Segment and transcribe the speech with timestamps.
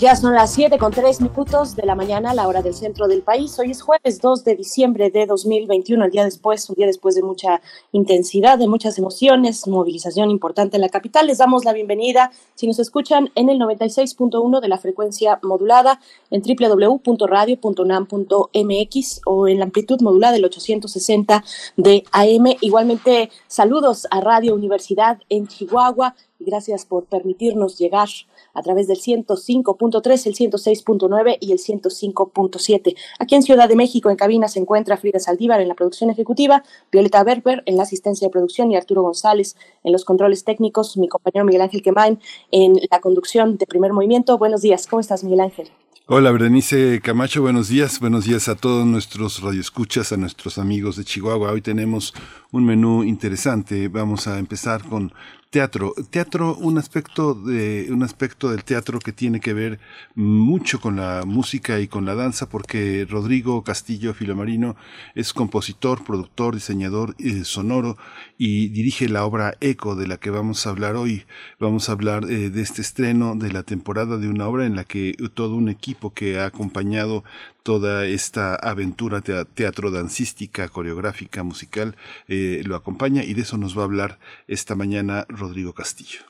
[0.00, 3.20] Ya son las 7 con 3 minutos de la mañana, la hora del centro del
[3.20, 3.58] país.
[3.58, 7.22] Hoy es jueves 2 de diciembre de 2021, el día después, un día después de
[7.22, 7.60] mucha
[7.92, 11.26] intensidad, de muchas emociones, movilización importante en la capital.
[11.26, 16.40] Les damos la bienvenida si nos escuchan en el 96.1 de la frecuencia modulada, en
[16.40, 21.44] www.radio.unam.mx o en la amplitud modulada del 860
[21.76, 22.56] de AM.
[22.62, 28.08] Igualmente, saludos a Radio Universidad en Chihuahua y gracias por permitirnos llegar
[28.54, 32.96] a través del 105.3, el 106.9 y el 105.7.
[33.18, 36.62] Aquí en Ciudad de México, en cabina, se encuentra Frida Saldívar en la producción ejecutiva,
[36.90, 41.08] Violeta Berber en la asistencia de producción y Arturo González en los controles técnicos, mi
[41.08, 42.18] compañero Miguel Ángel Quemain
[42.50, 44.38] en la conducción de primer movimiento.
[44.38, 45.70] Buenos días, ¿cómo estás, Miguel Ángel?
[46.12, 48.00] Hola, Berenice Camacho, buenos días.
[48.00, 51.52] Buenos días a todos nuestros radioescuchas, a nuestros amigos de Chihuahua.
[51.52, 52.14] Hoy tenemos
[52.50, 53.86] un menú interesante.
[53.86, 55.12] Vamos a empezar con
[55.50, 55.94] Teatro.
[56.10, 59.80] Teatro, un aspecto, de, un aspecto del teatro que tiene que ver
[60.14, 64.76] mucho con la música y con la danza, porque Rodrigo Castillo Filomarino
[65.16, 67.98] es compositor, productor, diseñador eh, sonoro
[68.38, 71.24] y dirige la obra Eco, de la que vamos a hablar hoy.
[71.58, 74.84] Vamos a hablar eh, de este estreno de la temporada de una obra en la
[74.84, 77.24] que todo un equipo que ha acompañado
[77.70, 79.22] toda esta aventura
[79.54, 81.94] teatro dancística, coreográfica, musical,
[82.26, 84.18] eh, lo acompaña y de eso nos va a hablar
[84.48, 86.22] esta mañana Rodrigo Castillo.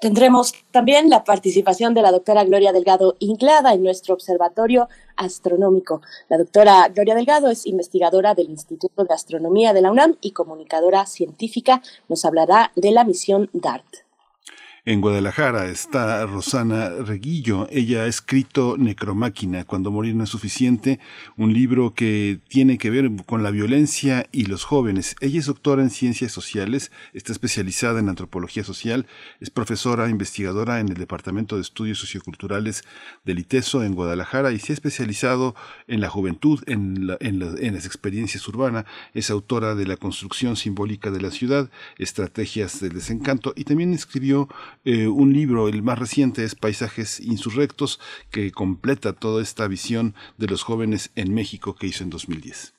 [0.00, 6.02] Tendremos también la participación de la doctora Gloria Delgado Inclada en nuestro observatorio astronómico.
[6.28, 11.06] La doctora Gloria Delgado es investigadora del Instituto de Astronomía de la UNAM y comunicadora
[11.06, 11.80] científica.
[12.08, 14.03] Nos hablará de la misión DART.
[14.86, 17.66] En Guadalajara está Rosana Reguillo.
[17.70, 21.00] Ella ha escrito Necromáquina, cuando morir no es suficiente,
[21.38, 25.16] un libro que tiene que ver con la violencia y los jóvenes.
[25.22, 29.06] Ella es doctora en ciencias sociales, está especializada en antropología social,
[29.40, 32.84] es profesora investigadora en el Departamento de Estudios Socioculturales
[33.24, 35.54] del ITESO en Guadalajara y se ha especializado
[35.88, 38.84] en la juventud, en, las experiencias urbanas.
[39.14, 44.46] Es autora de La construcción simbólica de la ciudad, Estrategias del desencanto y también escribió
[44.84, 48.00] eh, un libro, el más reciente es Paisajes Insurrectos,
[48.30, 52.74] que completa toda esta visión de los jóvenes en México que hizo en 2010.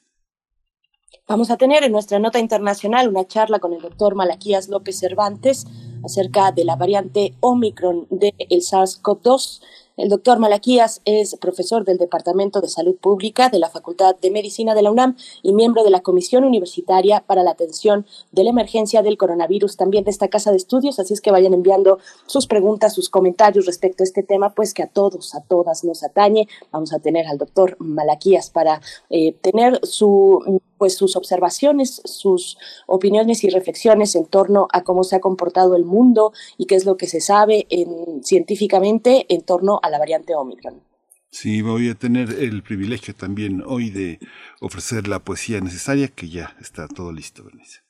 [1.27, 5.65] Vamos a tener en nuestra nota internacional una charla con el doctor Malaquías López Cervantes
[6.03, 9.61] acerca de la variante Omicron del SARS-CoV-2
[9.97, 14.75] el doctor Malaquías es profesor del Departamento de Salud Pública de la Facultad de Medicina
[14.75, 19.01] de la UNAM y miembro de la Comisión Universitaria para la Atención de la Emergencia
[19.01, 20.99] del Coronavirus también de esta casa de estudios.
[20.99, 24.83] Así es que vayan enviando sus preguntas, sus comentarios respecto a este tema, pues que
[24.83, 26.47] a todos, a todas nos atañe.
[26.71, 32.57] Vamos a tener al doctor Malaquías para eh, tener su pues sus observaciones, sus
[32.87, 36.85] opiniones y reflexiones en torno a cómo se ha comportado el mundo y qué es
[36.85, 40.81] lo que se sabe en, científicamente en torno a la variante Omicron.
[41.29, 44.19] Sí, voy a tener el privilegio también hoy de
[44.61, 47.81] ofrecer la poesía necesaria, que ya está todo listo, Bernice.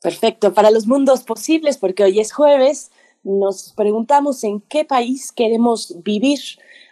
[0.00, 2.92] Perfecto, para los mundos posibles, porque hoy es jueves,
[3.24, 6.38] nos preguntamos en qué país queremos vivir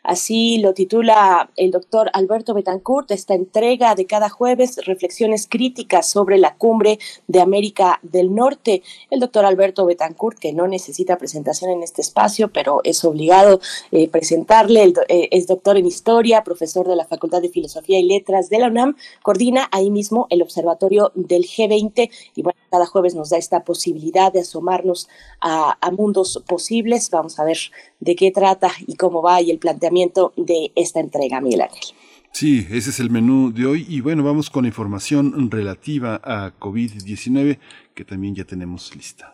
[0.06, 6.38] Así lo titula el doctor Alberto Betancourt, esta entrega de cada jueves, reflexiones críticas sobre
[6.38, 8.84] la cumbre de América del Norte.
[9.10, 13.58] El doctor Alberto Betancourt, que no necesita presentación en este espacio, pero es obligado
[13.90, 18.48] eh, presentarle, eh, es doctor en historia, profesor de la Facultad de Filosofía y Letras
[18.48, 18.94] de la UNAM,
[19.24, 24.32] coordina ahí mismo el observatorio del G20 y bueno, cada jueves nos da esta posibilidad
[24.32, 25.08] de asomarnos
[25.40, 27.10] a, a mundos posibles.
[27.10, 27.58] Vamos a ver
[27.98, 29.95] de qué trata y cómo va y el planteamiento
[30.36, 31.96] de esta entrega, Miguel Ángel.
[32.32, 37.58] Sí, ese es el menú de hoy y bueno, vamos con información relativa a COVID-19
[37.94, 39.32] que también ya tenemos lista.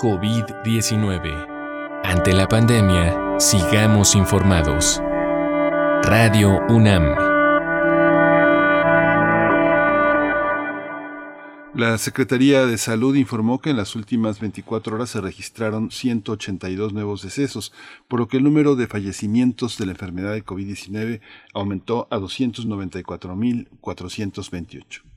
[0.00, 2.02] COVID-19.
[2.04, 5.00] Ante la pandemia, sigamos informados.
[6.04, 7.29] Radio UNAM.
[11.80, 17.22] La Secretaría de Salud informó que en las últimas 24 horas se registraron 182 nuevos
[17.22, 17.72] decesos,
[18.06, 21.22] por lo que el número de fallecimientos de la enfermedad de COVID-19
[21.54, 25.09] aumentó a 294.428.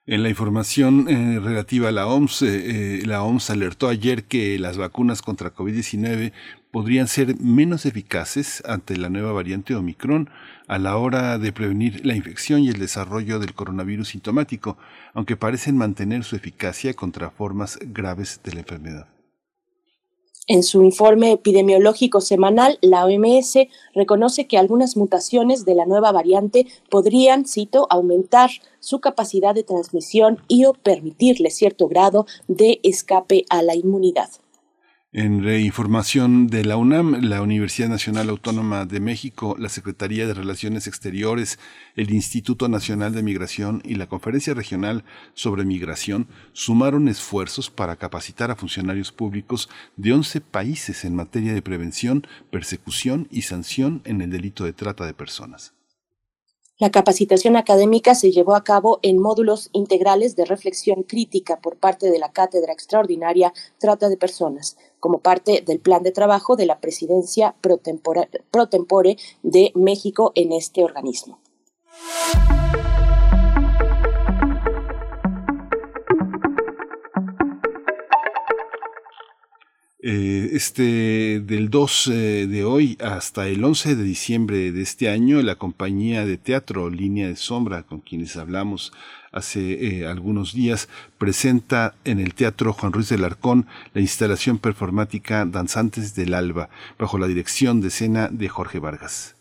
[0.08, 4.60] En la información eh, relativa a la OMS, eh, eh, la OMS alertó ayer que
[4.60, 6.32] las vacunas contra COVID-19
[6.70, 10.30] podrían ser menos eficaces ante la nueva variante Omicron
[10.68, 14.78] a la hora de prevenir la infección y el desarrollo del coronavirus sintomático,
[15.16, 19.15] aunque parecen mantener su eficacia contra formas graves de la enfermedad.
[20.48, 23.58] En su informe epidemiológico semanal, la OMS
[23.96, 30.38] reconoce que algunas mutaciones de la nueva variante podrían, cito, aumentar su capacidad de transmisión
[30.48, 34.30] y o permitirle cierto grado de escape a la inmunidad.
[35.18, 40.88] En información de la UNAM, la Universidad Nacional Autónoma de México, la Secretaría de Relaciones
[40.88, 41.58] Exteriores,
[41.96, 48.52] el Instituto Nacional de Migración y la Conferencia Regional sobre Migración sumaron esfuerzos para capacitar
[48.52, 54.30] a funcionarios públicos de 11 países en materia de prevención, persecución y sanción en el
[54.30, 55.75] delito de trata de personas.
[56.78, 62.12] La capacitación académica se llevó a cabo en módulos integrales de reflexión crítica por parte
[62.12, 66.82] de la Cátedra Extraordinaria Trata de Personas, como parte del plan de trabajo de la
[66.82, 67.78] presidencia pro
[68.68, 71.40] tempore de México en este organismo.
[80.08, 82.12] Eh, este del 2 eh,
[82.46, 87.28] de hoy hasta el 11 de diciembre de este año, la compañía de teatro Línea
[87.28, 88.94] de Sombra, con quienes hablamos
[89.32, 93.66] hace eh, algunos días, presenta en el Teatro Juan Ruiz del Arcón
[93.96, 96.70] la instalación performática Danzantes del Alba,
[97.00, 99.36] bajo la dirección de escena de Jorge Vargas.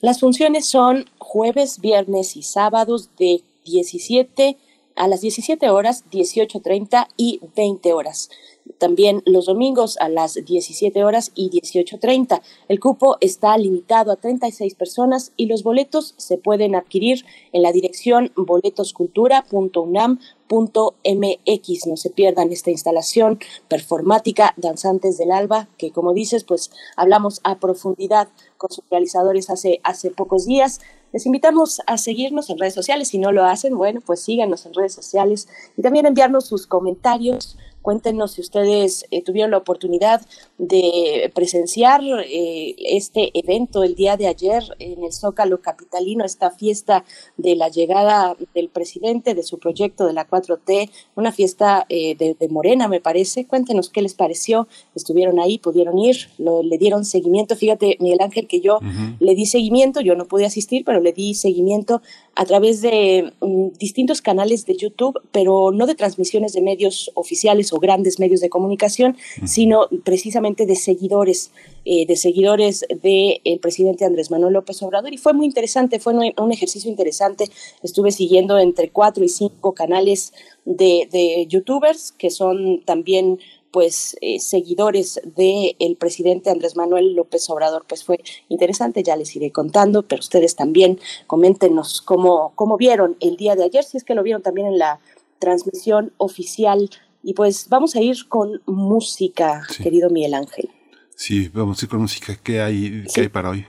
[0.00, 4.56] Las funciones son jueves, viernes y sábados de 17
[4.96, 8.30] a las 17 horas, 18.30 y 20 horas
[8.78, 12.40] también los domingos a las 17 horas y 18.30.
[12.68, 17.72] El cupo está limitado a 36 personas y los boletos se pueden adquirir en la
[17.72, 20.39] dirección boletoscultura.unam.mx.
[20.50, 23.38] No se pierdan esta instalación
[23.68, 29.80] performática Danzantes del Alba, que como dices, pues hablamos a profundidad con sus realizadores hace,
[29.84, 30.80] hace pocos días.
[31.12, 33.08] Les invitamos a seguirnos en redes sociales.
[33.08, 37.56] Si no lo hacen, bueno, pues síganos en redes sociales y también enviarnos sus comentarios
[37.82, 40.20] Cuéntenos si ustedes eh, tuvieron la oportunidad
[40.58, 47.04] de presenciar eh, este evento el día de ayer en el Zócalo Capitalino, esta fiesta
[47.38, 52.48] de la llegada del presidente, de su proyecto de la 4T, una fiesta eh, de,
[52.48, 53.46] Morena, me parece.
[53.46, 54.68] Cuéntenos qué les pareció.
[54.94, 57.56] Estuvieron ahí, pudieron ir, le dieron seguimiento.
[57.56, 58.78] Fíjate, Miguel Ángel, que yo
[59.18, 62.02] le di seguimiento, yo no pude asistir, pero le di seguimiento
[62.34, 67.72] a través de mm, distintos canales de YouTube, pero no de transmisiones de medios oficiales
[67.72, 71.50] o grandes medios de comunicación, sino precisamente de seguidores,
[71.84, 75.12] eh, de seguidores del presidente Andrés Manuel López Obrador.
[75.12, 77.44] Y fue muy interesante, fue un, ejercicio interesante.
[77.82, 80.32] Estuve siguiendo entre cuatro y cinco canales
[80.64, 83.38] de, de youtubers que son también
[83.70, 89.52] pues eh, seguidores del presidente Andrés Manuel López Obrador, pues fue interesante, ya les iré
[89.52, 94.14] contando, pero ustedes también coméntenos cómo, cómo vieron el día de ayer, si es que
[94.14, 95.00] lo vieron también en la
[95.38, 96.90] transmisión oficial.
[97.22, 100.70] Y pues vamos a ir con música, querido Miguel Ángel.
[101.14, 102.36] Sí, vamos a ir con música.
[102.42, 103.66] ¿Qué hay, ¿qué hay para hoy?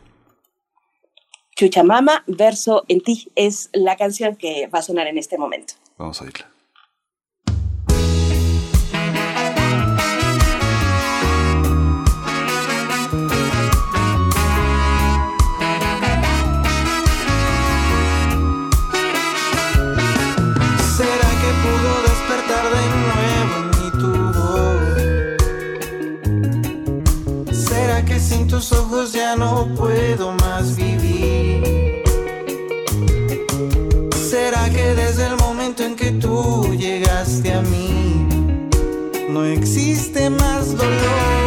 [1.55, 5.73] Chuchamama, verso en ti, es la canción que va a sonar en este momento.
[5.97, 6.50] Vamos a oírla.
[28.61, 32.03] Tus ojos ya no puedo más vivir.
[34.29, 38.27] ¿Será que desde el momento en que tú llegaste a mí,
[39.29, 41.40] no existe más dolor?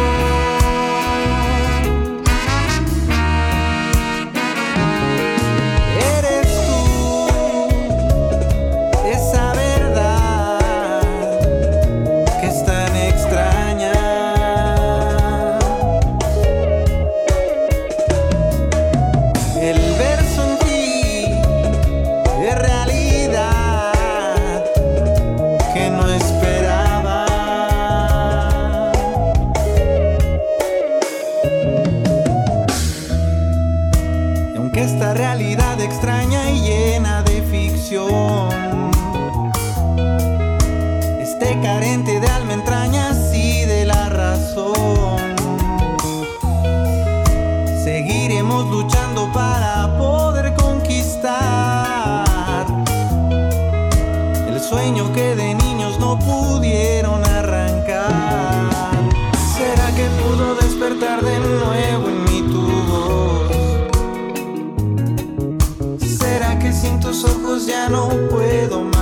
[67.65, 68.94] ya no puedo más.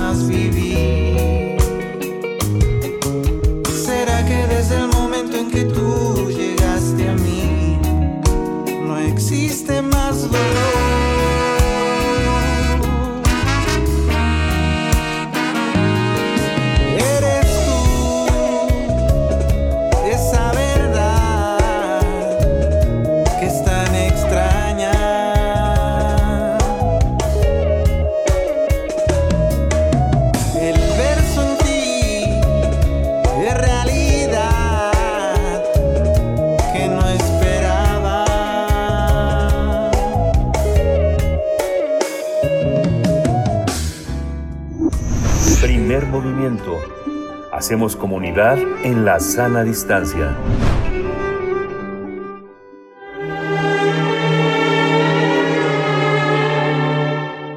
[47.64, 50.36] Hacemos comunidad en la sana distancia.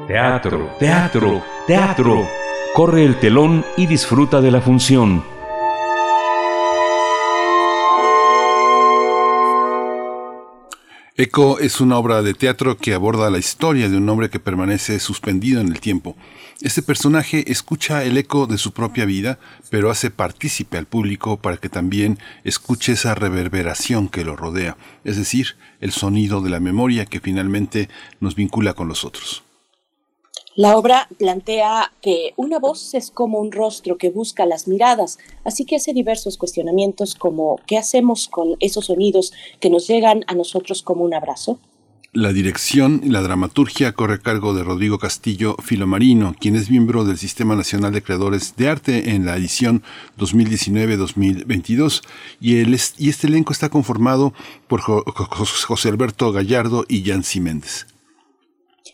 [0.06, 2.26] Teatro, teatro, teatro.
[2.74, 5.22] Corre el telón y disfruta de la función.
[11.20, 15.00] Eco es una obra de teatro que aborda la historia de un hombre que permanece
[15.00, 16.16] suspendido en el tiempo.
[16.60, 19.38] Este personaje escucha el eco de su propia vida,
[19.70, 25.16] pero hace partícipe al público para que también escuche esa reverberación que lo rodea, es
[25.16, 27.88] decir, el sonido de la memoria que finalmente
[28.18, 29.44] nos vincula con los otros.
[30.56, 35.64] La obra plantea que una voz es como un rostro que busca las miradas, así
[35.64, 40.82] que hace diversos cuestionamientos como ¿qué hacemos con esos sonidos que nos llegan a nosotros
[40.82, 41.60] como un abrazo?
[42.14, 47.04] La dirección y la dramaturgia corre a cargo de Rodrigo Castillo Filomarino, quien es miembro
[47.04, 49.82] del Sistema Nacional de Creadores de Arte en la edición
[50.16, 52.02] 2019-2022.
[52.40, 54.32] Y, y este elenco está conformado
[54.68, 55.28] por Jo- Jo-
[55.66, 57.86] José Alberto Gallardo y Yancy Méndez.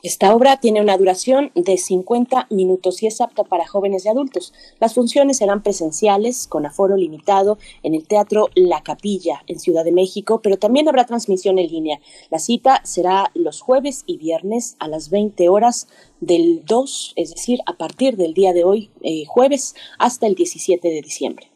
[0.03, 4.53] Esta obra tiene una duración de 50 minutos y es apta para jóvenes y adultos.
[4.81, 9.93] Las funciones serán presenciales, con aforo limitado, en el Teatro La Capilla, en Ciudad de
[9.93, 12.01] México, pero también habrá transmisión en línea.
[12.31, 15.89] La cita será los jueves y viernes a las 20 horas
[16.21, 20.89] del 2, es decir, a partir del día de hoy, eh, jueves, hasta el 17
[20.89, 21.54] de diciembre.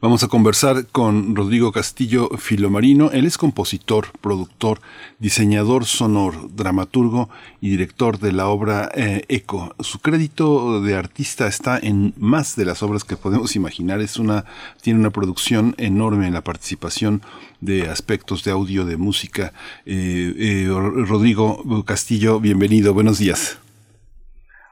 [0.00, 3.10] Vamos a conversar con Rodrigo Castillo Filomarino.
[3.12, 4.80] Él es compositor, productor,
[5.18, 7.30] diseñador sonoro, dramaturgo
[7.62, 9.74] y director de la obra eh, Eco.
[9.80, 14.00] Su crédito de artista está en más de las obras que podemos imaginar.
[14.02, 14.44] Es una,
[14.82, 17.22] tiene una producción enorme en la participación
[17.60, 19.54] de aspectos de audio, de música.
[19.86, 22.92] Eh, eh, Rodrigo Castillo, bienvenido.
[22.92, 23.58] Buenos días.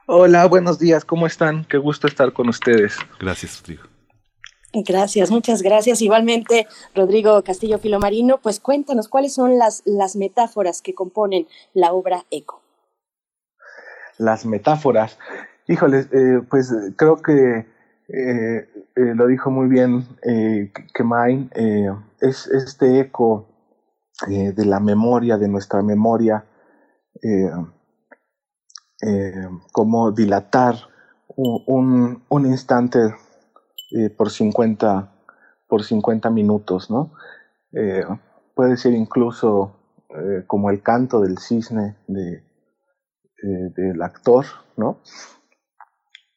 [0.05, 1.65] Hola, buenos días, ¿cómo están?
[1.65, 2.97] Qué gusto estar con ustedes.
[3.19, 3.92] Gracias, Rodrigo.
[4.73, 6.01] Gracias, muchas gracias.
[6.01, 12.25] Igualmente, Rodrigo Castillo Filomarino, pues cuéntanos cuáles son las, las metáforas que componen la obra
[12.31, 12.59] Eco.
[14.17, 15.19] Las metáforas.
[15.67, 17.67] Híjoles, eh, pues eh, creo que
[18.07, 21.51] eh, lo dijo muy bien eh, Kemain,
[22.19, 23.47] es este eco
[24.27, 26.45] de la memoria, de nuestra memoria,
[29.71, 30.75] como dilatar
[31.35, 32.99] un, un instante
[33.93, 35.09] eh, por 50
[35.67, 37.13] por 50 minutos, ¿no?
[37.71, 38.05] Eh,
[38.53, 39.75] puede ser incluso
[40.09, 42.43] eh, como el canto del cisne de,
[43.43, 44.45] eh, del actor,
[44.77, 44.99] ¿no?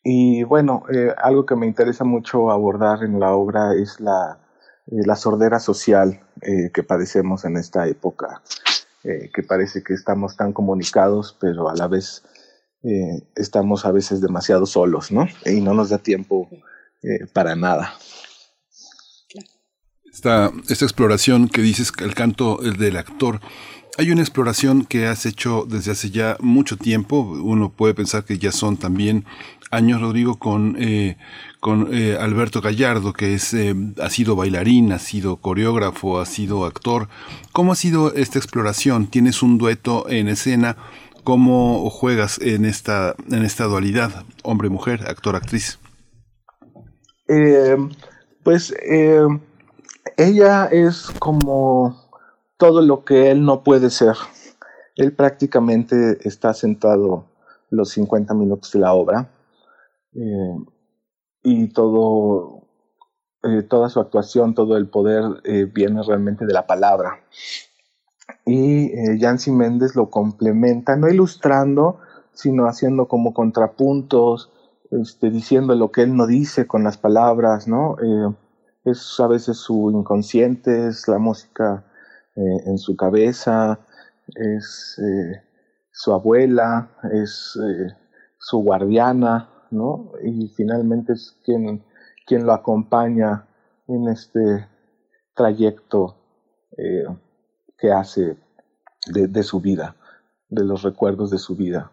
[0.03, 4.41] Y bueno, eh, algo que me interesa mucho abordar en la obra es la,
[4.87, 6.21] eh, la sordera social
[6.73, 8.43] que padecemos en esta época,
[9.03, 12.23] que parece que estamos tan comunicados, pero a la vez
[13.35, 15.27] estamos a veces demasiado solos, ¿no?
[15.47, 16.47] Y no nos da tiempo
[17.03, 17.95] eh, para nada.
[20.13, 23.41] Esta, esta exploración que dices, el canto el del actor,
[23.99, 27.21] hay una exploración que has hecho desde hace ya mucho tiempo.
[27.21, 29.25] Uno puede pensar que ya son también
[29.71, 31.17] años, Rodrigo, con, eh,
[31.61, 36.67] con eh, Alberto Gallardo, que es, eh, ha sido bailarín, ha sido coreógrafo, ha sido
[36.67, 37.09] actor.
[37.53, 39.07] ¿Cómo ha sido esta exploración?
[39.07, 40.77] ¿Tienes un dueto en escena?
[41.25, 45.79] ¿Cómo juegas en esta, en esta dualidad, hombre-mujer, actor-actriz?
[47.29, 47.77] Eh,
[48.43, 49.27] pues eh,
[50.17, 52.07] ella es como
[52.57, 54.15] todo lo que él no puede ser.
[54.97, 57.27] Él prácticamente está sentado
[57.71, 59.29] los 50 minutos de la obra
[60.15, 60.57] eh,
[61.43, 62.63] y todo,
[63.43, 67.21] eh, toda su actuación, todo el poder eh, viene realmente de la palabra.
[68.45, 71.99] Y eh, Yancy Méndez lo complementa, no ilustrando,
[72.33, 74.51] sino haciendo como contrapuntos,
[74.91, 77.97] este, diciendo lo que él no dice con las palabras, ¿no?
[78.03, 78.35] Eh,
[78.85, 81.85] es a veces su inconsciente, es la música
[82.37, 83.81] eh, en su cabeza,
[84.35, 85.43] es eh,
[85.91, 87.59] su abuela, es
[88.39, 90.13] su guardiana, ¿no?
[90.23, 91.83] Y finalmente es quien,
[92.27, 93.47] quien lo acompaña
[93.89, 94.69] en este
[95.35, 96.17] trayecto
[97.79, 98.37] que hace
[99.07, 99.97] de, su vida,
[100.49, 101.91] de los recuerdos de su vida.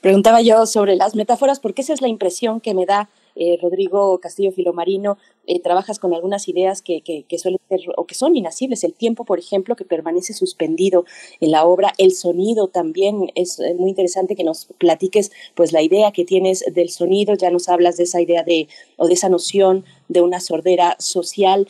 [0.00, 4.18] Preguntaba yo sobre las metáforas porque esa es la impresión que me da eh, Rodrigo
[4.18, 8.84] Castillo Filomarino, eh, trabajas con algunas ideas que, que, suelen ser o que son inasibles.
[8.84, 11.04] El tiempo, por ejemplo, que permanece suspendido
[11.40, 15.82] en la obra, el sonido también es eh, muy interesante que nos platiques pues la
[15.82, 19.28] idea que tienes del sonido, ya nos hablas de esa idea de o de esa
[19.28, 21.66] noción de una sordera social.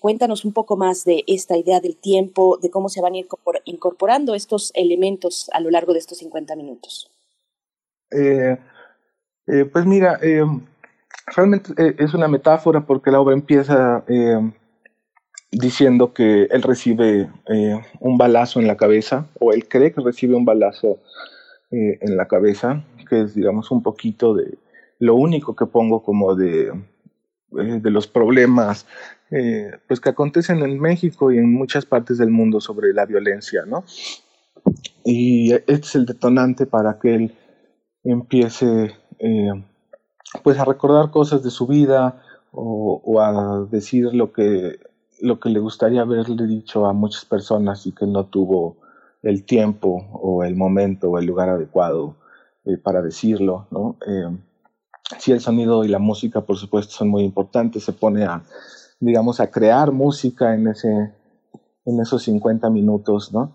[0.00, 3.26] cuéntanos un poco más de esta idea del tiempo, de cómo se van a ir
[3.64, 7.10] incorporando estos elementos a lo largo de estos 50 minutos.
[9.46, 10.20] pues mira,
[11.26, 14.38] realmente eh, es una metáfora porque la obra empieza eh,
[15.50, 20.34] diciendo que él recibe eh, un balazo en la cabeza, o él cree que recibe
[20.34, 20.98] un balazo
[21.74, 24.58] en la cabeza, que es, digamos, un poquito de
[24.98, 26.70] lo único que pongo como de,
[27.50, 28.86] de los problemas
[29.88, 33.84] pues que acontecen en México y en muchas partes del mundo sobre la violencia, ¿no?
[35.02, 37.34] Y este es el detonante para que él
[38.04, 38.94] empiece
[40.42, 42.22] pues a recordar cosas de su vida
[42.52, 44.78] o, a decir lo que,
[45.20, 48.76] lo que le gustaría haberle dicho a muchas personas y que no tuvo
[49.22, 52.16] el tiempo o el momento o el lugar adecuado
[52.64, 53.96] eh, para decirlo, ¿no?
[54.06, 54.36] Eh,
[55.18, 57.84] sí, el sonido y la música, por supuesto, son muy importantes.
[57.84, 58.42] Se pone a,
[59.00, 61.12] digamos, a crear música en, ese,
[61.84, 63.52] en esos 50 minutos, ¿no?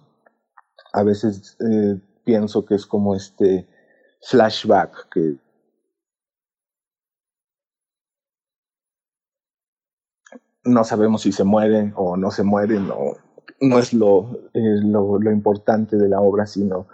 [0.94, 3.68] A veces eh, pienso que es como este
[4.22, 5.36] flashback que
[10.68, 13.14] no sabemos si se mueren o no se mueren, no,
[13.62, 16.88] no es lo, lo, importante de la obra, sino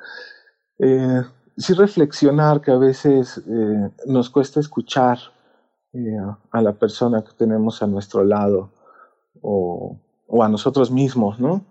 [0.80, 1.22] eh,
[1.58, 5.18] sí reflexionar que a veces eh, nos cuesta escuchar
[5.94, 6.18] eh,
[6.52, 8.72] a la persona que tenemos a nuestro lado
[9.42, 11.66] o, o a nosotros mismos, ¿no?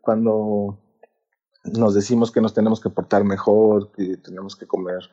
[0.00, 0.78] Cuando
[1.64, 5.08] nos decimos que nos tenemos que portar mejor, que tenemos que comer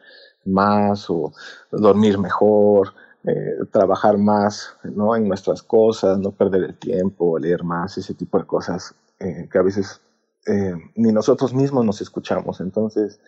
[0.45, 1.32] más o
[1.72, 2.93] dormir mejor,
[3.25, 5.13] eh, trabajar más ¿no?
[5.13, 9.58] en nuestras cosas, no perder el tiempo, leer más, ese tipo de cosas eh, que
[9.58, 9.99] a veces
[10.47, 12.62] eh, ni nosotros mismos nos escuchamos.
[12.62, 13.19] Entonces,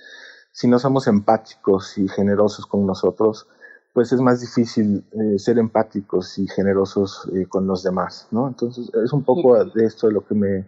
[0.54, 3.48] si no somos empáticos y generosos con nosotros,
[3.94, 5.04] pues es más difícil
[5.38, 8.48] ser empáticos y generosos con los demás, ¿no?
[8.48, 10.66] Entonces, es un poco de esto de lo que me,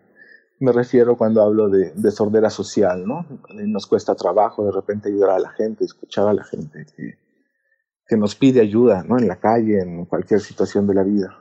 [0.60, 3.26] me refiero cuando hablo de, de, sordera social, ¿no?
[3.50, 7.18] Nos cuesta trabajo de repente ayudar a la gente, escuchar a la gente, que,
[8.08, 9.18] que nos pide ayuda, ¿no?
[9.18, 11.40] En la calle, en cualquier situación de la vida.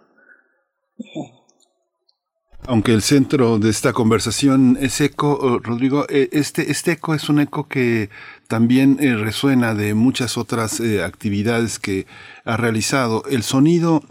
[2.67, 7.29] Aunque el centro de esta conversación es eco, oh, Rodrigo, eh, este, este eco es
[7.29, 8.09] un eco que
[8.47, 12.07] también eh, resuena de muchas otras eh, actividades que
[12.45, 13.25] ha realizado.
[13.29, 14.05] El sonido,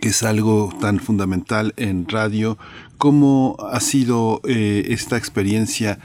[0.00, 2.56] que es algo tan fundamental en radio,
[2.98, 5.98] ¿cómo ha sido esta experiencia?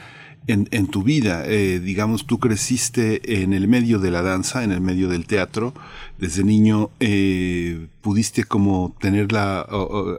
[0.47, 1.43] En, tu vida.
[1.45, 5.73] Eh, digamos, tú creciste en el medio de la danza, en el medio del teatro.
[6.17, 9.67] Desde niño eh, pudiste como tener la,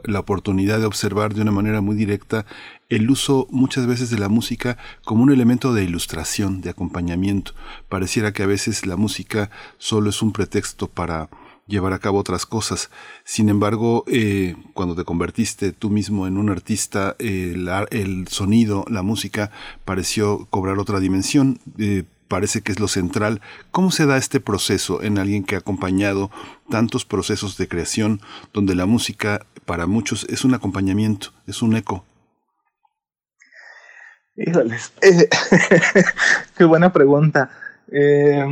[0.05, 2.45] la oportunidad de observar de una manera muy directa
[2.89, 7.53] el uso muchas veces de la música como un elemento de ilustración, de acompañamiento.
[7.87, 11.29] Pareciera que a veces la música solo es un pretexto para
[11.69, 12.89] llevar a cabo otras cosas.
[13.23, 19.51] Sin embargo, eh, cuando te convertiste tú mismo en un artista, el sonido, la música
[19.85, 21.59] pareció cobrar otra dimensión.
[21.77, 23.41] Eh, parece que es lo central.
[23.71, 26.31] ¿Cómo se da este proceso en alguien que ha acompañado
[26.69, 28.21] tantos procesos de creación
[28.53, 32.05] donde la música para muchos es un acompañamiento, es un eco?
[34.37, 35.27] Híjoles, eh,
[36.57, 37.49] qué buena pregunta.
[37.91, 38.45] Eh,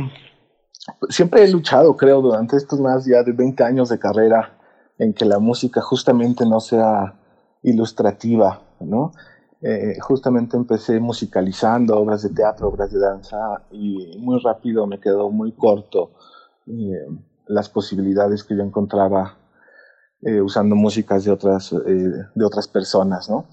[1.08, 4.58] siempre he luchado, creo, durante estos más ya de 20 años de carrera,
[4.98, 7.14] en que la música justamente no sea
[7.62, 9.12] ilustrativa, ¿no?
[9.60, 15.30] Eh, justamente empecé musicalizando obras de teatro, obras de danza, y muy rápido me quedó
[15.30, 16.12] muy corto
[16.66, 17.06] eh,
[17.46, 19.36] las posibilidades que yo encontraba
[20.22, 23.46] eh, usando músicas de otras, de otras personas, ¿no?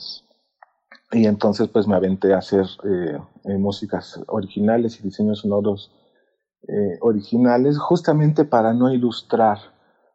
[1.12, 2.66] Y entonces pues me aventé a hacer
[3.44, 5.92] músicas originales y diseños sonoros
[6.68, 9.60] eh, originales justamente para no ilustrar.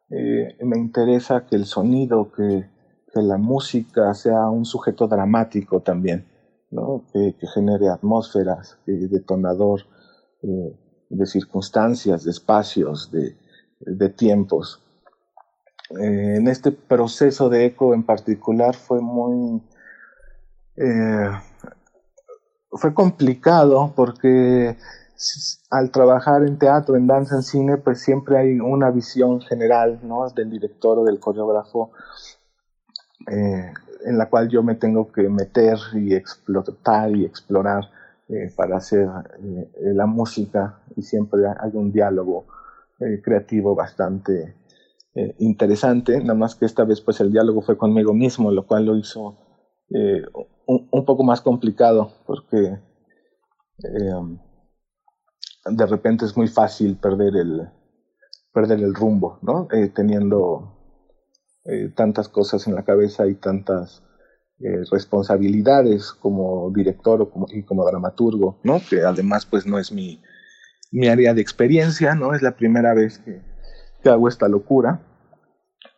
[0.09, 2.69] Eh, me interesa que el sonido, que,
[3.13, 6.25] la música sea un sujeto dramático también,
[6.69, 7.03] ¿no?
[7.13, 9.81] que, genere atmósferas, detonador
[10.43, 10.77] eh,
[11.09, 13.37] de circunstancias, de espacios, de,
[13.79, 14.81] de tiempos.
[15.89, 19.61] en este proceso de eco en particular fue muy...
[22.71, 24.77] fue complicado porque
[25.69, 30.27] al trabajar en teatro, en danza, en cine, pues siempre hay una visión general, ¿no?
[30.29, 31.91] Del director o del coreógrafo,
[33.29, 33.71] eh,
[34.05, 37.89] en la cual yo me tengo que meter y explotar y explorar
[38.29, 39.07] eh, para hacer
[39.43, 42.45] eh, la música y siempre hay un diálogo
[43.23, 44.55] creativo bastante
[45.39, 48.95] interesante, nada más que esta vez pues el diálogo fue conmigo mismo, lo cual lo
[48.95, 49.39] hizo
[49.89, 52.77] un, un, poco más complicado porque
[55.65, 57.69] de repente es muy fácil perder el,
[58.53, 59.67] perder el rumbo, ¿no?
[59.71, 60.77] Eh, teniendo
[61.65, 64.03] eh, tantas cosas en la cabeza y tantas
[64.59, 68.81] eh, responsabilidades como director o como, y como dramaturgo, ¿no?
[68.89, 70.21] Que además pues no es mi,
[70.91, 72.33] mi área de experiencia, ¿no?
[72.33, 73.41] Es la primera vez que,
[74.01, 75.01] que hago esta locura.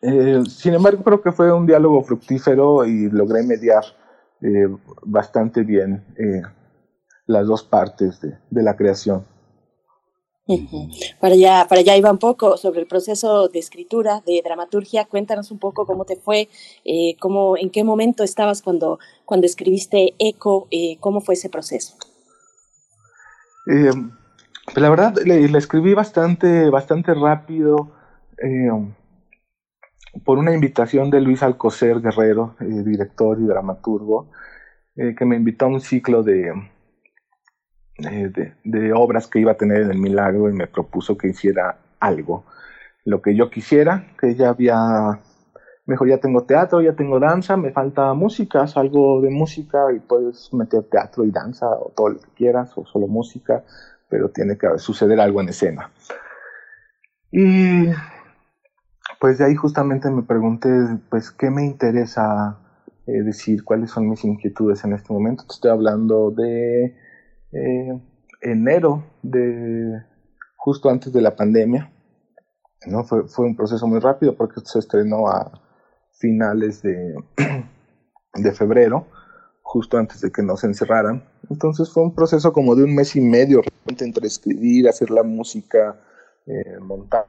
[0.02, 3.84] sin embargo, creo que fue un diálogo fructífero y logré mediar
[5.04, 6.04] bastante bien
[7.26, 9.26] las dos partes de, de la creación.
[11.22, 15.06] Para allá, para allá iba un poco sobre el proceso de escritura, de dramaturgia.
[15.06, 16.50] Cuéntanos un poco cómo te fue,
[16.84, 21.96] eh, cómo, en qué momento estabas cuando, cuando escribiste Eco, eh, cómo fue ese proceso.
[23.68, 23.92] Eh,
[24.66, 27.92] pues la verdad, le, escribí bastante, bastante rápido
[30.26, 34.32] por una invitación de Luis Alcocer Guerrero, director y dramaturgo,
[34.96, 36.52] que me invitó a un ciclo de,
[37.98, 41.78] de, de, obras que iba a tener en el milagro y me propuso que hiciera
[42.00, 42.46] algo,
[43.06, 45.20] lo que yo quisiera, que ya había,
[45.86, 50.54] mejor ya tengo teatro, ya tengo danza, me falta música, algo de música y puedes
[50.54, 53.64] meter teatro y danza o todo lo que quieras o solo música,
[54.10, 55.92] pero tiene que suceder algo en escena.
[57.32, 57.88] Y
[59.20, 60.70] pues de ahí justamente me pregunté,
[61.10, 62.60] pues, ¿qué me interesa
[63.08, 63.64] eh, decir?
[63.64, 65.46] ¿Cuáles son mis inquietudes en este momento?
[65.48, 66.96] Te estoy hablando de
[67.54, 68.00] eh,
[68.42, 70.02] enero de
[70.58, 71.92] justo antes de la pandemia.
[72.88, 73.04] ¿no?
[73.04, 75.52] Fue, fue un proceso muy rápido porque se estrenó a
[76.14, 77.16] finales de,
[78.36, 79.08] de febrero,
[79.62, 81.24] justo antes de que nos encerraran.
[81.50, 86.00] Entonces fue un proceso como de un mes y medio, entre escribir, hacer la música,
[86.46, 87.26] eh, montar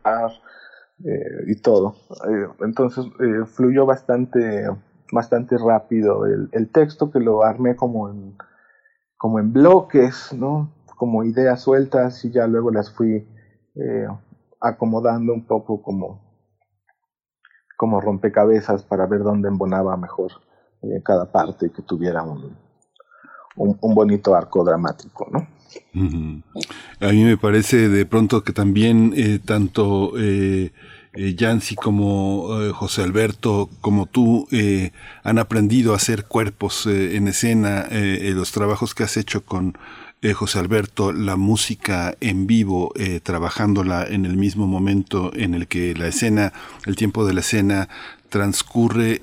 [1.05, 1.97] eh, y todo.
[2.61, 3.05] entonces
[3.55, 4.67] fluyó bastante,
[5.13, 8.37] bastante rápido el, el, texto que lo armé como en
[9.25, 10.71] como en bloques, ¿no?
[10.99, 13.27] Como ideas sueltas y ya luego las fui
[13.75, 14.07] eh,
[14.61, 16.21] acomodando un poco como,
[17.79, 20.31] como rompecabezas para ver dónde embonaba mejor
[20.83, 22.55] eh, cada parte y que tuviera un,
[23.57, 25.47] un, bonito arco dramático, ¿no?
[27.01, 30.13] A mí me parece de pronto que también eh, tanto
[31.17, 37.29] Yancy como eh, José Alberto, como tú, eh, han aprendido a hacer cuerpos eh, en
[37.29, 39.79] escena, los trabajos que has hecho con
[40.35, 46.09] José Alberto, la música en vivo, trabajándola en el mismo momento en el que la
[46.09, 46.53] escena,
[46.87, 47.89] el tiempo de la escena
[48.31, 49.21] transcurre,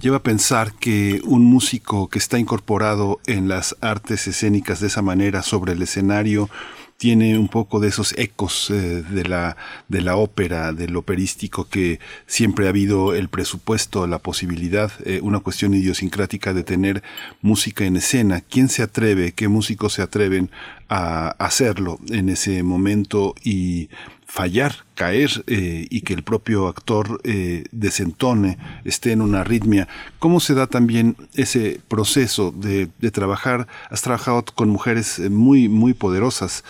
[0.00, 5.02] lleva a pensar que un músico que está incorporado en las artes escénicas de esa
[5.02, 6.48] manera sobre el escenario,
[6.96, 9.56] tiene un poco de esos ecos eh, de, la,
[9.88, 15.40] de la ópera, del operístico, que siempre ha habido el presupuesto, la posibilidad, eh, una
[15.40, 17.02] cuestión idiosincrática de tener
[17.42, 18.40] música en escena.
[18.40, 20.50] ¿Quién se atreve, qué músicos se atreven
[20.88, 23.88] a hacerlo en ese momento y
[24.34, 29.86] fallar, caer eh, y que el propio actor eh, desentone, esté en una arritmia.
[30.18, 33.68] ¿Cómo se da también ese proceso de, trabajar?
[33.90, 36.64] Has trabajado con mujeres eh, muy, muy poderosas,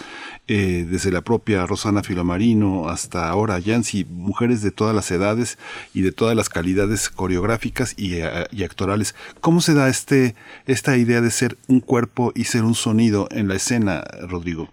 [0.47, 5.57] desde la propia Rosana Filomarino hasta ahora Yancy, mujeres de todas las edades
[5.95, 8.17] y de todas las calidades coreográficas y,
[8.51, 9.15] y actorales.
[9.41, 10.35] ¿Cómo se da este,
[10.67, 14.69] esta idea de ser un cuerpo y ser un sonido en la escena, Rodrigo?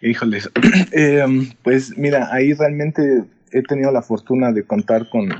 [0.00, 0.50] Híjoles,
[0.92, 1.24] eh,
[1.64, 5.30] pues mira, ahí realmente he tenido la fortuna de contar con,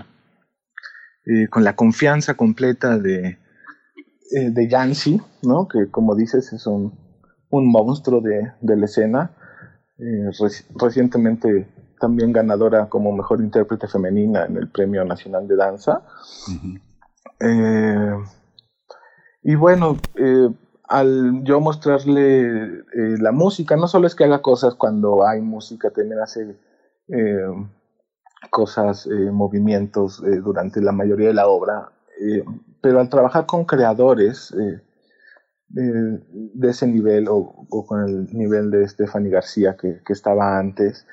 [1.26, 3.38] eh, con la confianza completa de,
[4.32, 5.68] eh, de Yancy, ¿no?
[5.68, 6.98] que como dices es un,
[7.50, 9.30] un monstruo de, de la escena,
[10.80, 11.68] recientemente
[11.98, 16.02] también ganadora como mejor intérprete femenina en el Premio Nacional de Danza.
[19.42, 19.96] y bueno,
[20.88, 25.90] al yo mostrarle eh, la música, no solo es que haga cosas cuando hay música,
[25.90, 26.56] también hace
[27.08, 27.46] eh,
[28.50, 31.92] cosas, eh, movimientos durante la mayoría de la obra,
[32.80, 34.52] pero al trabajar con creadores
[35.68, 41.06] de ese nivel o, con el nivel de Stephanie García que, que estaba antes,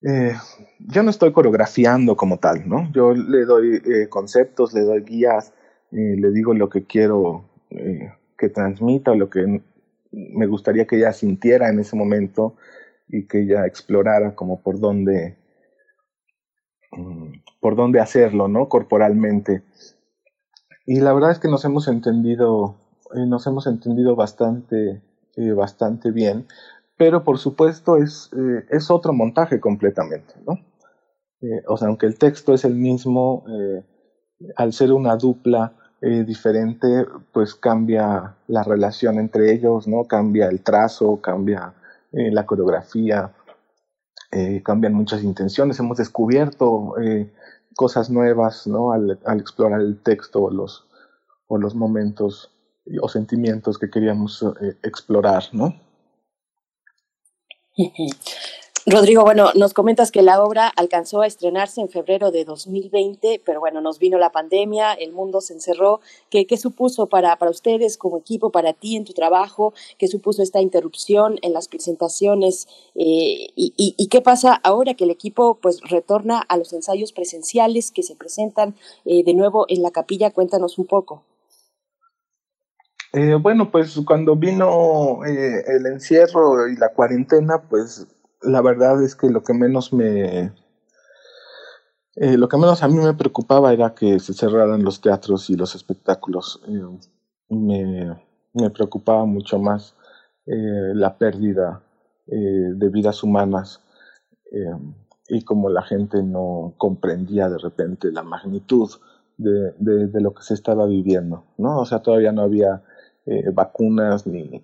[0.00, 2.90] yo no estoy coreografiando como tal, ¿no?
[2.92, 5.52] Yo le doy conceptos, le doy guías,
[5.90, 7.44] le digo lo que quiero
[8.38, 9.62] que transmita, lo que
[10.12, 12.56] me gustaría que ella sintiera en ese momento
[13.08, 15.36] y que ella explorara como por dónde,
[16.92, 18.68] mm, por dónde hacerlo, ¿no?
[18.68, 19.62] Corporalmente.
[20.86, 22.76] Y la verdad es que nos hemos entendido,
[23.14, 25.02] eh, nos hemos entendido bastante,
[25.36, 26.46] eh, bastante bien,
[26.96, 30.58] pero por supuesto es, eh, es otro montaje completamente, ¿no?
[31.68, 33.44] o sea, aunque el texto es el mismo,
[34.56, 40.04] al ser una dupla, diferente, pues cambia la relación entre ellos, ¿no?
[40.04, 41.74] Cambia el trazo, cambia
[42.10, 43.34] eh, la coreografía,
[44.32, 47.30] eh, cambian muchas intenciones, hemos descubierto eh,
[47.76, 48.92] cosas nuevas ¿no?
[48.92, 50.88] al, explorar el texto o los,
[51.48, 52.50] o los momentos
[53.02, 54.42] o sentimientos que queríamos
[54.82, 55.74] explorar, ¿no?
[58.90, 63.60] Rodrigo, bueno, nos comentas que la obra alcanzó a estrenarse en febrero de 2020, pero
[63.60, 66.00] bueno, nos vino la pandemia, el mundo se encerró.
[66.30, 69.74] ¿Qué, qué supuso para, para ustedes como equipo, para ti en tu trabajo?
[69.98, 72.66] ¿Qué supuso esta interrupción en las presentaciones?
[72.94, 77.90] Eh, y, y, qué pasa ahora que el equipo pues retorna a los ensayos presenciales
[77.90, 78.74] que se presentan
[79.04, 80.30] eh, de nuevo en la capilla?
[80.30, 81.24] Cuéntanos un poco.
[83.12, 88.06] Eh, bueno, pues cuando vino el encierro y la cuarentena, pues
[88.42, 90.52] la verdad es que lo que menos me...
[92.16, 95.56] Eh, lo que menos a mí me preocupaba era que se cerraran los teatros y
[95.56, 96.60] los espectáculos.
[96.66, 98.18] Eh,
[98.54, 99.94] me, preocupaba mucho más
[100.46, 101.82] eh, la pérdida
[102.26, 103.80] de vidas humanas
[105.28, 108.90] y como la gente no comprendía de repente la magnitud
[109.38, 111.78] de, de, lo que se estaba viviendo, ¿no?
[111.78, 112.82] O sea, todavía no había
[113.54, 114.62] vacunas ni,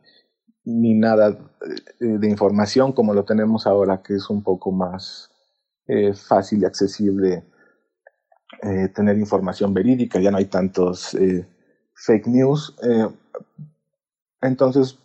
[0.65, 1.31] ni nada
[2.01, 5.31] eh, de información como lo tenemos ahora, que es un poco más
[5.87, 7.45] eh, fácil y accesible
[8.63, 11.17] eh, tener información verídica, ya no hay tantos
[11.95, 12.75] fake news.
[14.41, 14.99] entonces,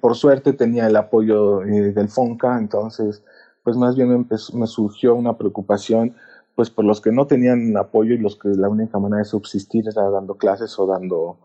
[0.00, 3.22] por suerte tenía el apoyo del FONCA, entonces,
[3.64, 6.14] pues más bien me, me, surgió una preocupación
[6.54, 9.84] pues por los que no tenían apoyo y los que la única manera de subsistir
[9.88, 11.38] era dando clases o dando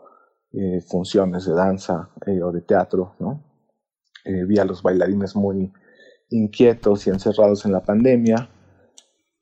[0.88, 2.10] funciones de danza
[2.43, 3.46] o de teatro, ¿no?
[4.27, 5.71] Eh, vi a los bailarines muy
[6.29, 8.49] inquietos y encerrados en la pandemia.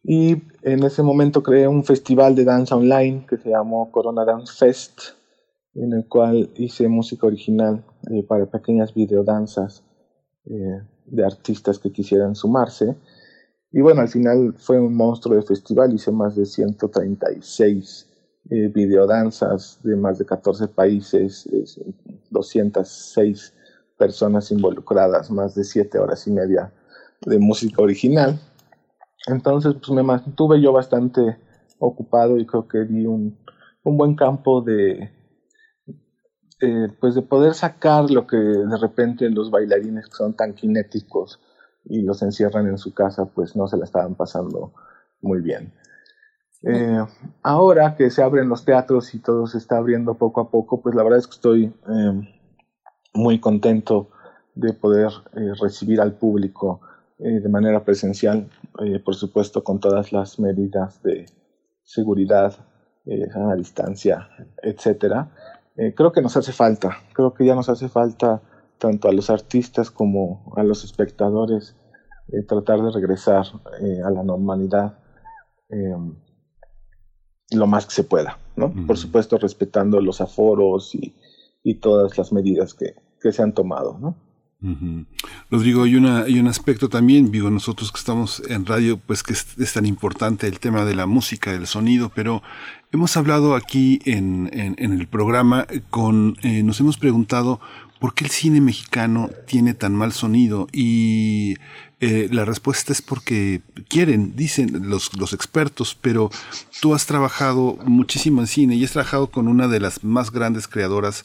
[0.04, 4.54] Y en ese momento creé un festival de danza online que se llamó Corona Dance
[4.56, 5.02] Fest,
[5.74, 9.84] en el cual hice música original eh, para pequeñas videodanzas
[10.46, 12.96] eh, de artistas que quisieran sumarse.
[13.72, 18.08] Y bueno, al final fue un monstruo de festival, hice más de 136
[18.52, 21.50] eh, videodanzas de más de 14 países,
[22.30, 23.55] 206
[23.98, 26.74] personas involucradas, más de siete horas y media
[27.22, 28.40] de música original.
[29.28, 31.38] Entonces, pues me mantuve yo bastante
[31.80, 33.38] ocupado y creo que di un,
[33.84, 35.12] un buen campo de,
[37.00, 41.40] pues de poder sacar lo que de repente los bailarines que son tan kinéticos
[41.86, 44.74] y los encierran en su casa, pues no se la estaban pasando
[45.22, 45.74] muy bien.
[46.64, 47.06] Eh,
[47.44, 50.96] ahora que se abren los teatros y todo se está abriendo poco a poco, pues
[50.96, 52.35] la verdad es que estoy eh,
[53.16, 54.10] muy contento
[54.54, 56.82] de poder eh, recibir al público
[57.20, 58.50] eh, de manera presencial,
[58.84, 61.26] eh, por supuesto con todas las medidas de
[61.84, 62.54] seguridad,
[63.36, 64.28] a distancia,
[64.64, 65.30] etcétera.
[65.96, 68.42] creo que nos hace falta, creo que ya nos hace falta
[68.80, 71.76] tanto a los artistas como a los espectadores
[72.48, 73.46] tratar de regresar
[74.04, 74.98] a la normalidad
[77.52, 78.74] lo más que se pueda, ¿no?
[78.88, 81.16] Por supuesto respetando los aforos y,
[81.62, 84.16] y todas las medidas que, que se han tomado, ¿no?
[85.50, 89.74] Rodrigo, hay, hay un aspecto también, digo, nosotros que estamos en radio, pues que es,
[89.74, 92.44] tan importante el tema de la música, del sonido, pero
[92.92, 97.60] hemos hablado aquí en, en, el programa con, eh, nos hemos preguntado
[98.00, 100.68] ¿por qué el cine mexicano tiene tan mal sonido?
[100.72, 101.56] Y
[102.02, 106.30] eh, la respuesta es porque quieren, dicen los, los expertos, pero
[106.82, 110.68] tú has trabajado muchísimo en cine y has trabajado con una de las más grandes
[110.68, 111.24] creadoras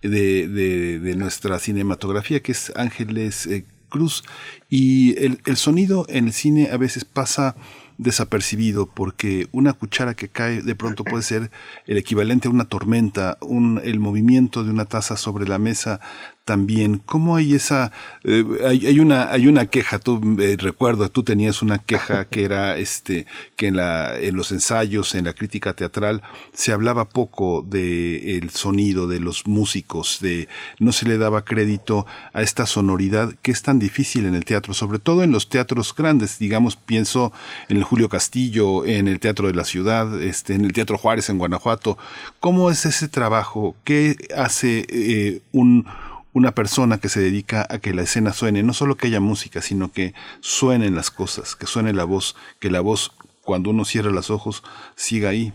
[0.00, 4.22] de, de, nuestra cinematografía, que es Ángeles eh, Cruz.
[4.70, 7.56] Y el, el sonido en el cine a veces pasa
[7.98, 11.50] desapercibido porque una cuchara que cae de pronto puede ser
[11.86, 16.00] el equivalente a una tormenta, un, el movimiento de una taza sobre la mesa
[16.44, 16.98] también.
[16.98, 17.92] ¿Cómo hay esa,
[18.24, 22.44] eh, hay, hay, una, hay una queja, tú eh, recuerdo, tú tenías una queja que
[22.44, 23.26] era este,
[23.56, 28.50] que en la, en los ensayos, en la crítica teatral, se hablaba poco de el
[28.50, 33.62] sonido de los músicos, de, no se le daba crédito a esta sonoridad que es
[33.62, 37.32] tan difícil en el teatro, sobre todo en los teatros grandes, digamos, pienso
[37.68, 41.28] en el Julio Castillo, en el Teatro de la Ciudad, este, en el Teatro Juárez
[41.28, 41.98] en Guanajuato.
[42.40, 43.76] ¿Cómo es ese trabajo?
[43.84, 45.86] ¿Qué hace eh, un
[46.32, 49.60] una persona que se dedica a que la escena suene, no solo que haya música,
[49.60, 53.12] sino que suenen las cosas, que suene la voz, que la voz
[53.44, 54.62] cuando uno cierra los ojos
[54.94, 55.52] siga ahí.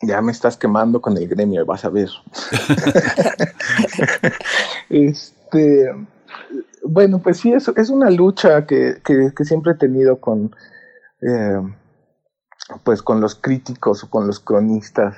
[0.00, 2.08] Ya me estás quemando con el gremio, vas a ver.
[4.90, 5.92] este,
[6.84, 10.54] bueno, pues sí, es, es una lucha que, que, siempre he tenido con,
[11.20, 11.60] eh,
[12.84, 15.16] pues con los críticos o con los cronistas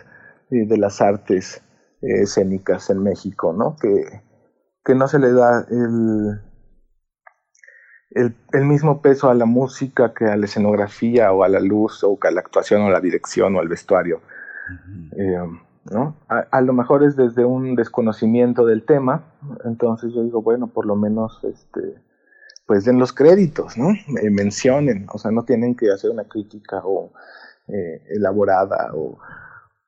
[0.50, 1.60] eh, de las artes
[2.00, 3.76] escénicas en México, ¿no?
[3.76, 4.22] Que,
[4.84, 6.40] que no se le da el,
[8.52, 12.18] el, mismo peso a la música que a la escenografía o a la luz o
[12.22, 14.20] a la actuación o a la dirección o al vestuario.
[15.16, 15.38] Eh,
[15.90, 16.16] ¿no?
[16.28, 19.24] A, lo mejor es desde un desconocimiento del tema,
[19.64, 21.94] entonces yo digo, bueno, por lo menos este,
[22.66, 23.88] pues den los créditos, ¿no?
[24.30, 27.12] mencionen, o sea, no tienen que hacer una crítica o
[28.08, 29.18] elaborada o,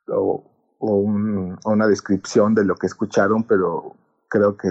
[0.08, 0.51] o,
[0.84, 3.94] o, una descripción de lo que escucharon, pero
[4.28, 4.68] creo que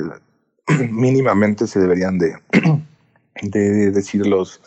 [0.92, 2.36] mínimamente se deberían de,
[3.42, 4.60] de decir los,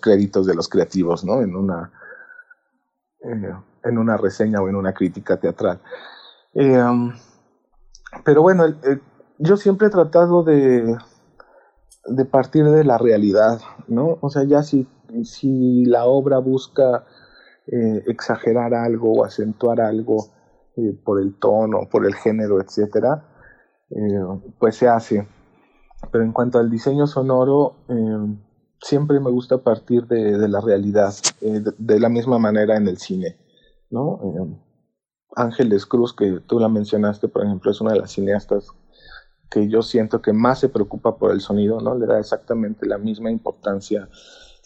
[0.00, 1.42] créditos de los creativos, ¿no?
[1.42, 1.92] En una,
[3.22, 5.78] eh, en una reseña o en una crítica teatral.
[6.54, 7.12] Eh, um,
[8.24, 8.64] pero bueno,
[9.38, 10.96] yo siempre he tratado de,
[12.06, 14.16] de partir de la realidad, ¿no?
[14.22, 14.88] O sea, ya si,
[15.24, 17.04] si la obra busca
[17.66, 20.37] eh, exagerar algo o acentuar algo,
[20.78, 23.24] eh, por el tono, por el género, etcétera,
[23.90, 24.20] eh,
[24.60, 25.26] pues se hace.
[26.12, 28.36] Pero en cuanto al diseño sonoro, eh,
[28.80, 33.36] siempre me gusta partir de, la realidad, de, la misma manera en el cine.
[33.90, 34.20] ¿no?
[35.34, 38.68] Ángeles Cruz, que tú la mencionaste, por ejemplo, es una de las cineastas
[39.50, 41.96] que yo siento que más se preocupa por el sonido, ¿no?
[41.96, 44.08] Le da exactamente la misma importancia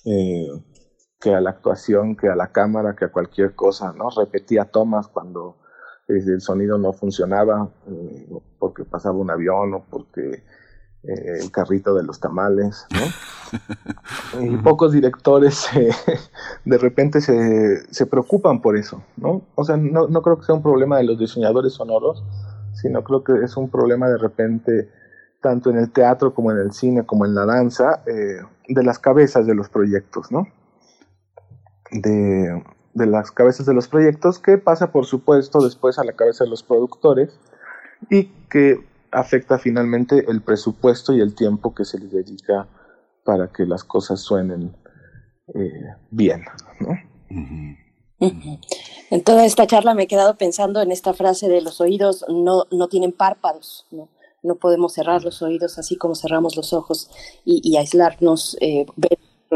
[0.05, 4.11] que a la actuación, que a la cámara, que a cualquier cosa, ¿no?
[4.11, 5.62] Repetía tomas cuando
[6.09, 10.43] el sonido no funcionaba eh, porque pasaba un avión o porque
[11.05, 14.41] eh, el carrito de los tamales, ¿no?
[14.41, 15.67] y pocos directores
[16.65, 19.43] de repente se, se, preocupan por eso, ¿no?
[19.55, 22.25] O sea, no, no, creo que sea un problema de los diseñadores sonoros,
[22.75, 24.91] sino creo que es un problema de repente,
[25.41, 28.99] tanto en el teatro como en el cine, como en la danza, eh, de las
[28.99, 30.47] cabezas de los proyectos, ¿no?
[31.91, 32.63] De,
[32.95, 36.51] de las cabezas de los proyectos, que pasa por supuesto después a la cabeza de
[36.51, 37.39] los productores
[38.11, 42.67] y que afecta finalmente el presupuesto y el tiempo que se les dedica
[43.25, 44.75] para que las cosas suenen
[45.55, 46.45] eh, bien.
[49.11, 52.65] En toda esta charla me he quedado pensando en esta frase de los oídos no,
[52.71, 54.09] no tienen párpados, ¿no?
[54.43, 57.09] no podemos cerrar los oídos así como cerramos los ojos
[57.45, 58.87] y, aislarnos, eh,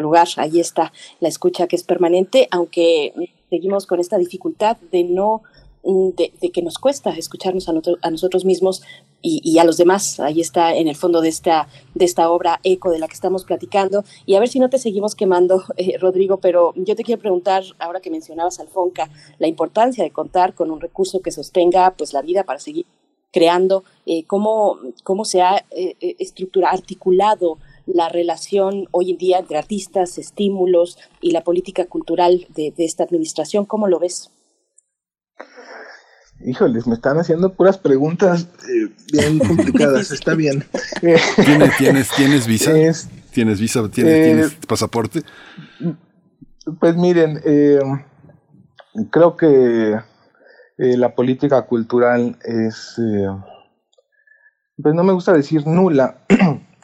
[0.01, 0.29] lugar.
[0.37, 3.13] Ahí está la escucha que es permanente, aunque
[3.51, 5.43] seguimos con esta dificultad de no
[5.87, 8.83] de, que nos cuesta escucharnos a, nosotros mismos
[9.23, 10.21] y, a los demás.
[10.21, 13.45] Ahí está en el fondo de esta, de esta obra eco de la que estamos
[13.45, 14.05] platicando.
[14.25, 17.65] Y a ver si no te seguimos quemando, eh, Rodrigo, pero yo te quiero preguntar,
[17.79, 22.13] ahora que mencionabas al FONCA, la importancia de contar con un recurso que sostenga pues,
[22.13, 22.87] la vida para seguir
[23.33, 29.59] creando, eh, cómo, cómo se ha eh, estructurado, articulado la relación hoy en día entre
[29.59, 33.65] artistas, estímulos y la política cultural de, esta administración.
[33.65, 34.31] ¿Cómo lo ves?
[36.45, 40.11] Híjoles, me están haciendo puras preguntas eh, bien complicadas.
[40.11, 40.65] Está bien.
[41.01, 42.73] ¿Tienes, tienes, visa?
[43.33, 43.89] ¿Tienes visa?
[43.89, 45.23] ¿Tienes, eh, pasaporte?
[46.81, 47.79] Pues miren, eh,
[49.11, 49.97] creo que
[50.77, 52.97] la política cultural es,
[54.77, 56.19] pues no me gusta decir nula,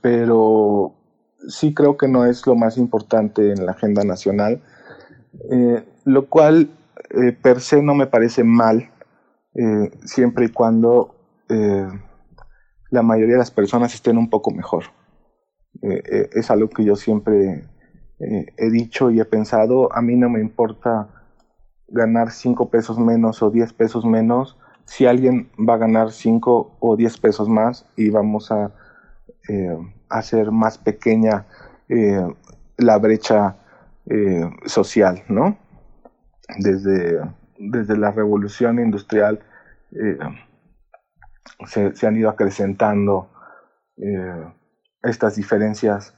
[0.00, 0.94] pero
[1.48, 4.62] sí creo que no es lo más importante en la agenda nacional,
[5.50, 6.70] eh, lo cual
[7.10, 8.90] eh, per se no me parece mal,
[9.54, 11.16] eh, siempre y cuando
[12.90, 14.84] la mayoría de las personas estén un poco mejor.
[15.82, 17.68] es algo que yo siempre
[18.20, 21.08] he dicho y he pensado, a mí no me importa
[21.88, 26.96] ganar 5 pesos menos o 10 pesos menos, si alguien va a ganar 5 o
[26.96, 28.72] 10 pesos más y vamos a
[29.52, 29.76] eh,
[30.08, 31.44] hacer más pequeña
[31.88, 32.24] eh,
[32.76, 33.56] la brecha
[34.08, 35.56] eh, social, ¿no?
[36.58, 37.18] Desde,
[37.58, 39.40] desde la revolución industrial
[41.66, 43.28] se, han ido acrecentando
[45.02, 46.14] estas diferencias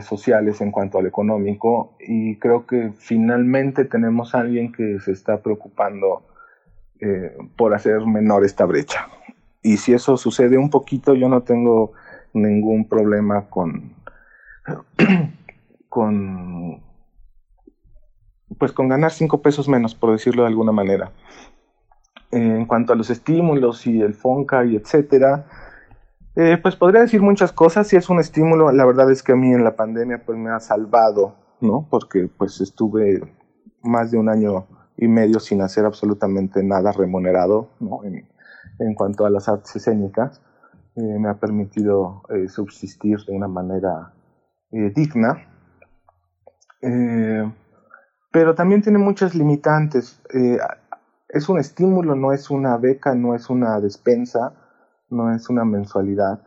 [0.00, 5.42] sociales en cuanto al económico y creo que finalmente tenemos a alguien que se está
[5.42, 6.26] preocupando
[7.56, 9.08] por hacer menor esta brecha
[9.62, 11.92] y si eso sucede un poquito, yo no tengo
[12.32, 13.94] ningún problema con,
[15.88, 16.82] con
[18.58, 21.12] pues con ganar cinco pesos menos, por decirlo de alguna manera.
[22.30, 25.46] en cuanto a los estímulos y el FONCA y etcétera,
[26.36, 27.88] eh, pues podría decir muchas cosas.
[27.88, 30.50] Si es un estímulo, la verdad es que a mí en la pandemia pues me
[30.50, 31.86] ha salvado, ¿no?
[31.90, 33.22] Porque pues estuve
[33.82, 38.04] más de un año y medio sin hacer absolutamente nada remunerado, ¿no?
[38.04, 38.28] En,
[38.78, 40.40] en cuanto a las artes escénicas.
[40.96, 44.12] Eh, me ha permitido eh, subsistir de una manera
[44.70, 45.46] digna.
[48.30, 50.20] pero también tiene muchas limitantes
[51.28, 54.52] es un estímulo, no es una beca, no es una despensa,
[55.10, 56.40] no es una mensualidad.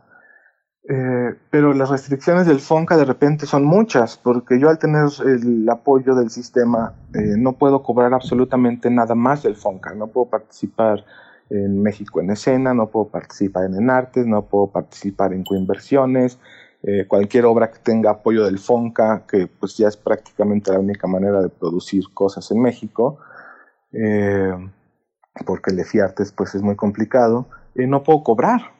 [0.88, 5.68] Eh, pero las restricciones del FONCA de repente son muchas, porque yo al tener el
[5.68, 11.04] apoyo del sistema eh, no puedo cobrar absolutamente nada más del FONCA, no puedo participar
[11.52, 16.38] en México en escena, no puedo participar en Enartes, no puedo participar en coinversiones,
[16.82, 21.06] eh, cualquier obra que tenga apoyo del FONCA, que pues ya es prácticamente la única
[21.06, 23.18] manera de producir cosas en México,
[23.92, 24.52] eh,
[25.46, 28.72] porque el de artes pues es muy complicado, y no puedo cobrar.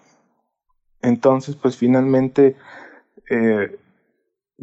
[1.03, 2.57] Entonces, pues finalmente
[3.31, 3.79] eh,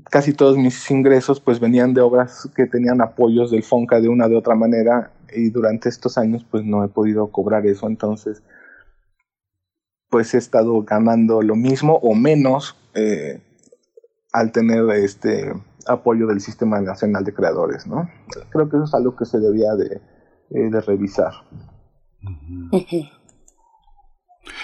[0.10, 4.28] casi todos mis ingresos pues venían de obras que tenían apoyos del FONCA de una
[4.28, 8.44] de otra manera y durante estos años pues no he podido cobrar eso, entonces
[10.10, 13.42] pues he estado ganando lo mismo o menos eh,
[14.32, 15.54] al tener este
[15.88, 18.10] apoyo del Sistema Nacional de Creadores, ¿no?
[18.50, 20.02] Creo que eso es algo que se debía de,
[20.52, 21.34] eh, de revisar.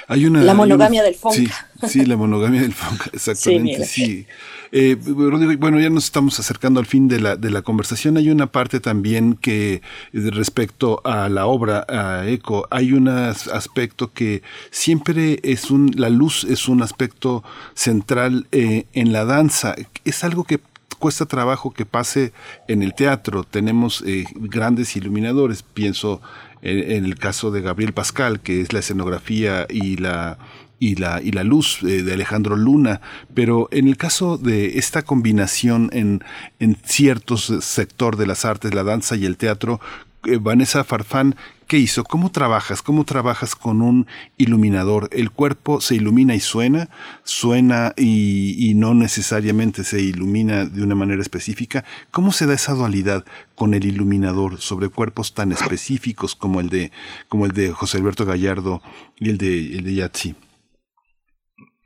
[0.07, 1.69] Hay una, la monogamia del FONCA.
[1.81, 4.25] Sí, sí, la monogamia del FONCA, exactamente, sí.
[4.71, 8.17] Eh, bueno, ya nos estamos acercando al fin de la, de la conversación.
[8.17, 9.81] Hay una parte también que eh,
[10.11, 16.45] respecto a la obra, a ECO, hay un aspecto que siempre es un, la luz
[16.49, 19.75] es un aspecto central en la danza.
[20.03, 20.59] Es algo que
[20.99, 22.33] cuesta trabajo que pase
[22.67, 23.43] en el teatro.
[23.43, 26.21] Tenemos eh, grandes iluminadores, pienso
[26.62, 30.38] en, el caso de Gabriel Pascal, que es la escenografía y la
[30.78, 32.99] y la, y la luz eh, de Alejandro Luna,
[33.34, 36.22] pero en el caso de esta combinación en,
[36.60, 39.80] en ciertos sector de las artes, la danza y el teatro,
[40.26, 41.36] eh, Vanessa Farfán,
[41.68, 42.03] ¿qué hizo?
[42.03, 42.82] ¿Cómo trabajas?
[42.82, 44.07] ¿Cómo trabajas con un
[44.38, 45.09] iluminador?
[45.11, 46.89] ¿El cuerpo se ilumina y suena?
[47.24, 51.84] ¿Suena y, no necesariamente se ilumina de una manera específica?
[52.11, 56.91] ¿Cómo se da esa dualidad con el iluminador sobre cuerpos tan específicos como el de,
[57.30, 58.82] como el de José Alberto Gallardo
[59.20, 60.36] y el de, el de Yatsi?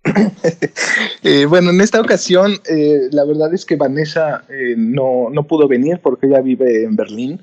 [1.24, 5.68] Eh, bueno, en esta ocasión, eh, la verdad es que Vanessa eh, no, no, pudo
[5.68, 7.42] venir porque ella vive en Berlín,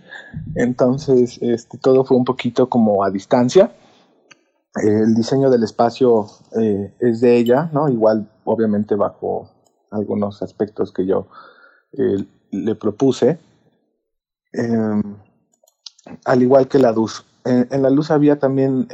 [0.55, 3.73] entonces este, todo fue un poquito como a distancia.
[4.83, 6.27] el diseño del espacio
[7.01, 7.89] es de ella, ¿no?
[7.89, 9.51] Igual, obviamente, bajo
[9.91, 11.29] algunos aspectos que yo
[12.51, 13.39] le propuse.
[14.53, 15.03] Em,
[16.25, 17.25] al igual que la luz.
[17.45, 18.89] en la luz había también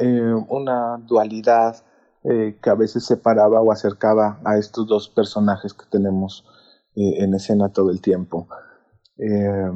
[0.49, 1.83] una dualidad
[2.25, 6.45] eh, que a veces separaba o acercaba a estos dos personajes que tenemos
[6.95, 8.47] eh, en escena todo el tiempo.
[9.17, 9.71] Eh,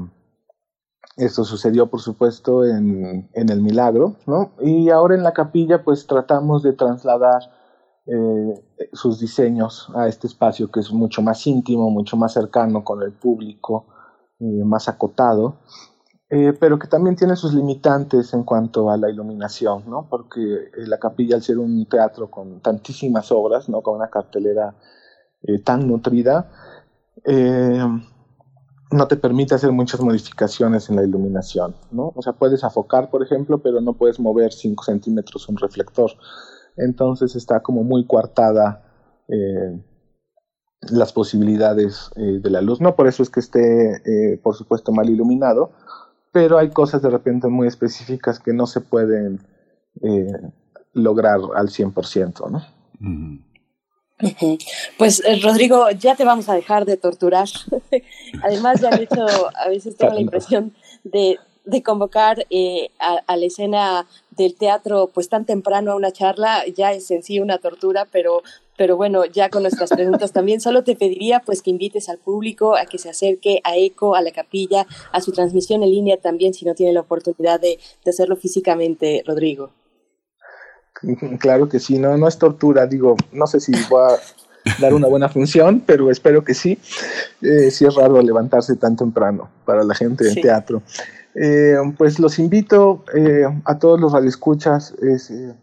[1.18, 4.52] esto sucedió, por supuesto, en, en, El Milagro, ¿no?
[4.62, 7.41] Y ahora en la capilla, pues tratamos de trasladar
[8.93, 13.12] sus diseños a este espacio que es mucho más íntimo, mucho más cercano con el
[13.12, 13.86] público,
[14.39, 15.58] más acotado.
[16.30, 20.07] Eh, pero que también tiene sus limitantes en cuanto a la iluminación, ¿no?
[20.09, 23.82] Porque eh, la capilla, al ser un teatro con tantísimas obras, ¿no?
[23.82, 24.75] Con una cartelera
[25.43, 26.51] eh, tan nutrida,
[28.89, 32.13] no te permite hacer muchas modificaciones en la iluminación, ¿no?
[32.15, 36.11] O sea, puedes afocar, por ejemplo, pero no puedes mover 5 centímetros un reflector.
[36.78, 38.84] Entonces está como muy coartada
[40.89, 42.80] las posibilidades de la luz.
[42.80, 45.71] No por eso es que esté, por supuesto, mal iluminado,
[46.32, 49.39] pero hay cosas de repente muy específicas que no se pueden
[50.01, 50.32] eh,
[50.93, 52.65] lograr al 100%, ¿no?
[54.97, 57.47] Pues eh, Rodrigo, ya te vamos a dejar de torturar.
[58.43, 59.25] Además, ya han hecho,
[59.55, 60.73] a veces tengo la impresión
[61.03, 61.38] de,
[61.84, 67.09] convocar eh, a, la escena del teatro pues tan temprano a una charla, ya es
[67.11, 68.41] en sí una tortura, pero
[68.78, 72.78] pero bueno, ya con nuestras preguntas también, solo te pediría pues que invites al público
[72.78, 76.53] a que se acerque a ECO, a la capilla, a su transmisión en línea también,
[76.53, 79.72] si no tiene la oportunidad de, hacerlo físicamente, Rodrigo.
[81.39, 84.20] Claro que sí, no, no es tortura, digo, no sé si voy a
[84.80, 86.78] dar una buena función, pero espero que sí.
[87.41, 90.82] Eh, sí es raro levantarse tan temprano para la gente del teatro.
[91.39, 95.53] Eh, pues los invito eh, a todos los radioescuchas, es, eh,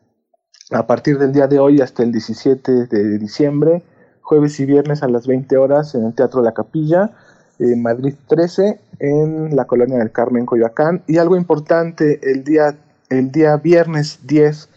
[0.70, 3.82] a partir del día de hoy hasta el 17 de diciembre,
[4.22, 7.10] jueves y viernes a las 20 horas en el Teatro La Capilla,
[7.58, 11.02] en Madrid 13, en la Colonia del Carmen, Coyoacán.
[11.06, 12.76] Y algo importante, el día
[13.10, 14.68] el día viernes 10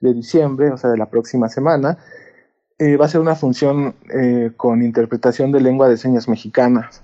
[0.00, 1.98] de diciembre, o sea, de la próxima semana,
[2.78, 7.02] eh, va a ser una función eh, con interpretación de lengua de señas mexicanas.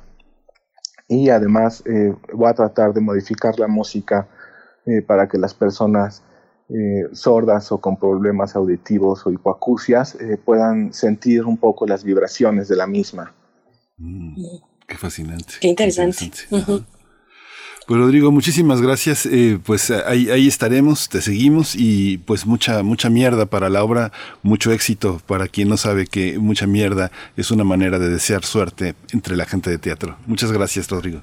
[1.08, 4.28] Y además eh, voy a tratar de modificar la música
[5.06, 6.22] para que las personas
[7.12, 12.86] sordas o con problemas auditivos o hipoacusias puedan sentir un poco las vibraciones de la
[12.86, 13.32] misma.
[13.96, 14.34] Mm,
[14.86, 15.54] qué fascinante.
[15.58, 16.32] Qué interesante.
[17.86, 19.26] Pues Rodrigo, muchísimas gracias.
[19.26, 24.10] Eh, pues ahí, ahí, estaremos, te seguimos y pues mucha, mucha mierda para la obra,
[24.42, 28.94] mucho éxito para quien no sabe que mucha mierda es una manera de desear suerte
[29.12, 30.16] entre la gente de teatro.
[30.26, 31.20] Muchas gracias, Rodrigo.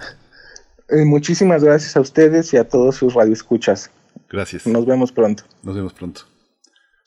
[0.89, 3.89] Eh, muchísimas gracias a ustedes y a todos sus radioescuchas.
[4.29, 4.67] Gracias.
[4.67, 5.43] Nos vemos pronto.
[5.63, 6.21] Nos vemos pronto.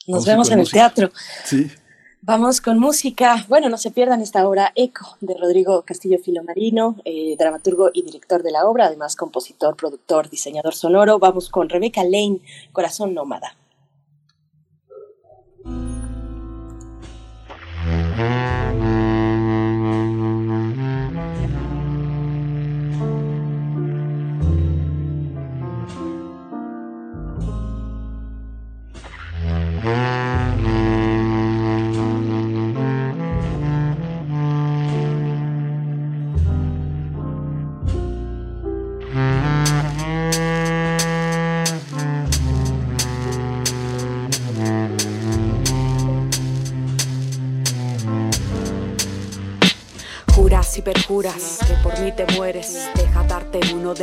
[0.09, 1.13] Nos vemos en el teatro.
[1.45, 1.71] Sí.
[2.27, 3.45] Vamos con música.
[3.49, 8.43] Bueno, no se pierdan esta obra Eco de Rodrigo Castillo Filomarino, eh, dramaturgo y director
[8.43, 11.19] de la obra, además compositor, productor, diseñador sonoro.
[11.19, 12.41] Vamos con Rebeca Lane,
[12.73, 13.55] Corazón Nómada.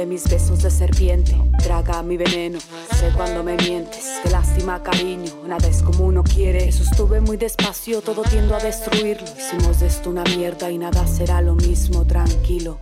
[0.01, 1.39] De mis besos de serpiente.
[1.59, 4.19] Traga mi veneno, sé cuando me mientes.
[4.23, 6.69] Qué lástima, cariño, nada es como uno quiere.
[6.69, 9.27] Eso estuve muy despacio, todo tiendo a destruirlo.
[9.37, 12.79] Hicimos de esto una mierda y nada será lo mismo, tranquilo.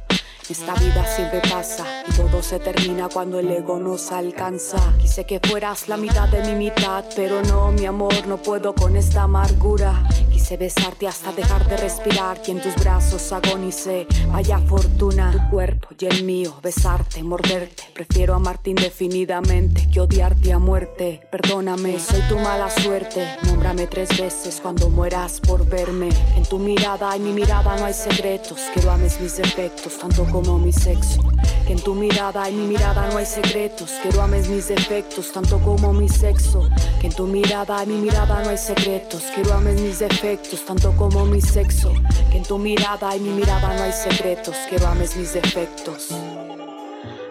[0.49, 4.79] Esta vida siempre pasa y todo se termina cuando el ego nos alcanza.
[4.97, 8.95] Quise que fueras la mitad de mi mitad, pero no, mi amor, no puedo con
[8.95, 10.07] esta amargura.
[10.39, 14.07] Quise besarte hasta dejar de respirar y en tus brazos agonicé.
[14.31, 17.83] Vaya fortuna, tu cuerpo y el mío, besarte, morderte.
[17.93, 21.27] Prefiero amarte indefinidamente que odiarte a muerte.
[21.29, 23.27] Perdóname, soy tu mala suerte.
[23.43, 26.07] Nómbrame tres veces cuando mueras por verme.
[26.37, 28.61] En tu mirada y mi mirada no hay secretos.
[28.73, 31.19] Quiero ames mis defectos tanto como mi sexo.
[31.67, 33.91] Que en tu mirada y mi mirada no hay secretos.
[34.01, 36.67] Quiero ames mis defectos tanto como mi sexo.
[37.01, 39.23] Que en tu mirada y mi mirada no hay secretos.
[39.35, 41.93] Quiero ames mis defectos tanto como mi sexo.
[42.31, 46.09] Que en tu mirada y mi mirada no hay secretos, quiero ames mis defectos.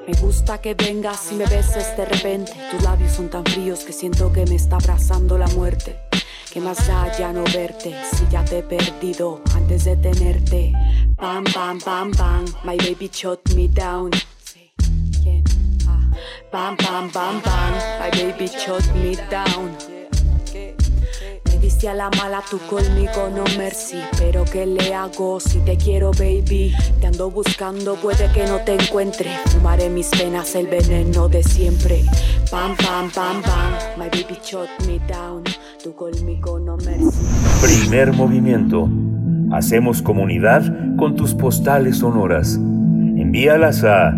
[0.07, 2.53] Me gusta que vengas y me beses de repente.
[2.71, 6.01] Tus labios son tan fríos que siento que me está abrazando la muerte.
[6.51, 10.73] Que más da ya no verte si ya te he perdido antes de tenerte.
[11.17, 14.11] Bam, bam, bam, bam, my baby shot me down.
[16.51, 19.98] Bam, bam, bam, bam, my baby shot me down.
[37.61, 38.89] Primer movimiento.
[39.53, 40.63] Hacemos comunidad
[40.97, 42.55] con tus postales sonoras.
[42.55, 44.15] Envíalas a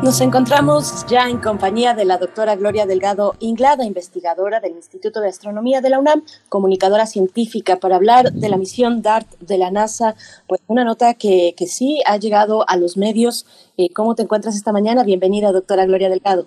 [0.03, 5.29] Nos encontramos ya en compañía de la doctora Gloria Delgado Inglada, investigadora del Instituto de
[5.29, 10.15] Astronomía de la UNAM, comunicadora científica, para hablar de la misión DART de la NASA.
[10.47, 13.45] Pues una nota que, que sí ha llegado a los medios.
[13.77, 15.05] Eh, ¿Cómo te encuentras esta mañana?
[15.05, 16.47] Bienvenida, doctora Gloria Delgado.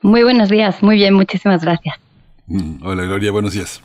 [0.00, 1.94] Muy buenos días, muy bien, muchísimas gracias.
[2.46, 3.82] Mm, hola Gloria, buenos días.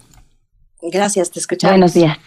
[0.81, 1.73] Gracias, te escuchamos.
[1.73, 2.17] Buenos días.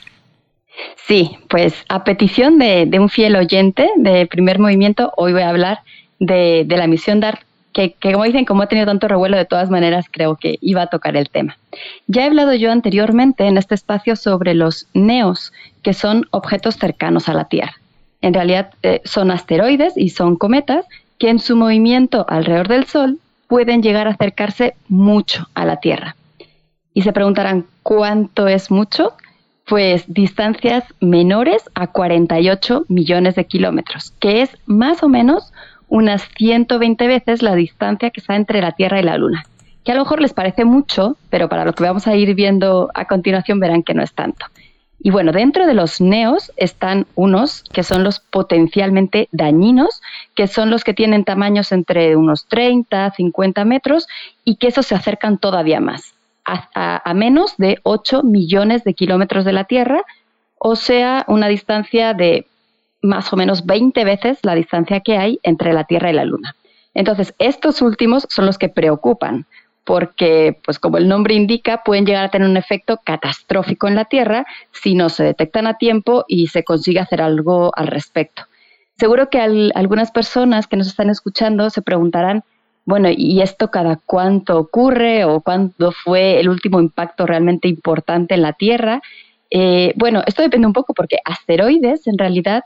[1.06, 5.80] Sí, pues a petición de, un fiel oyente de primer movimiento, hoy voy a hablar
[6.18, 7.40] de, la misión DART,
[7.72, 10.82] que, que, como dicen, como ha tenido tanto revuelo, de todas maneras creo que iba
[10.82, 11.58] a tocar el tema.
[12.06, 15.52] Ya he hablado yo anteriormente en este espacio sobre los NEOS,
[15.82, 17.74] que son objetos cercanos a la Tierra.
[18.22, 20.86] En realidad eh, son asteroides y son cometas
[21.18, 26.16] que en su movimiento alrededor del Sol pueden llegar a acercarse mucho a la Tierra
[26.94, 29.14] y se preguntarán cuánto es mucho,
[29.66, 35.52] pues distancias menores a 48 millones de kilómetros, que es más o menos
[35.88, 39.44] unas 120 veces la distancia que está entre la Tierra y la Luna.
[39.84, 42.90] Que a lo mejor les parece mucho, pero para lo que vamos a ir viendo
[42.94, 44.46] a continuación verán que no es tanto.
[45.02, 50.02] Y bueno, dentro de los neos están unos que son los potencialmente dañinos,
[50.34, 54.06] que son los que tienen tamaños entre unos 30, 50 metros
[54.44, 56.09] y que esos se acercan todavía más,
[56.74, 60.02] a, menos de 8 millones de kilómetros de la Tierra,
[60.58, 62.46] o sea, una distancia de
[63.02, 66.54] más o menos 20 veces la distancia que hay entre la Tierra y la Luna.
[66.92, 69.46] Entonces, estos últimos son los que preocupan,
[69.84, 74.04] porque, pues como el nombre indica, pueden llegar a tener un efecto catastrófico en la
[74.04, 78.42] Tierra si no se detectan a tiempo y se consigue hacer algo al respecto.
[78.98, 82.44] Seguro que algunas personas que nos están escuchando se preguntarán,
[82.84, 88.42] bueno, ¿y esto cada cuánto ocurre o cuándo fue el último impacto realmente importante en
[88.42, 89.02] la Tierra?
[89.50, 92.64] Eh, bueno, esto depende un poco porque asteroides en realidad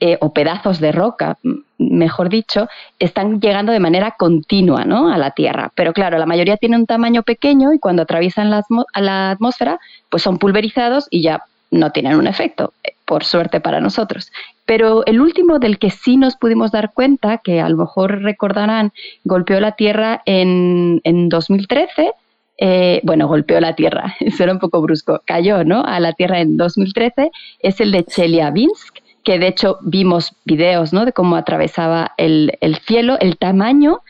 [0.00, 1.38] eh, o pedazos de roca,
[1.78, 5.12] mejor dicho, están llegando de manera continua ¿no?
[5.12, 5.70] a la Tierra.
[5.74, 8.62] Pero claro, la mayoría tiene un tamaño pequeño y cuando atraviesan la,
[8.96, 9.78] la atmósfera,
[10.10, 14.30] pues son pulverizados y ya no tienen un efecto, eh, por suerte para nosotros.
[14.66, 18.92] Pero el último del que sí nos pudimos dar cuenta, que a lo mejor recordarán,
[19.24, 22.12] golpeó la Tierra en, en 2013,
[22.56, 25.82] eh, bueno, golpeó la Tierra, eso era un poco brusco, cayó ¿no?
[25.84, 31.04] a la Tierra en 2013, es el de Chelyabinsk, que de hecho vimos videos ¿no?
[31.04, 32.52] de cómo atravesaba el,
[32.86, 34.00] cielo, el tamaño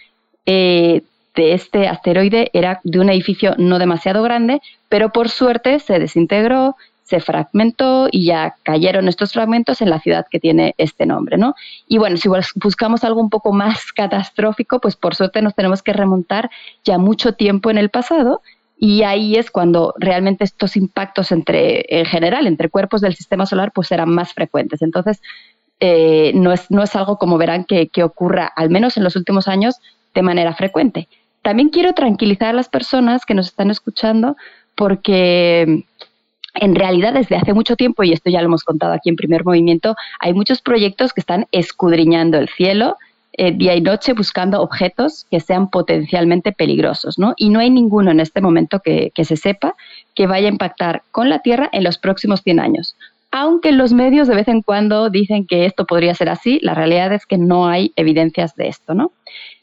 [0.45, 1.03] eh,
[1.35, 6.77] de este asteroide era de un edificio no demasiado grande, pero por suerte se desintegró,
[7.15, 11.55] se fragmentó y ya cayeron estos fragmentos en la ciudad que tiene este nombre, ¿no?
[11.87, 15.93] Y bueno, si buscamos algo un poco más catastrófico, pues por suerte nos tenemos que
[15.93, 16.51] remontar
[16.83, 18.43] ya mucho tiempo en el pasado
[18.77, 23.71] y ahí es cuando realmente estos impactos entre, en general, entre cuerpos del sistema solar,
[23.73, 24.83] pues eran más frecuentes.
[24.83, 25.23] Entonces,
[25.79, 29.47] eh, no, es, no es algo, como verán, que ocurra, al menos en los últimos
[29.47, 29.77] años,
[30.15, 31.07] de manera frecuente.
[31.43, 34.37] También quiero tranquilizar a las personas que nos están escuchando
[34.75, 35.85] porque
[36.55, 39.45] en realidad desde hace mucho tiempo, y esto ya lo hemos contado aquí en primer
[39.45, 42.97] movimiento, hay muchos proyectos que están escudriñando el cielo
[43.37, 47.35] eh, día y noche buscando objetos que sean potencialmente peligrosos, ¿no?
[47.37, 49.75] Y no hay ninguno en este momento que, se sepa
[50.15, 52.95] que vaya a impactar con la Tierra en los próximos 100 años.
[53.33, 57.13] Aunque los medios de vez en cuando dicen que esto podría ser así, la realidad
[57.13, 59.11] es que no hay evidencias de esto, ¿no?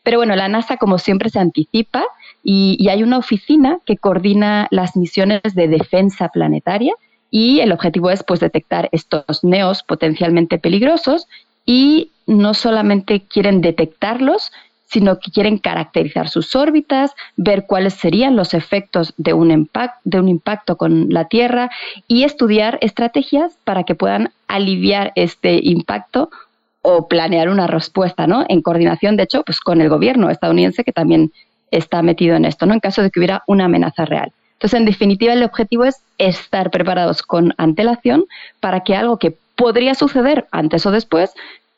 [0.04, 2.04] Pero bueno, la NASA como siempre se anticipa
[2.44, 6.94] y, hay una oficina que coordina las misiones de defensa planetaria
[7.30, 11.28] y el objetivo es pues detectar estos neos potencialmente peligrosos
[11.66, 14.52] y no solamente quieren detectarlos,
[14.86, 19.52] sino que quieren caracterizar sus órbitas, ver cuáles serían los efectos de un,
[20.28, 21.70] impacto con la Tierra
[22.08, 26.30] y estudiar estrategias para que puedan aliviar este impacto
[26.82, 28.44] o planear una respuesta, ¿no?
[28.50, 31.32] En coordinación, de hecho, pues con el gobierno estadounidense que también
[31.72, 32.74] está metido en esto, ¿no?
[32.74, 34.32] En caso de que hubiera una amenaza real.
[34.54, 38.26] Entonces, en definitiva, el objetivo es estar preparados con antelación
[38.60, 41.32] para que algo que podría suceder antes o después,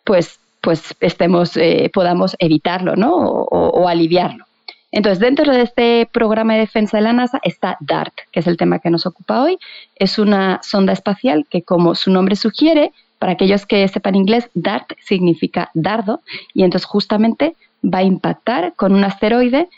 [0.04, 3.16] pues, pues estemos, eh, podamos evitarlo ¿no?
[3.16, 4.46] o, aliviarlo.
[4.91, 8.58] Entonces, dentro de este programa de defensa de la NASA está DART, que es el
[8.58, 9.58] tema que nos ocupa hoy.
[9.96, 14.91] Es una sonda espacial que, como su nombre sugiere, para aquellos que sepan inglés, DART
[15.02, 16.20] significa dardo,
[16.54, 19.70] y entonces justamente va a impactar con un asteroide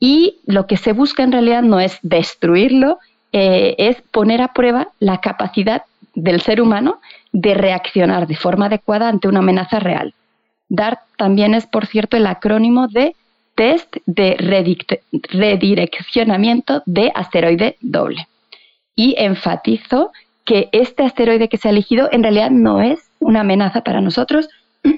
[0.00, 2.98] y lo que se busca en realidad no es destruirlo,
[3.32, 5.82] eh, es poner a prueba la capacidad
[6.14, 7.00] del ser humano
[7.32, 10.14] de reaccionar de forma adecuada ante una amenaza real.
[10.68, 13.14] DART también es, por cierto, el acrónimo de
[13.54, 14.36] Test de
[15.30, 18.28] Redireccionamiento de Asteroide Doble.
[18.94, 20.12] Y enfatizo
[20.44, 24.48] que este asteroide que se ha elegido en realidad no es una amenaza para nosotros,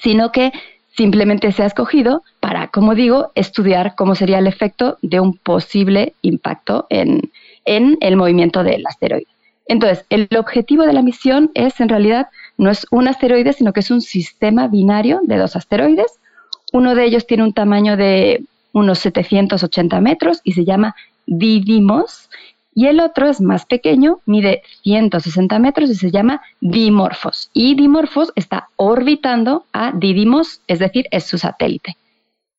[0.00, 0.52] sino que
[0.98, 6.14] simplemente se ha escogido para, como digo, estudiar cómo sería el efecto de un posible
[6.22, 7.30] impacto en,
[7.64, 9.28] en el movimiento del asteroide.
[9.68, 12.26] Entonces, el objetivo de la misión es, en realidad,
[12.56, 16.18] no es un asteroide, sino que es un sistema binario de dos asteroides.
[16.72, 18.42] Uno de ellos tiene un tamaño de
[18.72, 20.96] unos 780 metros y se llama
[21.26, 22.28] Didymos,
[22.78, 27.50] y el otro es más pequeño, mide 160 metros y se llama Dimorphos.
[27.52, 31.96] Y Dimorphos está orbitando a Didymos, es decir, es su satélite.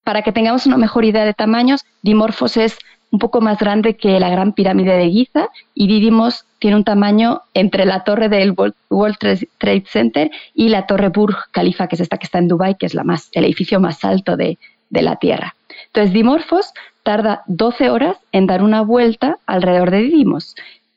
[0.04, 2.78] Para que tengamos una mejor idea de tamaños, Dimorphos es
[3.12, 7.44] un poco más grande que la Gran Pirámide de Giza y Didymos tiene un tamaño
[7.54, 8.54] entre la torre del
[8.90, 9.16] World
[9.58, 12.88] Trade Center y la torre Burj Khalifa, que es esta que está en Dubai, que
[12.88, 14.58] es la más, el edificio más alto de,
[14.90, 15.56] la Tierra.
[15.86, 16.74] Entonces, Dimorphos
[17.10, 20.56] tarda 12 horas en dar una vuelta alrededor de Didymos.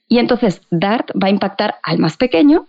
[0.09, 2.67] Y entonces DART va a impactar al más pequeño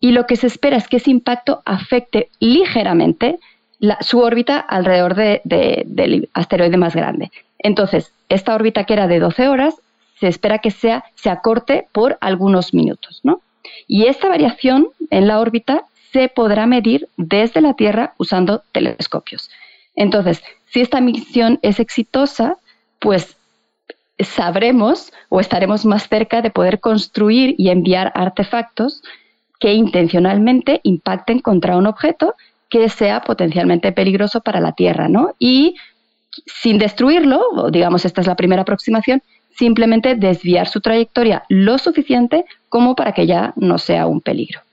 [0.00, 3.38] y lo que se espera es que ese impacto afecte ligeramente
[4.00, 7.30] su órbita alrededor del asteroide más grande.
[7.58, 9.74] Entonces, esta órbita que era de 12 horas
[10.18, 13.42] se espera que sea, se acorte por algunos minutos, ¿no?
[13.86, 15.84] Y esta variación en la órbita
[16.14, 19.50] se podrá medir desde la Tierra usando telescopios.
[19.96, 22.56] Entonces, si esta misión es exitosa,
[22.98, 23.36] pues
[24.18, 29.02] sabremos o estaremos más cerca de poder construir y enviar artefactos
[29.60, 32.34] que intencionalmente impacten contra un objeto
[32.68, 35.34] que sea potencialmente peligroso para la Tierra, ¿no?
[35.38, 35.76] Y
[36.46, 39.22] sin destruirlo, digamos esta es la primera aproximación,
[39.56, 44.65] simplemente desviar su trayectoria lo suficiente como para que ya no sea un peligro.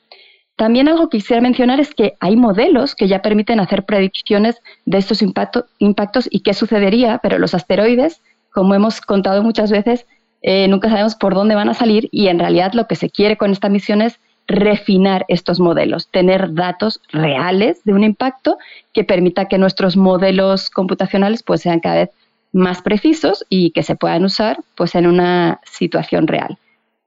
[0.56, 5.00] También algo que quisiera mencionar es que hay modelos que ya permiten hacer predicciones de
[5.00, 10.06] estos impactos y qué sucedería, pero los asteroides, como hemos contado muchas veces,
[10.44, 13.38] eh, nunca sabemos por dónde van a salir y en realidad lo que se quiere
[13.38, 18.58] con esta misión es refinar estos modelos, tener datos reales de un impacto
[18.92, 22.10] que permita que nuestros modelos computacionales pues, sean cada vez
[22.52, 26.58] más precisos y que se puedan usar pues, en una situación real.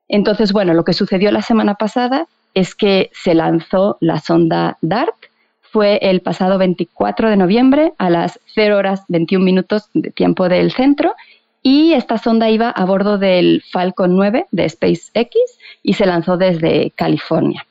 [0.09, 2.27] Entonces, bueno, lo que sucedió la semana pasada
[2.57, 5.15] es que se lanzó la sonda DART,
[5.61, 10.73] fue el pasado 24 de noviembre a las 0 horas 21 minutos de tiempo del
[10.73, 11.15] centro
[11.63, 15.37] y esta sonda iba a bordo del Falcon 9 de SpaceX
[15.83, 17.67] y se lanzó desde California.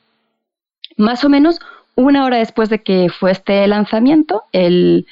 [0.96, 1.58] Más o menos
[1.96, 5.04] una hora después de que fue este lanzamiento, el,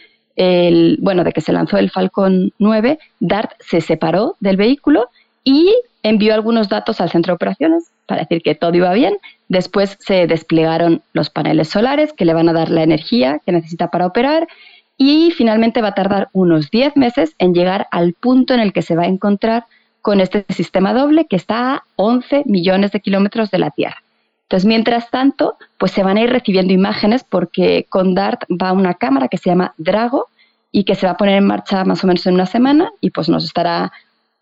[1.01, 5.09] bueno, de que se lanzó el Falcon 9, DART se separó del vehículo
[5.45, 9.19] y envió algunos datos al centro de operaciones para decir que todo iba bien.
[9.49, 13.89] Después se desplegaron los paneles solares que le van a dar la energía que necesita
[13.89, 14.49] para operar
[14.97, 18.83] y finalmente va a tardar unos 10 meses en llegar al punto en el que
[18.83, 19.67] se va a encontrar
[20.03, 24.03] con este sistema doble que está a 11 millones de kilómetros de la Tierra.
[24.43, 28.95] Entonces, mientras tanto, pues se van a ir recibiendo imágenes porque con DART va una
[28.95, 30.29] cámara que se llama Drago
[30.71, 33.11] y que se va a poner en marcha más o menos en una semana y
[33.11, 33.91] pues nos estará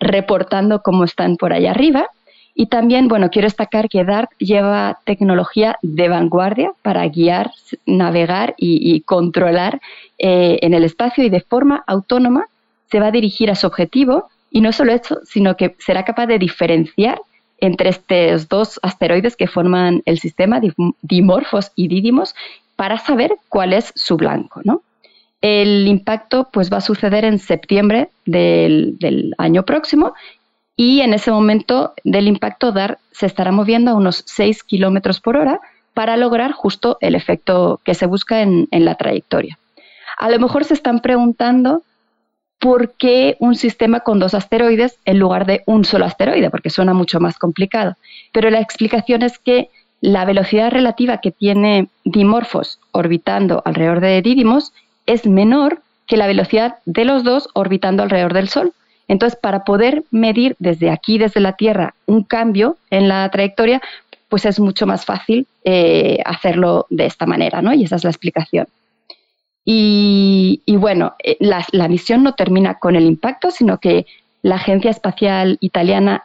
[0.03, 2.09] reportando cómo están por allá arriba.
[2.55, 7.51] Y también, bueno, quiero destacar que DART lleva tecnología de vanguardia para guiar,
[7.87, 9.81] navegar y, controlar
[10.19, 12.47] eh, en el espacio y de forma autónoma
[12.91, 16.27] se va a dirigir a su objetivo y no solo eso, sino que será capaz
[16.27, 17.23] de diferenciar
[17.59, 20.61] entre estos dos asteroides que forman el sistema,
[21.01, 22.35] Dimorphos y Didymos,
[22.77, 24.61] para saber cuál es su blanco.
[24.65, 24.83] ¿no?
[25.43, 30.15] El impacto pues, va a suceder en septiembre del, año próximo
[30.77, 35.37] y en ese momento del impacto DAR se estará moviendo a unos 6 kilómetros por
[35.37, 35.61] hora
[35.95, 39.59] para lograr justo el efecto que se busca en, en la trayectoria.
[40.17, 41.83] A lo mejor se están preguntando
[42.61, 46.95] por qué un sistema con dos asteroides en lugar de un solo asteroide, porque suena
[46.95, 47.97] mucho más complicado.
[48.33, 49.69] Pero la explicación es que
[50.01, 54.73] la velocidad relativa que tiene Dimorphos orbitando alrededor de Didymos
[55.07, 58.73] es menor que la velocidad de los dos orbitando alrededor del Sol.
[59.09, 63.81] Entonces, para poder medir desde aquí, desde la Tierra, un cambio en la trayectoria,
[64.29, 67.75] pues es mucho más fácil eh, hacerlo de esta manera, ¿no?
[67.75, 68.67] Y esa es la explicación.
[69.65, 74.07] Y, bueno, eh, la, misión no termina con el impacto, sino que
[74.43, 76.25] la Agencia Espacial Italiana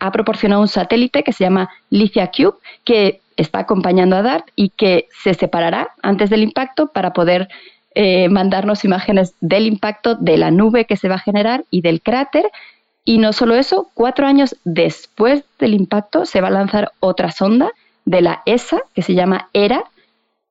[0.00, 4.70] ha proporcionado un satélite que se llama Licia Cube, que está acompañando a DART y
[4.70, 7.48] que se separará antes del impacto para poder
[7.94, 12.00] eh, mandarnos imágenes del impacto, de la nube que se va a generar y del
[12.00, 12.50] cráter.
[13.04, 17.72] Y no solo eso, cuatro años después del impacto se va a lanzar otra sonda
[18.04, 19.84] de la ESA, que se llama ERA,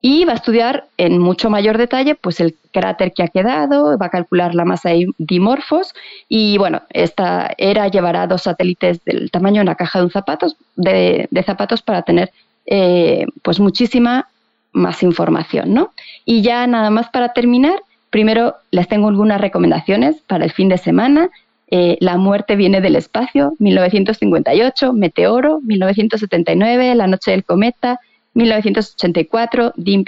[0.02, 4.08] y va a estudiar en mucho mayor detalle pues el cráter que ha quedado, va
[4.08, 4.90] a calcular la masa
[5.20, 5.94] dimorfos
[6.28, 11.28] y bueno, esta era llevará dos satélites del tamaño de una caja de, zapatos, de,
[11.46, 12.32] zapatos para tener
[12.66, 14.28] eh, pues muchísima
[14.74, 15.92] más información, ¿no?
[16.26, 20.78] Y ya nada más para terminar, primero les tengo algunas recomendaciones para el fin de
[20.78, 21.30] semana.
[21.74, 28.00] Eh, la muerte viene del espacio, 1958, Meteoro, 1979, La noche del cometa,
[28.34, 30.08] 1984, Deep,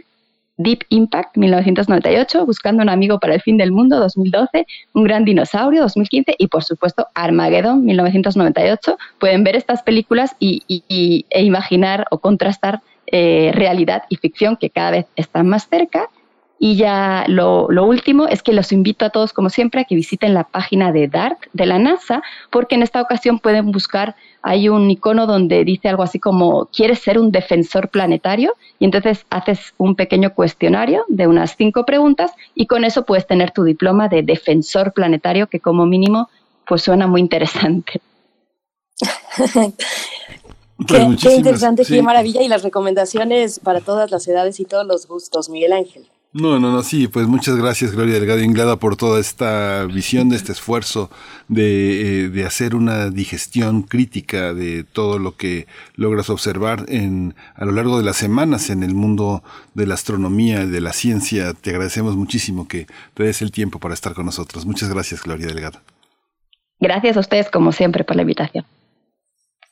[0.58, 5.82] Deep Impact, 1998, Buscando un amigo para el fin del mundo, 2012, Un gran dinosaurio,
[5.84, 8.98] 2015 y por supuesto Armageddon, 1998.
[9.20, 10.64] Pueden ver estas películas y,
[11.30, 12.82] e imaginar o contrastar
[13.16, 16.10] eh, realidad y ficción que cada vez están más cerca.
[16.58, 19.96] Y ya lo, lo, último es que los invito a todos, como siempre, a que
[19.96, 24.68] visiten la página de DART de la NASA, porque en esta ocasión pueden buscar hay
[24.68, 28.56] un icono donde dice algo así como, ¿quieres ser un defensor planetario?
[28.78, 33.52] Y entonces haces un pequeño cuestionario de unas cinco preguntas y con eso puedes tener
[33.52, 36.30] tu diploma de defensor planetario, que como mínimo
[36.68, 38.02] pues suena muy interesante.
[40.88, 45.50] qué, interesante, qué maravilla y las recomendaciones para todas las edades y todos los gustos,
[45.50, 46.08] Miguel Ángel.
[46.34, 50.36] No, no, no, sí, pues muchas gracias Gloria Delgado Inglada por toda esta visión, de
[50.36, 51.12] este esfuerzo
[51.48, 57.66] de, eh, de, hacer una digestión crítica de todo lo que logras observar en, a
[57.66, 59.44] lo largo de las semanas en el mundo
[59.76, 61.54] de la astronomía, de la ciencia.
[61.54, 64.66] Te agradecemos muchísimo que te des el tiempo para estar con nosotros.
[64.66, 65.82] Muchas gracias Gloria Delgado.
[66.80, 68.66] Gracias a ustedes como siempre por la invitación.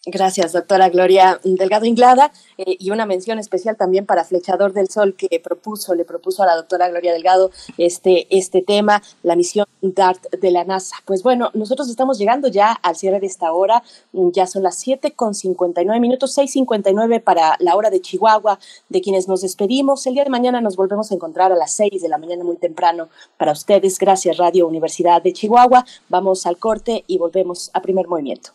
[0.08, 2.32] Gracias, doctora Gloria Delgado Inglada.
[2.58, 6.48] Eh, y una mención especial también para Flechador del Sol, que propuso, le propuso a
[6.48, 10.96] la doctora Gloria Delgado este, este tema, la misión DART de la NASA.
[11.06, 13.84] Pues bueno, nosotros estamos llegando ya al cierre de esta hora.
[14.12, 18.58] Ya son las 7 con 59 minutos, 6.59 para la hora de Chihuahua,
[18.90, 20.08] de quienes nos despedimos.
[20.08, 22.58] El día de mañana nos volvemos a encontrar a las 6 de la mañana, muy
[22.58, 24.00] temprano, para ustedes.
[24.00, 25.86] Gracias, Radio Universidad de Chihuahua.
[26.10, 28.54] Vamos al corte y volvemos a primer movimiento.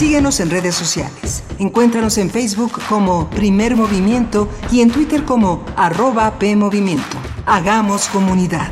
[0.00, 1.42] Síguenos en redes sociales.
[1.58, 7.18] Encuéntranos en Facebook como Primer Movimiento y en Twitter como arroba PMovimiento.
[7.44, 8.70] Hagamos comunidad.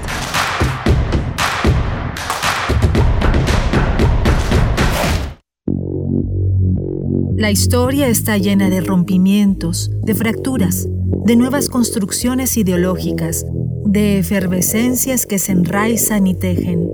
[7.36, 13.44] La historia está llena de rompimientos, de fracturas, de nuevas construcciones ideológicas,
[13.84, 16.88] de efervescencias que se enraizan y tejen,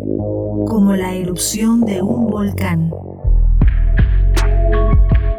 [0.66, 2.90] como la erupción de un volcán.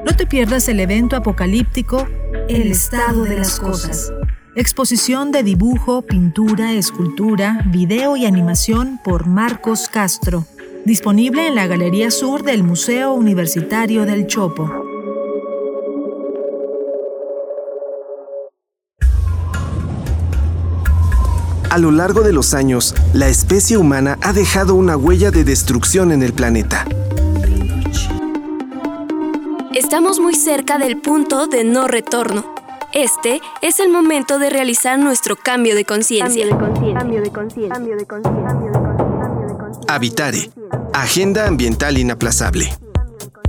[0.05, 2.07] No te pierdas el evento apocalíptico
[2.47, 4.13] El estado de las cosas.
[4.55, 10.45] Exposición de dibujo, pintura, escultura, video y animación por Marcos Castro.
[10.85, 14.71] Disponible en la Galería Sur del Museo Universitario del Chopo.
[21.71, 26.11] A lo largo de los años, la especie humana ha dejado una huella de destrucción
[26.11, 26.85] en el planeta.
[29.95, 32.53] Estamos muy cerca del punto de no retorno.
[32.91, 36.47] Este es el momento de realizar nuestro cambio de conciencia.
[39.87, 40.51] Habitare,
[40.93, 42.75] Agenda Ambiental Inaplazable.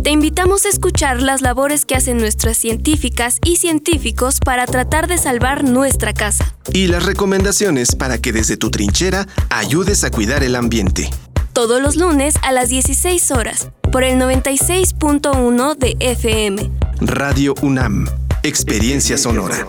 [0.04, 5.18] Te invitamos a escuchar las labores que hacen nuestras científicas y científicos para tratar de
[5.18, 6.54] salvar nuestra casa.
[6.72, 11.10] Y las recomendaciones para que desde tu trinchera ayudes a cuidar el ambiente.
[11.52, 16.70] Todos los lunes a las 16 horas por el 96.1 de FM.
[17.00, 18.06] Radio UNAM,
[18.42, 19.66] Experiencia Sonora.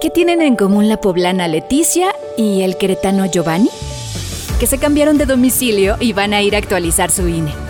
[0.00, 3.68] ¿Qué tienen en común la poblana Leticia y el queretano Giovanni?
[4.58, 7.69] Que se cambiaron de domicilio y van a ir a actualizar su INE.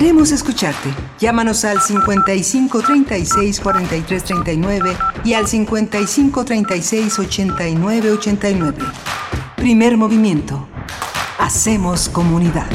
[0.00, 0.88] Queremos escucharte.
[1.18, 8.78] Llámanos al 55 36 43 39 y al 55 36 89 89.
[9.56, 10.66] Primer movimiento.
[11.38, 12.66] Hacemos comunidad.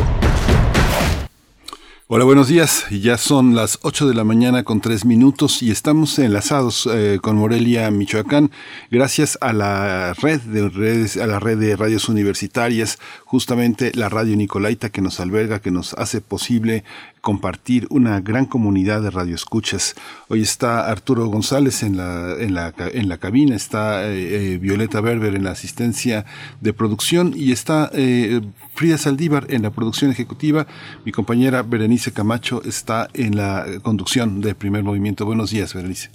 [2.07, 2.85] Hola, buenos días.
[2.91, 7.35] Ya son las 8 de la mañana con 3 minutos y estamos enlazados eh, con
[7.35, 8.51] Morelia, Michoacán,
[8.91, 14.35] gracias a la red de redes, a la red de radios universitarias, justamente la radio
[14.35, 16.83] Nicolaita que nos alberga, que nos hace posible
[17.25, 19.95] compartir una gran comunidad de radioescuchas.
[20.29, 25.01] Hoy está Arturo González en la, en la, en la cabina, está eh, eh, Violeta
[25.01, 26.27] Berber en la asistencia
[26.61, 28.41] de producción y está eh,
[28.75, 30.67] Frida Saldívar en la producción ejecutiva.
[31.03, 35.25] Mi compañera Berenice Camacho está en la conducción de primer movimiento.
[35.25, 36.11] Buenos días, Berenice.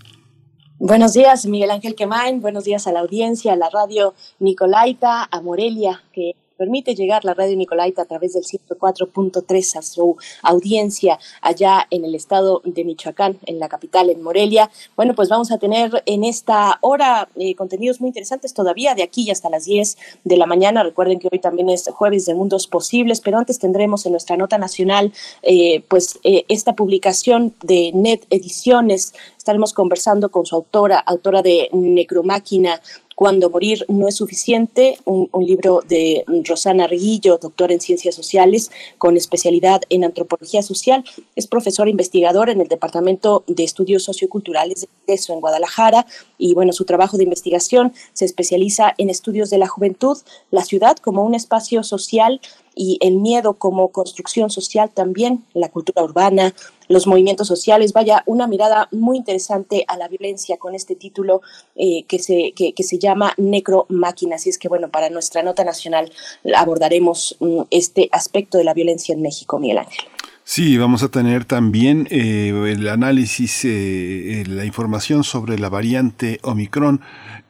[0.79, 2.41] Buenos días, Miguel Ángel Quemain.
[2.41, 7.33] Buenos días a la audiencia, a la radio Nicolaita, a Morelia, que permite llegar la
[7.33, 13.39] radio Nicolaita a través del 104.3 a su audiencia allá en el estado de Michoacán,
[13.47, 14.71] en la capital, en Morelia.
[14.95, 19.31] Bueno, pues vamos a tener en esta hora eh, contenidos muy interesantes todavía de aquí
[19.31, 20.83] hasta las 10 de la mañana.
[20.83, 24.59] Recuerden que hoy también es jueves de Mundos Posibles, pero antes tendremos en nuestra nota
[24.59, 29.15] nacional eh, pues eh, esta publicación de Net Ediciones.
[29.39, 32.83] Estaremos conversando con su autora, autora de Necromáquina,
[33.21, 39.19] cuando morir no es suficiente, un, libro de Rosana Reguillo, doctora en ciencias sociales con
[39.19, 41.05] especialidad en antropología social.
[41.37, 46.07] Es profesora investigadora en el Departamento de Estudios Socioculturales de ESO en Guadalajara
[46.39, 50.17] y bueno, su trabajo de investigación se especializa en estudios de la juventud,
[50.51, 52.41] la ciudad como un espacio social
[52.75, 56.55] y el miedo como construcción social también, la cultura urbana,
[56.91, 57.93] los movimientos sociales.
[57.93, 61.41] Vaya, una mirada muy interesante a la violencia con este título
[61.77, 64.35] eh, que, se, que, se llama Necromáquina.
[64.35, 66.11] Así es que, bueno, para nuestra nota nacional
[66.55, 70.05] abordaremos mm, este aspecto de la violencia en México, Miguel Ángel.
[70.53, 77.01] Sí, vamos a tener también eh, el análisis, eh, la información sobre la variante Omicron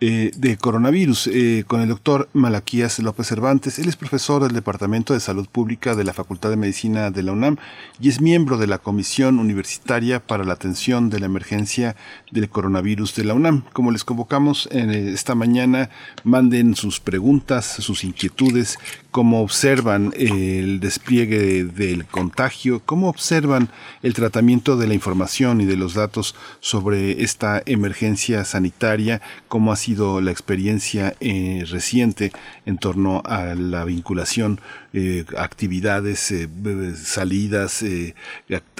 [0.02, 3.78] eh, de coronavirus eh, con el doctor Malaquías López Cervantes.
[3.78, 7.32] Él es profesor del Departamento de Salud Pública de la Facultad de Medicina de la
[7.32, 7.58] UNAM
[8.00, 11.96] y es miembro de la Comisión Universitaria para la Atención de la Emergencia
[12.30, 13.64] del Coronavirus de la UNAM.
[13.74, 15.90] Como les convocamos eh, esta mañana,
[16.24, 18.78] manden sus preguntas, sus inquietudes,
[19.10, 23.70] cómo observan el despliegue del contagio, cómo observan
[24.02, 29.76] el tratamiento de la información y de los datos sobre esta emergencia sanitaria, cómo ha
[29.76, 32.32] sido la experiencia eh, reciente
[32.66, 34.60] en torno a la vinculación,
[34.92, 36.48] eh, actividades, eh,
[36.96, 37.84] salidas,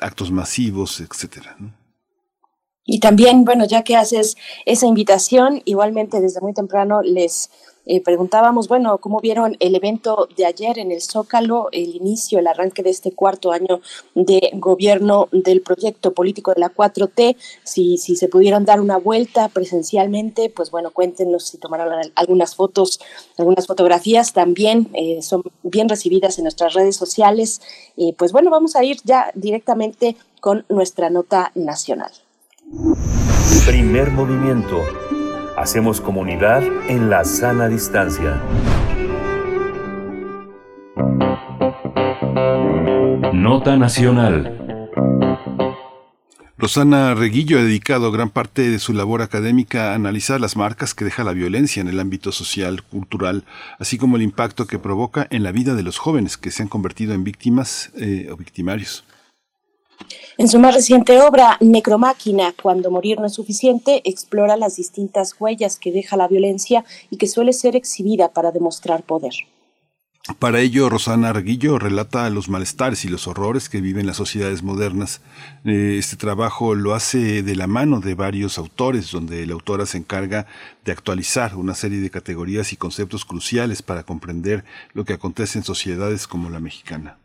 [0.01, 1.57] actos masivos, etcétera?
[2.85, 7.51] Y también, bueno, ya que haces esa invitación, igualmente desde muy temprano les
[7.93, 12.47] eh, preguntábamos, bueno, ¿cómo vieron el evento de ayer en el Zócalo, el inicio, el
[12.47, 13.81] arranque de este cuarto año
[14.15, 17.37] de gobierno del proyecto político de la 4T?
[17.65, 23.01] Si, si se pudieron dar una vuelta presencialmente, pues bueno, cuéntenos si tomaron algunas fotos,
[23.37, 27.61] algunas fotografías también eh, son bien recibidas en nuestras redes sociales.
[28.17, 32.13] Pues bueno, vamos a ir ya directamente con nuestra nota nacional.
[33.67, 34.85] Primer movimiento
[35.61, 38.41] Hacemos comunidad en la sana distancia.
[43.35, 44.57] Nota Nacional.
[46.57, 51.05] Rosana Reguillo ha dedicado gran parte de su labor académica a analizar las marcas que
[51.05, 53.45] deja la violencia en el ámbito social, cultural,
[53.79, 56.71] así como el impacto que provoca en la vida de los jóvenes que se han
[56.71, 59.05] convertido en víctimas eh, o victimarios.
[60.39, 65.79] En su más reciente obra, Necromáquina, Cuando morir no es suficiente, explora las distintas huellas
[65.79, 69.35] que deja la violencia y que suele ser exhibida para demostrar poder.
[70.39, 75.23] Para ello, Rosana Arguillo relata los malestares y los horrores que viven las sociedades modernas.
[75.65, 79.99] Eh, este trabajo lo hace de la mano de varios autores, donde la autora se
[79.99, 80.47] encarga
[80.85, 85.65] de actualizar una serie de categorías y conceptos cruciales para comprender lo que acontece en
[85.65, 87.20] sociedades como la mexicana.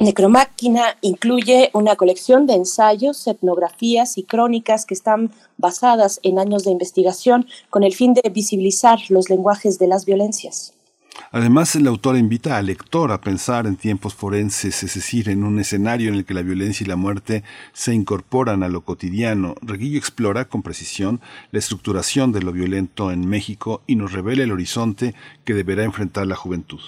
[0.00, 6.70] Necromáquina incluye una colección de ensayos, etnografías y crónicas que están basadas en años de
[6.70, 10.72] investigación con el fin de visibilizar los lenguajes de las violencias.
[11.32, 15.58] Además, el autor invita al lector a pensar en tiempos forenses, es decir, en un
[15.58, 17.42] escenario en el que la violencia y la muerte
[17.72, 19.56] se incorporan a lo cotidiano.
[19.62, 21.20] Reguillo explora con precisión
[21.50, 26.24] la estructuración de lo violento en México y nos revela el horizonte que deberá enfrentar
[26.28, 26.80] la juventud.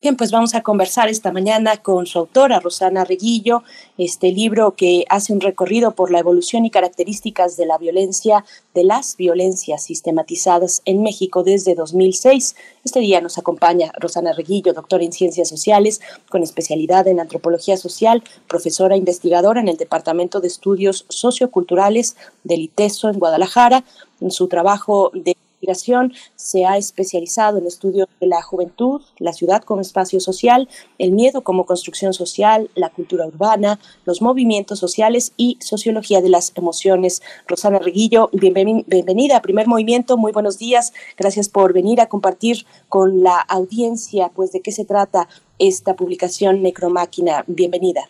[0.00, 3.64] Bien, pues vamos a conversar esta mañana con su autora, Rosana Reguillo,
[3.96, 8.44] este libro que hace un recorrido por la evolución y características de la violencia,
[8.74, 12.54] de las violencias sistematizadas en México desde 2006.
[12.84, 18.22] Este día nos acompaña Rosana Reguillo, doctora en Ciencias Sociales, con especialidad en Antropología Social,
[18.46, 23.82] profesora investigadora en el Departamento de Estudios Socioculturales del ITESO en Guadalajara.
[24.20, 29.62] En su trabajo de investigación se ha especializado en estudios de la juventud, la ciudad
[29.62, 35.58] como espacio social, el miedo como construcción social, la cultura urbana, los movimientos sociales y
[35.60, 37.22] sociología de las emociones.
[37.46, 43.22] Rosana Reguillo, bienvenida a Primer Movimiento, muy buenos días, gracias por venir a compartir con
[43.22, 45.28] la audiencia pues de qué se trata
[45.58, 47.44] esta publicación Necromáquina.
[47.46, 48.02] Bienvenida.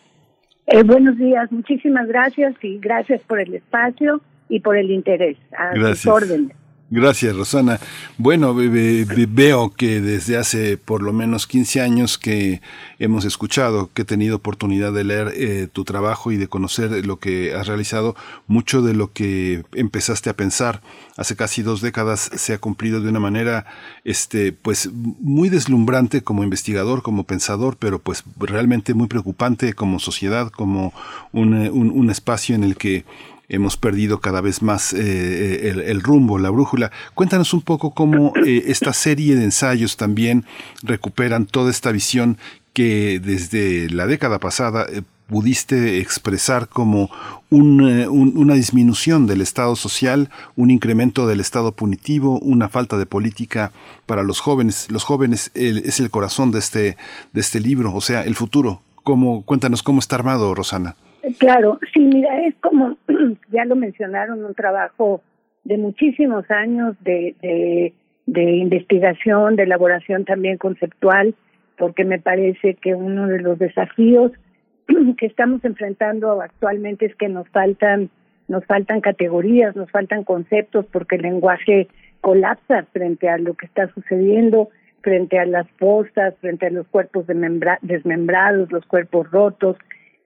[0.67, 5.37] Eh, buenos días, muchísimas gracias y gracias por el espacio y por el interés.
[5.57, 6.55] A sus órdenes.
[6.91, 7.79] Gracias, Rosana.
[8.17, 12.61] Bueno, veo que desde hace por lo menos 15 años que
[12.97, 17.19] hemos escuchado, que he tenido oportunidad de leer eh, tu trabajo y de conocer lo
[17.19, 18.15] que has realizado,
[18.47, 20.81] mucho de lo que empezaste a pensar
[21.19, 23.65] hace casi dos décadas se ha cumplido de una manera,
[24.05, 30.49] este, pues muy deslumbrante como investigador, como pensador, pero pues realmente muy preocupante como sociedad,
[30.49, 30.93] como
[31.33, 33.03] un, un espacio en el que
[33.49, 36.91] hemos perdido cada vez más eh, eh, el, rumbo, la brújula.
[37.15, 40.45] Cuéntanos un poco cómo eh, esta serie de ensayos también
[40.83, 42.37] recuperan toda esta visión
[42.73, 44.85] que desde la década pasada
[45.27, 47.09] pudiste expresar como
[47.49, 53.71] una disminución del Estado social, un incremento del Estado punitivo, una falta de política
[54.05, 54.87] para los jóvenes.
[54.89, 56.97] Los jóvenes es el corazón de este,
[57.33, 58.81] de este libro, o sea, el futuro.
[59.03, 60.95] ¿Cómo, cuéntanos cómo está armado, Rosana.
[61.37, 62.97] Claro, sí, mira, es como,
[63.51, 65.21] ya lo mencionaron, un trabajo
[65.63, 67.35] de muchísimos años de,
[68.25, 71.35] de, investigación, de elaboración también conceptual,
[71.77, 74.31] porque me parece que uno de los desafíos
[75.17, 78.09] que estamos enfrentando actualmente es que nos faltan
[78.47, 81.87] nos faltan categorías, nos faltan conceptos porque el lenguaje
[82.19, 84.69] colapsa frente a lo que está sucediendo,
[85.01, 89.77] frente a las fosas, frente a los cuerpos desmembrados, los cuerpos rotos,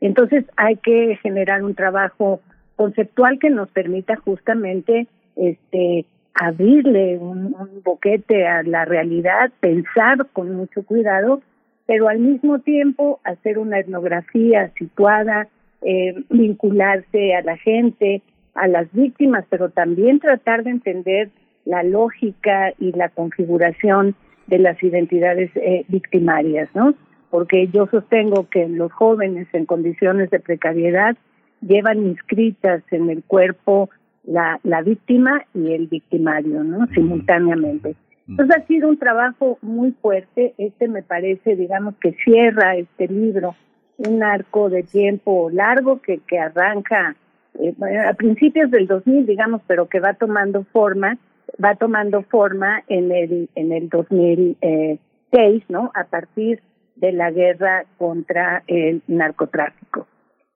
[0.07, 2.41] entonces hay que generar un trabajo
[2.75, 10.83] conceptual que nos permita justamente este abrirle un, boquete a la realidad, pensar con mucho
[10.83, 11.41] cuidado,
[11.85, 15.47] pero al mismo tiempo hacer una etnografía situada,
[15.81, 18.21] eh, vincularse a la gente,
[18.55, 21.29] a las víctimas, pero también tratar de entender
[21.65, 24.15] la lógica y la configuración
[24.47, 26.93] de las identidades eh, victimarias, ¿no?
[27.33, 31.17] Porque yo sostengo que los jóvenes en condiciones de precariedad
[31.61, 33.89] llevan inscritas en el cuerpo
[34.23, 36.85] la, la víctima y el victimario, ¿no?
[36.93, 37.95] Simultáneamente.
[38.27, 40.53] Entonces ha sido un trabajo muy fuerte.
[40.59, 43.55] Este me parece, digamos, que cierra este libro
[43.97, 47.15] un arco de tiempo largo que, que arranca
[47.59, 47.73] eh,
[48.07, 51.17] a principios del 2000, digamos, pero que va tomando forma,
[51.63, 55.89] va tomando forma en el en el 2006, ¿no?
[55.95, 56.61] A partir
[56.95, 60.07] de la guerra contra el narcotráfico.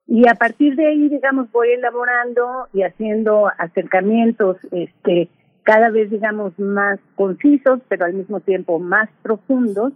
[0.06, 5.28] Y a partir de ahí, digamos, voy elaborando y haciendo acercamientos este,
[5.64, 9.92] cada vez, digamos, más concisos, pero al mismo tiempo más profundos,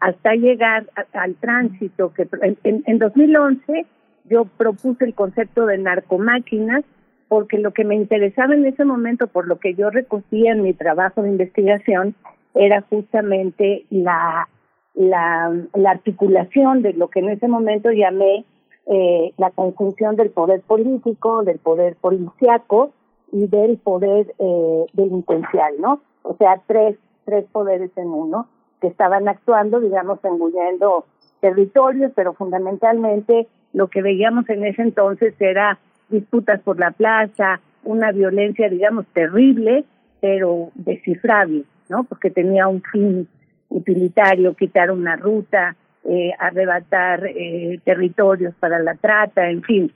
[0.00, 3.86] hasta llegar al tránsito que en, en 2011
[4.24, 6.84] yo propuse el concepto de narcomáquinas
[7.28, 10.74] porque lo que me interesaba en ese momento, por lo que yo recogía en mi
[10.74, 12.14] trabajo de investigación,
[12.54, 14.48] era justamente la
[14.94, 18.44] la, la articulación de lo que en ese momento llamé
[18.86, 22.92] eh, la conjunción del poder político, del poder policiaco
[23.32, 26.00] y del poder eh, delincuencial, ¿no?
[26.22, 28.46] O sea, tres, tres poderes en uno
[28.80, 31.06] que estaban actuando, digamos, engullendo
[31.40, 35.78] territorios, pero fundamentalmente lo que veíamos en ese entonces era
[36.10, 39.84] disputas por la plaza, una violencia, digamos, terrible,
[40.20, 42.04] pero descifrable, ¿no?
[42.04, 43.28] Porque tenía un fin
[43.74, 49.92] utilitario, quitar una ruta, eh, arrebatar eh, territorios para la trata, en fin.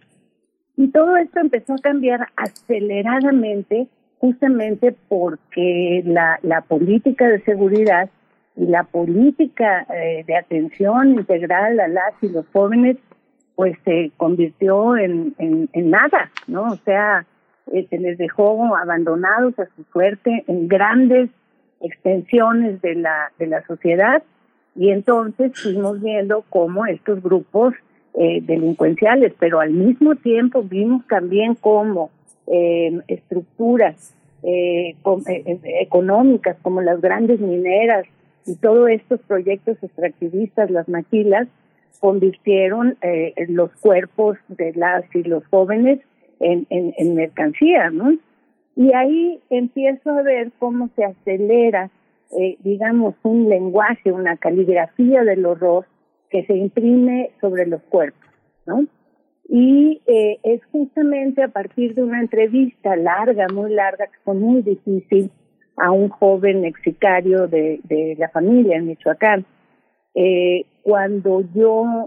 [0.77, 3.89] Y todo esto empezó a cambiar aceleradamente
[4.19, 8.11] justamente porque la, la política de seguridad
[8.57, 12.97] y la política eh, de atención integral a las y los jóvenes
[13.55, 16.65] pues se convirtió en, en, en nada, ¿no?
[16.65, 17.27] O sea,
[17.67, 21.29] se les dejó abandonados a su suerte en grandes
[21.81, 24.23] extensiones de la, de la sociedad
[24.75, 27.75] y entonces fuimos viendo cómo estos grupos
[28.15, 32.11] eh, delincuenciales, pero al mismo tiempo vimos también cómo
[32.47, 34.95] eh, estructuras eh,
[35.81, 38.07] económicas como las grandes mineras
[38.47, 41.49] y todos estos proyectos extractivistas, las maquilas,
[42.01, 42.97] convirtieron
[43.49, 45.99] los cuerpos de las y los jóvenes
[46.39, 48.17] en, en, en mercancía, ¿no?
[48.79, 51.91] Y ahí empiezo a ver cómo se acelera,
[52.39, 55.85] eh, digamos, un lenguaje, una caligrafía del horror
[56.31, 58.31] que se imprime sobre los cuerpos,
[58.67, 58.87] ¿no?
[59.49, 64.63] Y eh, es justamente a partir de una entrevista larga, muy larga, que fue muy
[64.63, 65.33] difícil,
[65.77, 69.45] a un joven exicario de, de la familia en Michoacán.
[70.15, 72.07] Eh, cuando yo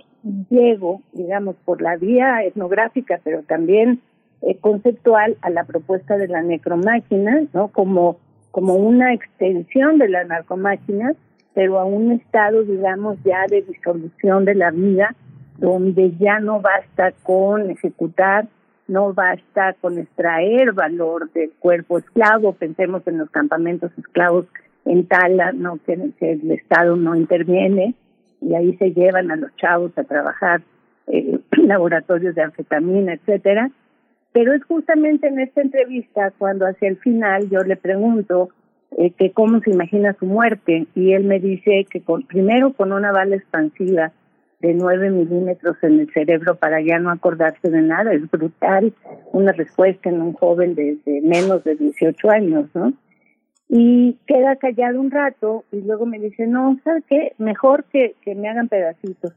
[0.49, 3.99] llego, digamos, por la vía etnográfica, pero también
[4.41, 7.69] eh, conceptual a la propuesta de la necromáquina, ¿no?
[7.69, 8.17] Como,
[8.51, 11.13] como una extensión de la narcomáquina,
[11.53, 15.15] pero a un estado, digamos, ya de disolución de la vida,
[15.57, 18.47] donde ya no basta con ejecutar
[18.91, 24.47] no basta con extraer valor del cuerpo esclavo, pensemos en los campamentos esclavos
[24.83, 27.95] en Tala, no que, el Estado no interviene
[28.41, 30.61] y ahí se llevan a los chavos a trabajar
[31.07, 33.71] eh, laboratorios de anfetamina, etcétera.
[34.33, 38.49] Pero es justamente en esta entrevista cuando hacia el final yo le pregunto
[38.97, 42.91] eh, que cómo se imagina su muerte y él me dice que con, primero con
[42.91, 44.11] una bala expansiva
[44.61, 48.13] de 9 milímetros en el cerebro para ya no acordarse de nada.
[48.13, 48.93] Es brutal
[49.31, 52.93] una respuesta en un joven de, menos de 18 años, ¿no?
[53.67, 57.33] Y queda callado un rato y luego me dice, no, ¿sabes qué?
[57.37, 59.33] Mejor que, que me hagan pedacitos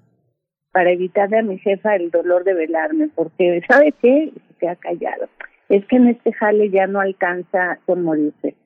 [0.75, 4.33] para evitarle a mi jefa el dolor de velarme, porque ¿sabe qué?
[4.59, 5.29] Se ha callado.
[5.69, 8.57] Es que en este jale ya no alcanza con morirse.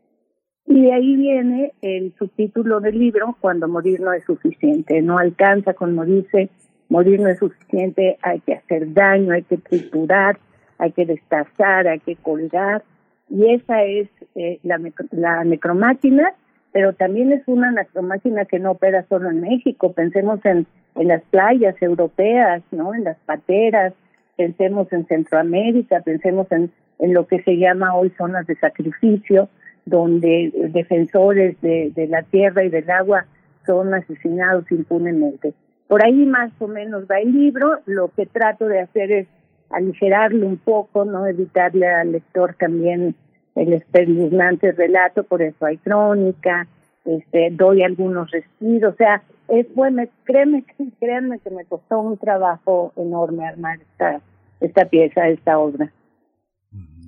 [0.64, 5.02] Y de ahí viene el subtítulo del libro, Cuando morir no es suficiente.
[5.02, 6.48] No alcanza con morirse,
[6.88, 10.38] morir no es suficiente, hay que hacer daño, hay que triturar,
[10.78, 12.84] hay que destazar, hay que colgar.
[13.28, 14.80] Y esa es eh, la,
[15.10, 16.32] la necromáquina,
[16.72, 19.92] pero también es una necromáquina que no opera solo en México.
[19.92, 20.66] Pensemos en
[20.98, 22.94] en las playas europeas, ¿no?
[22.94, 23.94] En las pateras,
[24.36, 29.48] pensemos en Centroamérica, pensemos en, en lo que se llama hoy zonas de sacrificio,
[29.86, 33.26] donde defensores de, de la tierra y del agua
[33.64, 35.54] son asesinados impunemente.
[35.86, 39.26] Por ahí más o menos va el libro, lo que trato de hacer es
[39.70, 43.14] aligerarlo un poco, no evitarle al lector también
[43.54, 46.66] el espeluznante relato, por eso hay crónica,
[47.08, 50.64] este, doy algunos respiros, o sea, es bueno, créeme,
[51.00, 54.20] créanme que me costó un trabajo enorme armar esta,
[54.60, 55.90] esta pieza, esta obra.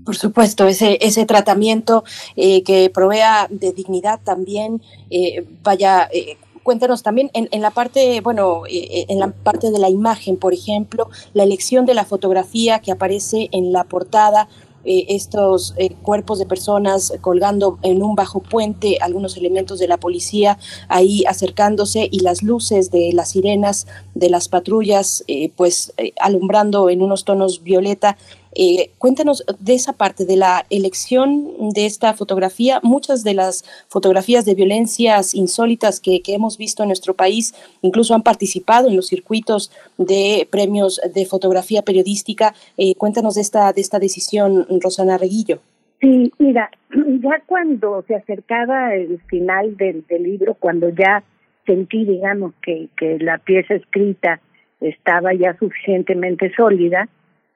[0.05, 2.02] Por supuesto, ese, ese tratamiento
[2.35, 8.22] eh, que provea de dignidad también, eh, vaya, eh, cuéntanos también en, en, la parte,
[8.22, 12.93] bueno, en la parte de la imagen, por ejemplo, la elección de la fotografía que
[12.93, 14.48] aparece en la portada,
[14.85, 19.98] eh, estos eh, cuerpos de personas colgando en un bajo puente, algunos elementos de la
[19.98, 20.59] policía
[20.89, 27.02] ahí acercándose y las luces de las sirenas de las patrullas eh, pues alumbrando en
[27.02, 28.16] unos tonos violeta
[28.55, 32.81] eh, cuéntanos de esa parte, de la elección de esta fotografía.
[32.82, 38.22] Muchas de las fotografías de violencias insólitas que, hemos visto en nuestro país incluso han
[38.22, 42.55] participado en los circuitos de premios de fotografía periodística.
[42.77, 45.60] Eh, cuéntanos de esta, de esta decisión, Rosana Reguillo.
[46.01, 51.24] Sí, mira, ya cuando se acercaba el final del, del libro, cuando ya
[51.66, 54.40] sentí, digamos, que, que la pieza escrita
[54.81, 57.09] estaba ya suficientemente sólida,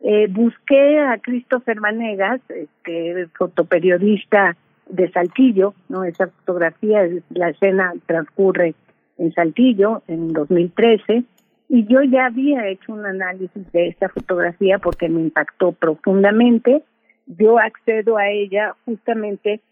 [0.07, 4.55] eh, busqué a Christopher Manegas, este, fotoperiodista
[4.87, 6.05] de Saltillo, ¿no?
[6.05, 8.75] Esa fotografía, la escena transcurre
[9.17, 11.25] en Saltillo en 2013
[11.71, 16.83] y yo ya había hecho un análisis de esta fotografía porque me impactó profundamente.
[17.27, 19.63] Yo accedo a ella justamente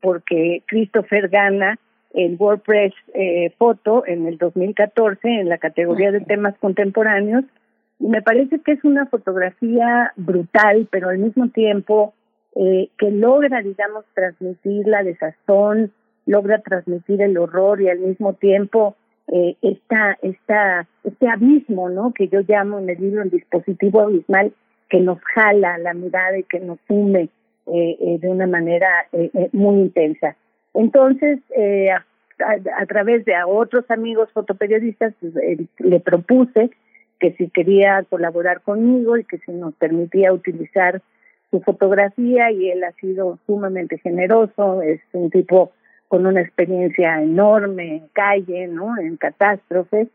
[0.00, 1.78] porque Christopher gana
[2.12, 7.44] el WordPress eh, Foto en el 2014 en la categoría de temas contemporáneos
[8.00, 12.14] me parece que es una fotografía brutal, pero al mismo tiempo
[12.56, 15.92] eh, que logra, digamos, transmitir la desazón,
[16.26, 18.96] logra transmitir el horror y al mismo tiempo
[19.28, 22.12] eh, esta, esta, este abismo, ¿no?
[22.12, 24.52] Que yo llamo en el libro el dispositivo abismal
[24.88, 27.28] que nos jala la mirada y que nos sume
[27.66, 30.36] eh, eh de una manera eh, eh, muy intensa.
[30.74, 31.40] Entonces,
[32.40, 35.34] a, a, través de a otros amigos fotoperiodistas, pues,
[35.78, 36.70] le propuse
[37.20, 41.02] que si quería colaborar conmigo y que si nos permitía utilizar
[41.50, 45.72] su fotografía y él ha sido sumamente generoso, es un tipo
[46.08, 48.98] con una experiencia enorme en calle, ¿no?
[48.98, 50.08] En catástrofes.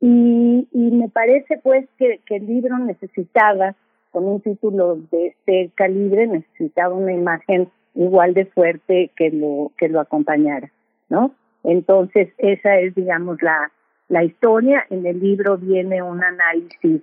[0.00, 3.74] Y, y me parece pues que, que el libro necesitaba,
[4.12, 9.88] con un título de este calibre, necesitaba una imagen igual de fuerte que lo, que
[9.88, 10.70] lo acompañara,
[11.08, 11.34] ¿no?
[11.64, 13.72] Entonces, esa es, digamos, la,
[14.08, 14.84] la historia.
[14.90, 17.02] En el libro viene un análisis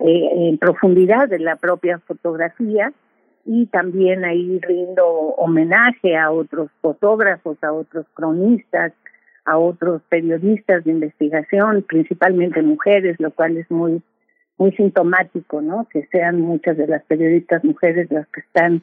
[0.00, 2.92] eh, en profundidad de la propia fotografía
[3.44, 8.92] y también ahí rindo homenaje a otros fotógrafos, a otros cronistas,
[9.44, 14.02] a otros periodistas de investigación, principalmente mujeres, lo cual es muy
[14.56, 15.88] muy sintomático, ¿no?
[15.90, 18.82] Que sean muchas de las periodistas mujeres las que están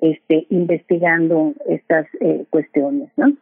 [0.00, 3.32] este investigando estas eh, cuestiones, ¿no?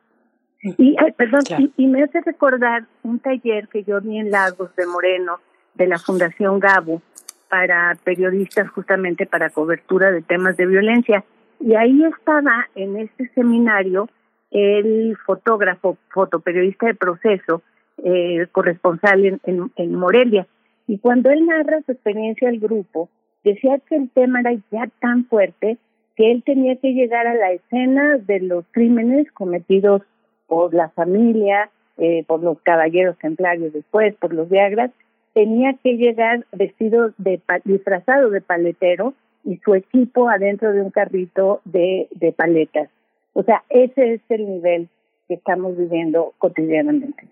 [0.63, 1.43] Y, perdón,
[1.77, 5.39] y, me hace recordar un taller que yo vi en Lagos de Moreno,
[5.75, 7.03] de la Fundación Gabo,
[7.49, 11.25] para periodistas justamente para cobertura de temas de violencia.
[11.59, 14.09] Y ahí estaba en este seminario
[14.53, 17.63] el fotógrafo, fotoperiodista de proceso,
[18.05, 20.47] eh, corresponsal en, en, en Morelia.
[20.87, 23.09] Y cuando él narra su experiencia al grupo,
[23.43, 25.79] decía que el tema era ya tan fuerte
[26.17, 30.03] que él tenía que llegar a la escena de los crímenes cometidos
[30.53, 34.91] por la familia, eh, por los caballeros templarios después, por los viagras,
[35.33, 39.15] tenía que llegar vestido de disfrazado de paletero
[39.45, 42.91] y su equipo adentro de un carrito de, de paletas.
[43.33, 44.91] O sea, ese es el nivel
[45.27, 47.27] que estamos viviendo cotidianamente.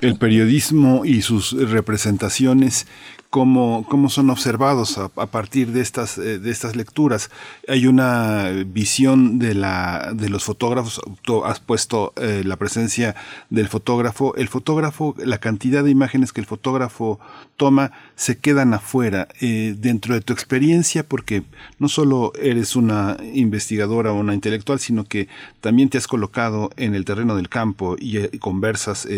[0.00, 2.88] El periodismo y sus representaciones
[3.34, 7.32] cómo, cómo son observados a, partir de estas, eh, de estas lecturas.
[7.66, 13.16] Hay una visión de, la, de los fotógrafos, tú has puesto eh, la presencia
[13.50, 14.36] del fotógrafo.
[14.36, 17.18] El fotógrafo, la cantidad de imágenes que el fotógrafo
[17.56, 19.26] toma se quedan afuera.
[19.40, 21.42] Eh, dentro de tu experiencia, porque
[21.80, 25.26] no solo eres una investigadora o una intelectual, sino que
[25.60, 29.08] también te has colocado en el terreno del campo y, conversas,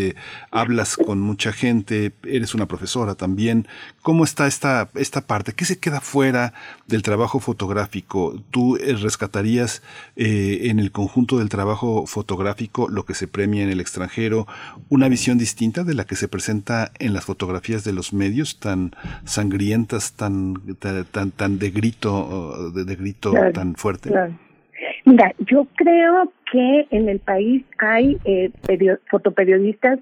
[0.51, 3.66] hablas con mucha gente, eres una profesora también
[4.07, 5.53] ¿Cómo está esta, esta parte?
[5.53, 6.53] ¿Qué se queda fuera
[6.87, 8.41] del trabajo fotográfico?
[8.53, 9.83] ¿Tú eh, rescatarías
[10.15, 14.47] eh, en el conjunto del trabajo fotográfico lo que se premia en el extranjero,
[14.91, 18.93] una visión distinta de la que se presenta en las fotografías de los medios, tan
[19.24, 20.55] sangrientas, tan,
[21.11, 24.12] tan, tan de grito, de, grito tan fuerte?
[25.05, 28.53] Mira, yo creo que en el país hay eh,
[29.11, 29.99] fotoperiodistas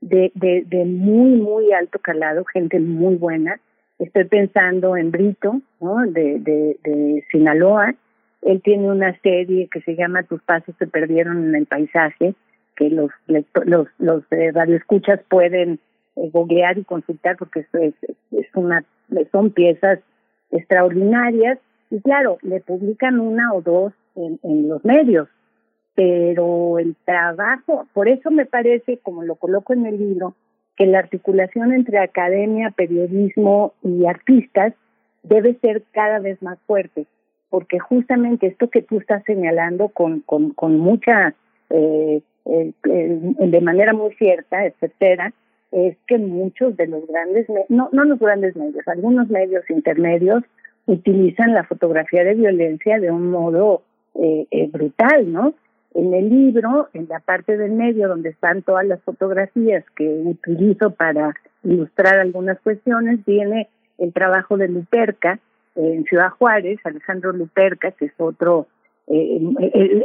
[0.00, 3.60] de, de, de muy, muy alto calado, gente muy buena.
[3.98, 6.06] Estoy pensando en Brito, ¿no?
[6.06, 7.94] de, de, de Sinaloa.
[8.42, 12.34] Él tiene una serie que se llama Tus pasos se perdieron en el paisaje,
[12.76, 15.78] que los los, los eh, radioescuchas pueden
[16.16, 17.94] eh, googlear y consultar porque es,
[18.30, 18.82] es una
[19.32, 19.98] son piezas
[20.50, 21.58] extraordinarias
[21.90, 25.28] y claro, le publican una o dos en, en los medios,
[26.00, 30.34] pero el trabajo, por eso me parece, como lo coloco en el libro,
[30.74, 34.72] que la articulación entre academia, periodismo y artistas
[35.22, 37.04] debe ser cada vez más fuerte,
[37.50, 41.34] porque justamente esto que tú estás señalando con, con, con mucha,
[41.68, 45.34] eh, eh, de manera muy cierta, etcétera,
[45.70, 50.44] es que muchos de los grandes, no, no los grandes medios, algunos medios intermedios
[50.86, 53.82] utilizan la fotografía de violencia de un modo
[54.14, 55.52] eh, brutal, ¿no?
[55.94, 60.90] En el libro, en la parte del medio donde están todas las fotografías que utilizo
[60.90, 61.34] para
[61.64, 63.68] ilustrar algunas cuestiones, viene
[63.98, 65.40] el trabajo de Luperca
[65.74, 68.66] en Ciudad Juárez, Alejandro Luperca, que es otro,
[69.08, 69.40] eh,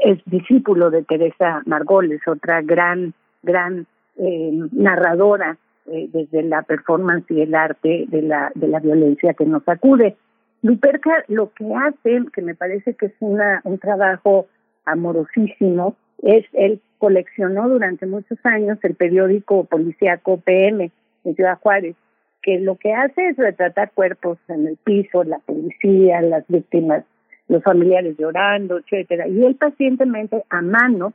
[0.03, 3.13] es discípulo de Teresa Margoles, otra gran,
[3.43, 3.85] gran
[4.17, 5.57] eh, narradora
[5.87, 10.15] eh, desde la performance y el arte de la, de la violencia que nos acude.
[10.61, 14.47] Luperca lo que hace, que me parece que es una, un trabajo
[14.85, 20.91] amorosísimo, es él coleccionó durante muchos años el periódico policíaco PM
[21.23, 21.95] en Ciudad Juárez,
[22.41, 27.03] que lo que hace es retratar cuerpos en el piso, la policía, las víctimas,
[27.47, 29.27] los familiares llorando, etcétera.
[29.27, 31.13] Y él pacientemente a mano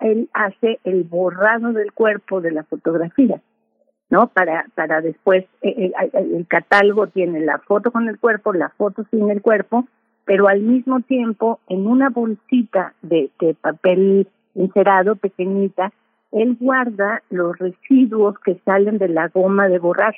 [0.00, 3.40] él hace el borrado del cuerpo de la fotografía,
[4.08, 4.28] ¿no?
[4.28, 9.04] Para para después eh, eh, el catálogo tiene la foto con el cuerpo, la foto
[9.10, 9.86] sin el cuerpo
[10.30, 13.30] pero al mismo tiempo en una bolsita de,
[13.60, 15.92] papel encerado pequeñita,
[16.30, 20.14] él guarda los residuos que salen de la goma de borrar,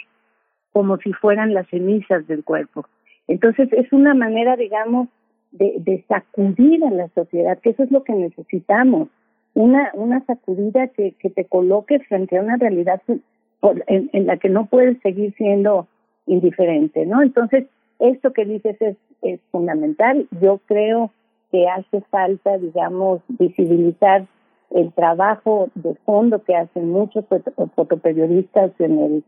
[0.75, 2.85] como si fueran las cenizas del cuerpo.
[3.27, 5.09] Entonces es una manera, digamos,
[5.51, 9.09] de, sacudir a la sociedad, que eso es lo que necesitamos,
[9.55, 14.51] una, una sacudida que, que te coloque frente a una realidad en, en la que
[14.51, 15.89] no puedes seguir siendo
[16.27, 17.23] indiferente, ¿no?
[17.23, 17.65] Entonces,
[17.99, 20.27] esto que dices es, es fundamental.
[20.41, 21.11] Yo creo
[21.51, 24.27] que hace falta, digamos, visibilizar
[24.71, 27.25] el trabajo de fondo que hacen muchos
[27.75, 29.25] fotoperiodistas en el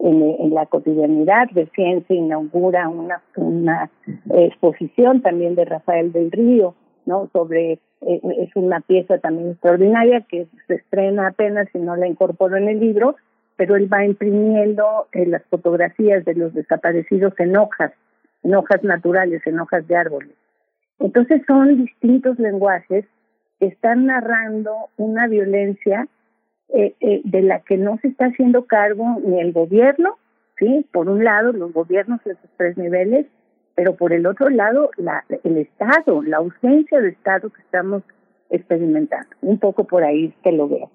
[0.00, 1.48] en, la cotidianidad.
[1.52, 3.90] Recién se inaugura una, una
[4.34, 6.74] exposición también de Rafael del Río,
[7.06, 7.28] ¿no?
[7.32, 12.56] Sobre, eh, es una pieza también extraordinaria que se estrena apenas y no la incorporo
[12.56, 13.16] en el libro,
[13.56, 17.92] pero él va imprimiendo eh, las fotografías de los desaparecidos en hojas
[18.42, 20.34] en hojas naturales, en hojas de árboles.
[20.98, 23.04] Entonces son distintos lenguajes
[23.58, 26.06] que están narrando una violencia
[26.68, 30.18] eh, eh, de la que no se está haciendo cargo ni el gobierno,
[30.58, 33.26] sí, por un lado los gobiernos de esos tres niveles,
[33.74, 38.02] pero por el otro lado la, el Estado, la ausencia de Estado que estamos
[38.50, 39.34] experimentando.
[39.40, 40.90] Un poco por ahí que lo veo.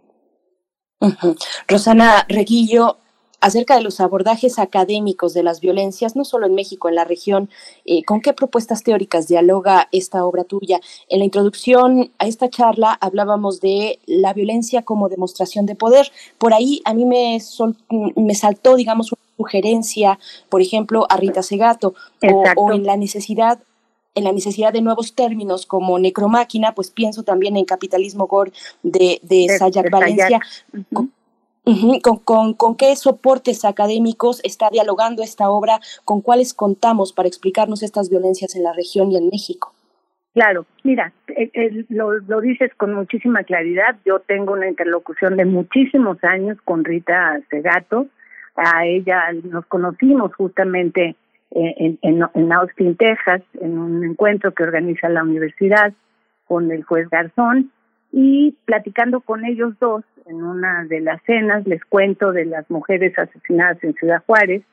[1.68, 2.98] Rosana Reguillo,
[3.46, 7.48] acerca de los abordajes académicos de las violencias, no solo en México, en la región.
[7.86, 10.82] Eh, ¿Con qué propuestas teóricas dialoga esta obra tuya?
[11.10, 16.12] En la introducción a esta charla hablábamos de la violencia como demostración de poder.
[16.40, 17.38] Por ahí a mí me,
[18.16, 20.18] me saltó, digamos, una sugerencia,
[20.50, 21.94] por ejemplo, a Rita Segato,
[22.58, 23.60] o, en la necesidad
[24.16, 29.20] en la necesidad de nuevos términos como necromáquina, pues pienso también en capitalismo gore de,
[29.24, 30.40] de, Sayak Valencia.
[32.24, 35.80] Con, con, qué soportes académicos está dialogando esta obra?
[36.04, 39.74] ¿Con cuáles contamos para explicarnos estas violencias en la región y en México?
[40.36, 43.96] Claro, mira, eh, eh, lo, lo, dices con muchísima claridad.
[44.06, 48.08] Yo tengo una interlocución de muchísimos años con Rita Segato.
[48.58, 51.16] A ella nos conocimos justamente
[51.52, 55.94] eh, en, en, Austin, Texas, en un encuentro que organiza la universidad
[56.48, 57.72] con el juez Garzón.
[58.12, 63.18] Y platicando con ellos dos en una de las cenas, les cuento de las mujeres
[63.18, 64.64] asesinadas en Ciudad Juárez.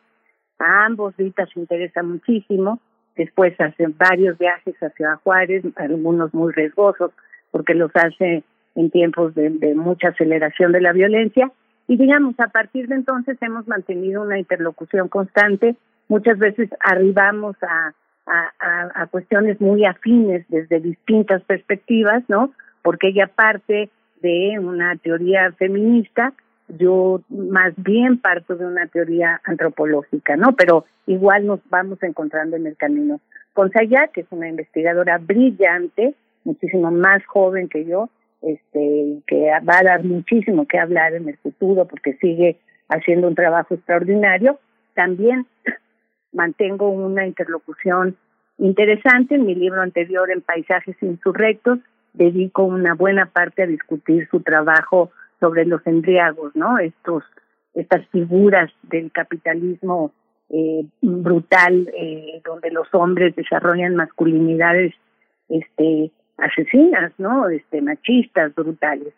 [0.59, 2.81] A ambos Rita se interesa muchísimo
[3.17, 7.13] después hace varios viajes hacia Juárez, algunos muy riesgosos,
[7.51, 8.43] porque los hace
[8.75, 11.51] en tiempos de, mucha aceleración de la violencia.
[11.89, 15.77] Y digamos, a partir de entonces hemos mantenido una interlocución constante.
[16.09, 17.93] Muchas veces arribamos a,
[18.27, 22.53] a, a, cuestiones muy afines desde distintas perspectivas, ¿no?
[22.83, 23.91] Porque ella parte
[24.23, 26.33] de una teoría feminista
[26.79, 30.55] yo más bien parto de una teoría antropológica, ¿no?
[30.57, 33.21] Pero igual nos vamos encontrando en el camino.
[33.53, 38.09] Con Sayá, que es una investigadora brillante, muchísimo más joven que yo,
[38.41, 42.59] este, que va a dar muchísimo que hablar en el futuro porque sigue
[42.89, 44.59] haciendo un trabajo extraordinario.
[44.95, 45.47] También
[46.33, 48.17] mantengo una interlocución
[48.59, 49.35] interesante.
[49.35, 51.81] En mi libro anterior, En Paisajes Insurrectos,
[52.13, 55.11] dedico una buena parte a discutir su trabajo
[55.41, 56.79] sobre los embriagos, ¿no?
[56.79, 57.25] Estos,
[57.75, 60.13] estas figuras del capitalismo
[60.51, 64.95] eh, brutal, eh, donde los hombres desarrollan masculinidades,
[65.49, 67.49] este, asesinas, ¿no?
[67.49, 69.15] Este, machistas, brutales.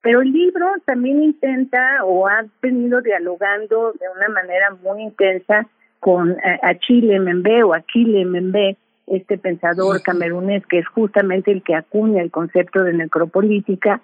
[0.00, 5.66] Pero el libro también intenta o ha venido dialogando de una manera muy intensa
[5.98, 12.22] con Achille Membe o Achille Membe, este pensador camerunés que es justamente el que acuña
[12.22, 14.00] el concepto de necropolítica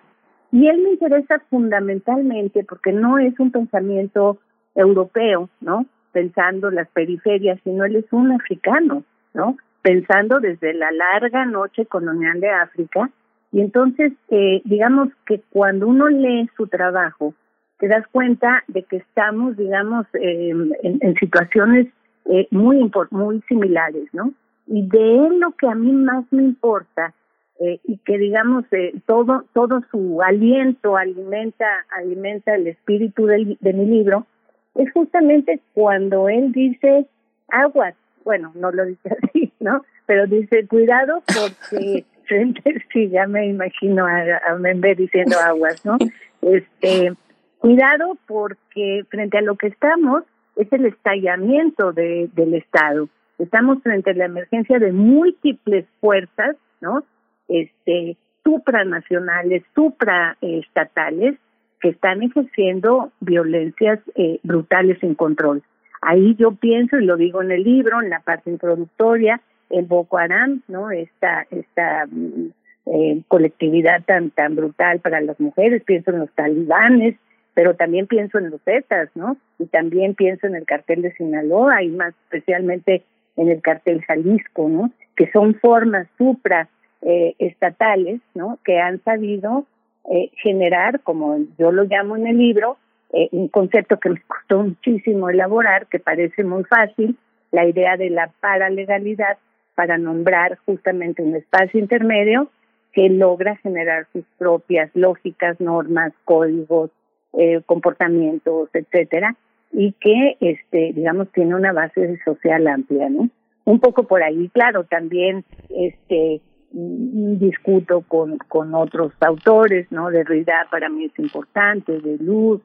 [0.52, 4.38] y él me interesa fundamentalmente porque no es un pensamiento
[4.74, 5.86] europeo, ¿no?
[6.12, 9.02] Pensando las periferias, sino él es un africano,
[9.32, 9.56] ¿no?
[9.80, 13.10] Pensando desde la larga noche colonial de África.
[13.50, 17.34] Y entonces, eh, digamos que cuando uno lee su trabajo,
[17.78, 21.88] te das cuenta de que estamos, digamos, eh, en, en, situaciones
[22.26, 24.32] eh, muy, muy similares, ¿no?
[24.73, 27.12] Y de él lo que a mí más me importa
[27.61, 33.73] eh, y que digamos eh, todo todo su aliento alimenta alimenta el espíritu del, de
[33.74, 34.27] mi libro
[34.74, 37.07] es justamente cuando él dice
[37.49, 37.94] aguas.
[38.24, 44.07] Bueno no lo dice así no pero dice cuidado porque frente sí ya me imagino
[44.07, 45.99] a, a Membe diciendo aguas no
[46.40, 47.12] este
[47.59, 50.24] cuidado porque frente a lo que estamos
[50.57, 53.11] es el estallamiento de, del Estado
[53.43, 57.05] estamos frente a la emergencia de múltiples fuerzas no
[57.48, 61.36] este, supranacionales, supraestatales,
[61.81, 65.62] que están ejerciendo violencias eh, brutales sin control.
[66.01, 69.40] Ahí yo pienso, y lo digo en el libro, en la parte introductoria,
[69.70, 70.90] en Boko Haram, ¿no?
[70.90, 72.51] Esta, esta mm,
[72.86, 77.16] eh, colectividad tan, tan brutal para las mujeres, pienso en los talibanes,
[77.55, 79.36] pero también pienso en los Zetas, ¿no?
[79.59, 83.02] Y también pienso en el cartel de Sinaloa y más especialmente
[83.36, 84.90] en el cartel Jalisco, ¿no?
[85.16, 86.68] Que son formas supra
[87.02, 88.59] eh, estatales, ¿no?
[88.64, 89.66] Que han sabido
[90.10, 92.76] eh, generar, como yo lo llamo en el libro,
[93.12, 97.16] eh, un concepto que me costó muchísimo elaborar, que parece muy fácil,
[97.50, 99.38] la idea de la paralegalidad
[99.74, 102.48] para nombrar justamente un espacio intermedio
[102.92, 106.90] que logra generar sus propias lógicas, normas, códigos,
[107.34, 109.34] eh, comportamientos, etcétera,
[109.73, 113.31] y que, este, digamos, tiene una base social amplia, ¿no?
[113.65, 116.40] Un poco por ahí, claro, también, este,
[116.73, 120.11] discuto con, con otros autores, ¿no?
[120.11, 122.61] De Derrida para mí es importante, de Luz,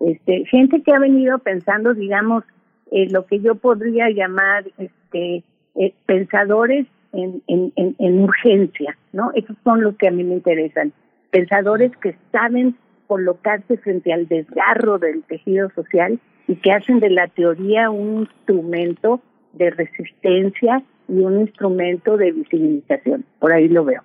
[0.00, 2.44] este, gente que ha venido pensando, digamos,
[2.90, 5.42] eh, lo que yo podría llamar este,
[5.74, 9.32] eh, pensadores en, en, en, en, urgencia, ¿no?
[9.34, 10.92] Esos son los que a mí me interesan.
[11.30, 12.76] Pensadores que saben
[13.06, 19.20] colocarse frente al desgarro del tejido social y que hacen de la teoría un instrumento
[19.52, 23.24] de resistencia y un instrumento de visibilización.
[23.38, 24.02] Por ahí lo veo.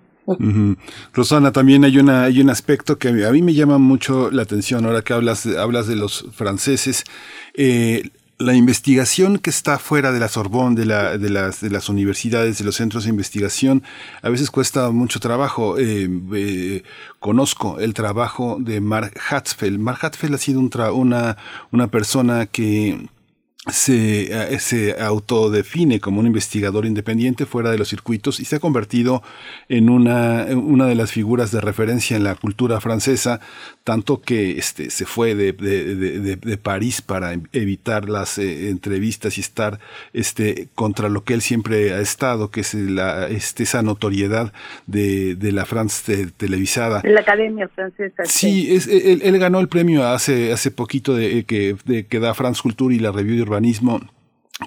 [1.12, 4.86] Rosana, también hay una hay un aspecto que a mí me llama mucho la atención
[4.86, 7.04] ahora que hablas hablas de los franceses.
[7.54, 8.04] Eh,
[8.38, 12.58] la investigación que está fuera de la Sorbonne, de, la, de, las, de las universidades,
[12.58, 13.82] de los centros de investigación,
[14.22, 15.78] a veces cuesta mucho trabajo.
[15.78, 16.82] Eh, eh,
[17.20, 19.78] conozco el trabajo de Mark Hatzfeld.
[19.78, 21.36] Mark Hatzfeld ha sido un una,
[21.70, 23.08] una persona que
[23.70, 28.60] se, eh, se, autodefine como un investigador independiente fuera de los circuitos y se ha
[28.60, 29.22] convertido
[29.70, 33.40] en una, una de las figuras de referencia en la cultura francesa,
[33.82, 39.40] tanto que este, se fue de, de, de, París para evitar las eh, entrevistas y
[39.40, 39.80] estar
[40.12, 44.52] este, contra lo que él siempre ha estado, que es la, este, esa notoriedad
[44.86, 47.00] de, la France televisada.
[47.04, 48.24] La Academia Francesa.
[48.24, 51.76] Sí, es, él, él, ganó el premio hace, hace poquito de, que,
[52.08, 53.44] que da France Culture y la Revue de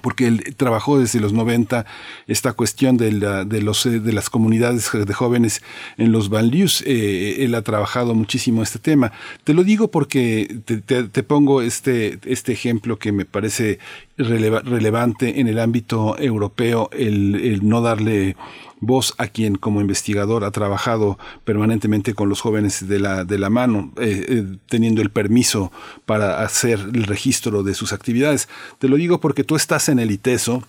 [0.02, 1.86] porque él trabajó desde los 90
[2.26, 5.62] esta cuestión de, los, eh, de las comunidades de jóvenes
[5.96, 6.82] en los banlieues.
[6.86, 9.12] Eh, él ha trabajado muchísimo este tema.
[9.44, 13.78] Te lo digo porque te, pongo este, este ejemplo que me parece
[14.18, 18.36] relevante en el ámbito europeo, el no darle
[18.80, 23.50] Vos, a quien como investigador ha trabajado permanentemente con los jóvenes de la, de la
[23.50, 25.72] mano, eh, eh, teniendo el permiso
[26.06, 28.48] para hacer el registro de sus actividades.
[28.78, 30.62] Te lo digo porque tú estás en el ITESO,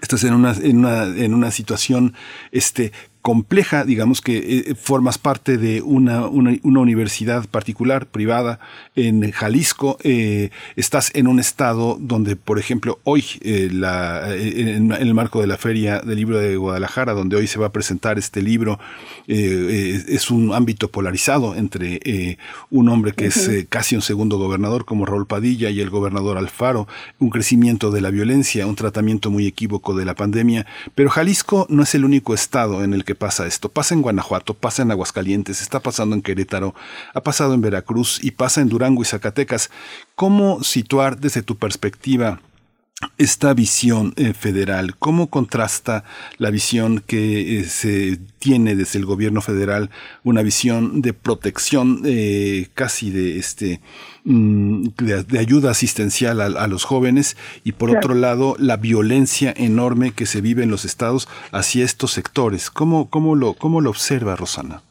[0.00, 2.14] estás en una, en una, en una situación
[2.50, 2.92] este,
[3.22, 4.36] compleja, digamos que
[4.68, 8.58] eh, formas parte de una, una, universidad particular, privada,
[8.96, 15.14] en Jalisco, eh, estás en un estado donde, por ejemplo, hoy, eh, la, en, el
[15.14, 18.42] marco de la Feria del Libro de Guadalajara, donde hoy se va a presentar este
[18.42, 18.80] libro,
[19.28, 22.38] es un ámbito polarizado entre
[22.70, 26.88] un hombre que es casi un segundo gobernador como Raúl Padilla y el gobernador Alfaro,
[27.20, 30.66] un crecimiento de la violencia, un tratamiento muy equívoco de la pandemia,
[30.96, 33.68] pero Jalisco no es el único estado en el que pasa esto.
[33.68, 36.74] Pasa en Guanajuato, pasa en Aguascalientes, está pasando en Querétaro,
[37.14, 39.70] ha pasado en Veracruz y pasa en Durango y Zacatecas.
[40.14, 42.40] ¿Cómo situar desde tu perspectiva
[43.18, 46.04] esta visión eh, federal, ¿cómo contrasta
[46.38, 49.90] la visión que eh, se tiene desde el gobierno federal,
[50.24, 53.80] una visión de protección eh, casi de este
[54.24, 60.26] mm, de, ayuda asistencial a, los jóvenes y por otro lado la violencia enorme que
[60.26, 62.70] se vive en los estados hacia estos sectores?
[62.70, 64.82] ¿Cómo, cómo, lo, cómo lo observa Rosana?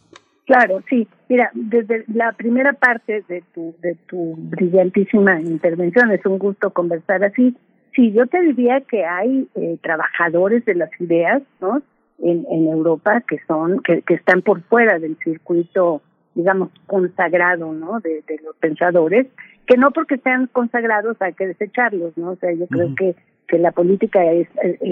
[0.46, 1.08] Claro, sí.
[1.30, 7.24] Mira, desde la primera parte de tu, de tu brillantísima intervención, es un gusto conversar
[7.24, 7.56] así
[7.96, 11.82] Sí, yo te diría que hay eh, trabajadores de las ideas, ¿no?
[12.20, 16.02] En, en Europa que son que, que están por fuera del circuito,
[16.36, 18.00] digamos, consagrado, ¿no?
[18.00, 19.28] De, de los pensadores,
[19.66, 22.32] que no porque sean consagrados hay que desecharlos, ¿no?
[22.32, 23.16] O sea, yo creo que
[23.52, 24.48] que la política es,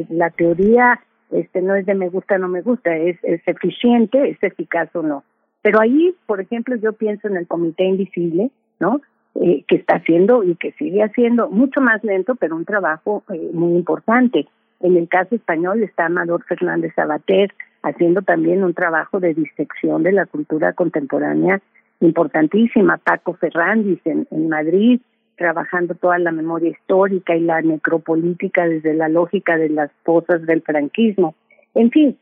[0.09, 0.99] la teoría
[1.31, 5.01] este no es de me gusta no me gusta, es, es eficiente, es eficaz o
[5.01, 5.23] no.
[5.61, 9.01] Pero ahí, por ejemplo, yo pienso en el comité invisible, ¿no?
[9.41, 13.52] Eh, que está haciendo y que sigue haciendo mucho más lento, pero un trabajo eh,
[13.53, 14.45] muy importante.
[14.82, 20.11] En el caso español está Amador Fernández Sabater haciendo también un trabajo de disección de
[20.11, 21.61] la cultura contemporánea
[22.02, 22.98] importantísima.
[22.98, 24.99] Paco Ferrandis en, en Madrid
[25.38, 30.61] trabajando toda la memoria histórica y la necropolítica desde la lógica de las cosas del
[30.64, 31.34] franquismo.
[31.76, 32.18] En fin,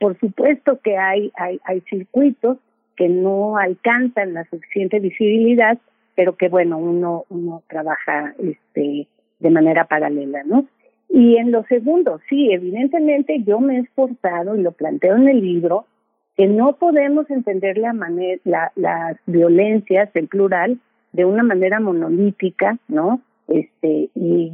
[0.00, 2.56] por supuesto que hay, hay, hay circuitos
[2.96, 5.78] que no alcanzan la suficiente visibilidad
[6.14, 9.06] pero que bueno, uno, uno trabaja este,
[9.40, 10.66] de manera paralela, ¿no?
[11.08, 15.40] Y en lo segundo, sí, evidentemente yo me he esforzado y lo planteo en el
[15.40, 15.86] libro,
[16.36, 20.78] que no podemos entender la manera, la, las violencias en plural
[21.12, 23.20] de una manera monolítica, ¿no?
[23.48, 24.52] Este, y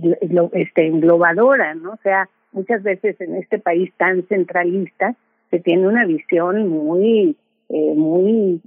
[0.52, 1.92] este, englobadora, ¿no?
[1.92, 5.14] O sea, muchas veces en este país tan centralista
[5.50, 7.36] se tiene una visión muy,
[7.68, 8.60] eh, muy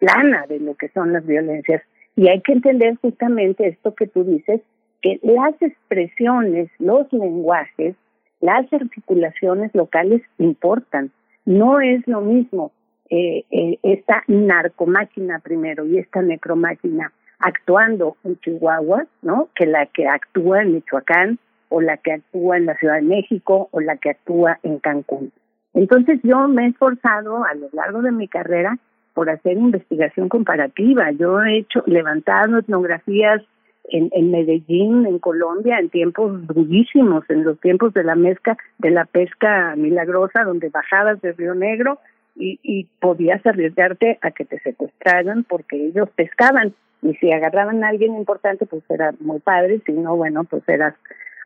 [0.00, 1.82] plana de lo que son las violencias.
[2.16, 4.60] Y hay que entender justamente esto que tú dices,
[5.00, 7.94] que las expresiones, los lenguajes,
[8.40, 11.12] las articulaciones locales importan.
[11.44, 12.72] No es lo mismo
[13.08, 19.48] eh, eh, esta narcomáquina primero y esta necromáquina actuando en Chihuahua, ¿no?
[19.54, 23.68] Que la que actúa en Michoacán o la que actúa en la Ciudad de México
[23.70, 25.32] o la que actúa en Cancún.
[25.72, 28.78] Entonces yo me he esforzado a lo largo de mi carrera
[29.14, 31.10] por hacer investigación comparativa.
[31.12, 33.42] Yo he hecho, levantado etnografías
[33.84, 38.90] en, en Medellín, en Colombia, en tiempos durísimos, en los tiempos de la mezca, de
[38.90, 41.98] la pesca milagrosa, donde bajabas de Río Negro
[42.36, 47.88] y, y podías arriesgarte a que te secuestraran porque ellos pescaban y si agarraban a
[47.88, 50.94] alguien importante, pues era muy padre, si no, bueno, pues eras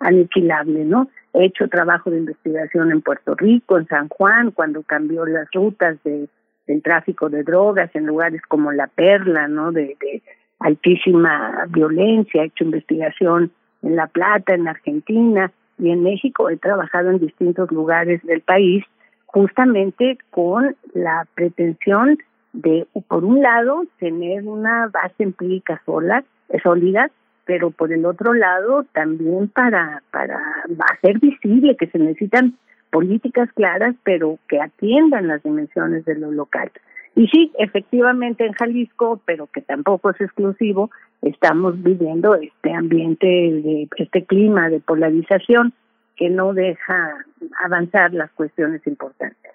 [0.00, 1.08] aniquilable, ¿no?
[1.32, 6.02] He hecho trabajo de investigación en Puerto Rico, en San Juan, cuando cambió las rutas
[6.04, 6.28] de
[6.66, 9.72] del tráfico de drogas en lugares como La Perla, ¿no?
[9.72, 9.96] De,
[10.60, 13.50] altísima violencia, he hecho investigación
[13.82, 16.48] en La Plata, en Argentina y en México.
[16.48, 18.84] He trabajado en distintos lugares del país
[19.26, 22.18] justamente con la pretensión
[22.52, 26.24] de, por un lado, tener una base empírica sola,
[26.62, 27.10] sólida
[27.46, 30.40] pero por el otro lado también para, para
[30.92, 32.54] hacer visible que se necesitan
[32.94, 36.70] políticas claras, pero que atiendan las dimensiones de lo local.
[37.16, 43.88] Y sí, efectivamente en Jalisco, pero que tampoco es exclusivo, estamos viviendo este ambiente, de,
[43.96, 45.72] este clima de polarización
[46.14, 47.24] que no deja
[47.64, 49.50] avanzar las cuestiones importantes.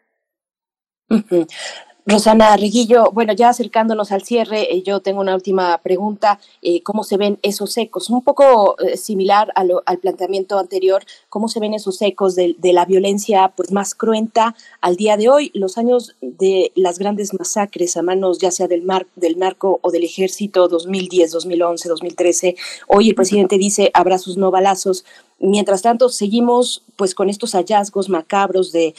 [2.10, 6.40] Rosana Reguillo, bueno, ya acercándonos al cierre, eh, yo tengo una última pregunta.
[6.64, 8.10] Eh, ¿Cómo se ven esos ecos?
[8.10, 13.54] Un poco eh, similar al planteamiento anterior, ¿cómo se ven esos ecos de, la violencia
[13.56, 15.52] pues, más cruenta al día de hoy?
[15.54, 19.92] Los años de las grandes masacres a manos ya sea del, mar, del narco o
[19.92, 22.56] del ejército, 2010, 2011, 2013.
[22.88, 25.06] Hoy el presidente dice abrazos no balazos.
[25.40, 28.94] Mientras tanto, seguimos pues con estos hallazgos macabros de,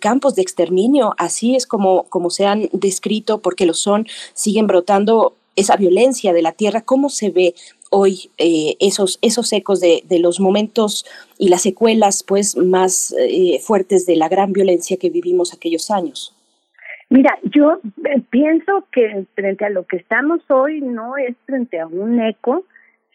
[0.00, 5.34] campos de exterminio, así es como, como se han descrito, porque lo son, siguen brotando
[5.54, 6.80] esa violencia de la tierra.
[6.80, 7.54] ¿Cómo se ve
[7.90, 11.04] hoy eh, esos, esos ecos de, los momentos
[11.38, 16.34] y las secuelas pues más eh, fuertes de la gran violencia que vivimos aquellos años?
[17.10, 21.86] Mira, yo eh, pienso que frente a lo que estamos hoy no es frente a
[21.86, 22.64] un eco,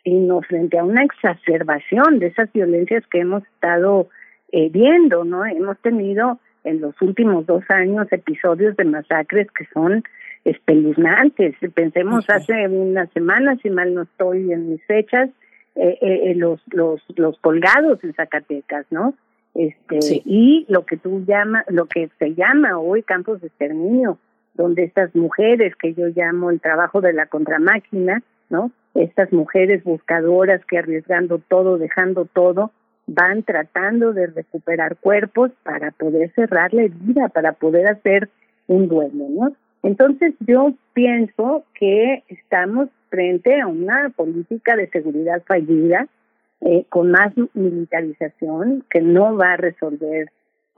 [0.07, 4.07] sino frente a una exacerbación de esas violencias que hemos estado
[4.53, 5.45] eh, viendo, ¿no?
[5.45, 10.05] Hemos tenido en los últimos dos años episodios de masacres que son
[10.45, 11.55] espeluznantes.
[11.73, 15.29] Pensemos hace unas semanas, si mal no estoy en mis fechas,
[15.75, 19.13] eh, eh, los, los, los colgados en Zacatecas, ¿no?
[19.55, 24.19] Este, y lo que tú llamas, lo que se llama hoy campos de exterminio,
[24.53, 28.71] donde estas mujeres que yo llamo el trabajo de la contramáquina, ¿no?
[28.93, 32.71] Estas mujeres buscadoras que arriesgando todo, dejando todo,
[33.05, 38.29] van tratando de recuperar cuerpos para poder cerrar la herida, para poder hacer
[38.67, 39.53] un duelo, ¿no?
[39.83, 46.07] Entonces yo pienso que estamos frente a una política de seguridad fallida,
[46.61, 50.29] eh, con más militarización, que no va a resolver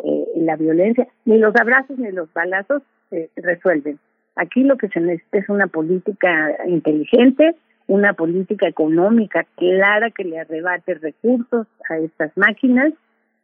[0.04, 3.98] eh, la violencia, ni los abrazos ni los balazos eh, resuelven.
[4.40, 7.56] Aquí lo que se necesita es una política inteligente,
[7.88, 12.94] una política económica clara que le arrebate recursos a estas máquinas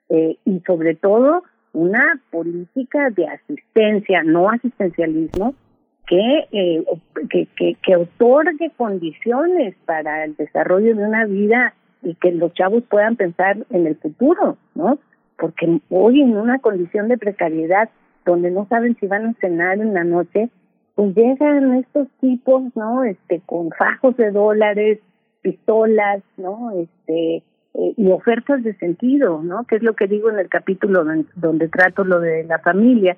[0.08, 1.44] eh, y sobre todo
[1.74, 5.54] una política de asistencia, no asistencialismo,
[6.12, 6.86] eh,
[7.30, 11.74] que, que, que otorgue condiciones para el desarrollo de una vida
[12.04, 14.98] y que los chavos puedan pensar en el futuro, ¿no?
[15.38, 17.90] Porque hoy en una condición de precariedad
[18.24, 20.50] donde no saben si van a cenar en la noche,
[20.96, 23.04] pues llegan estos tipos, ¿no?
[23.04, 25.00] Este, con fajos de dólares,
[25.42, 26.72] pistolas, ¿no?
[26.72, 27.44] Este,
[27.74, 29.66] eh, y ofertas de sentido, ¿no?
[29.66, 31.06] Que es lo que digo en el capítulo
[31.36, 33.18] donde, trato lo de la familia,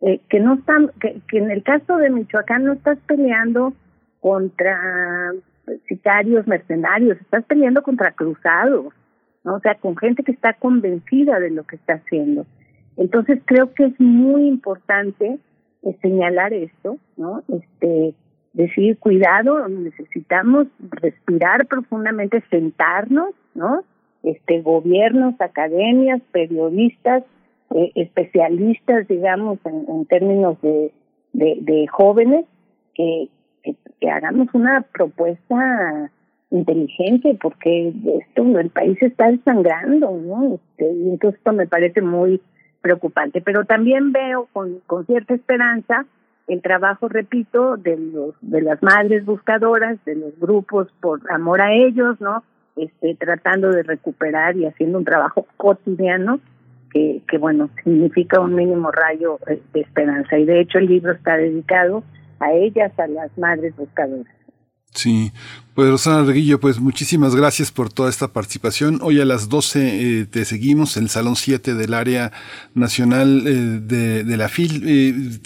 [0.00, 3.72] eh, que no están, que, que en el caso de Michoacán no estás peleando
[4.20, 5.32] contra
[5.86, 8.92] sicarios mercenarios, estás peleando contra cruzados,
[9.44, 9.54] ¿no?
[9.54, 12.46] O sea, con gente que está convencida de lo que está haciendo.
[12.96, 15.38] Entonces creo que es muy importante
[15.82, 17.42] eh, señalar esto, ¿no?
[17.48, 18.14] Este,
[18.52, 23.82] decir, cuidado, necesitamos respirar profundamente, sentarnos, ¿no?
[24.22, 27.24] Este, gobiernos, academias, periodistas,
[27.74, 30.92] eh, especialistas, digamos, en, términos de,
[31.32, 32.44] de, jóvenes,
[32.94, 33.28] que,
[33.62, 36.10] que, hagamos una propuesta
[36.50, 40.54] inteligente, porque esto, el país está desangrando, ¿no?
[40.54, 42.40] Este, y entonces esto me parece muy
[42.82, 43.40] preocupante.
[43.40, 46.04] Pero también veo con, cierta esperanza
[46.48, 51.72] el trabajo, repito, de los de las madres buscadoras, de los grupos por amor a
[51.72, 52.42] ellos, ¿no?
[52.76, 56.40] Este, tratando de recuperar y haciendo un trabajo cotidiano
[56.90, 60.36] que, que bueno, significa un mínimo rayo eh, de esperanza.
[60.38, 62.02] Y de hecho el libro está dedicado
[62.40, 64.41] a ellas, a las madres buscadoras.
[64.94, 65.32] Sí,
[65.74, 68.98] pues Rosana Reguillo, pues muchísimas gracias por toda esta participación.
[69.00, 72.30] Hoy a las 12 eh, te seguimos en el Salón 7 del Área
[72.74, 74.82] Nacional eh, de, la FIL.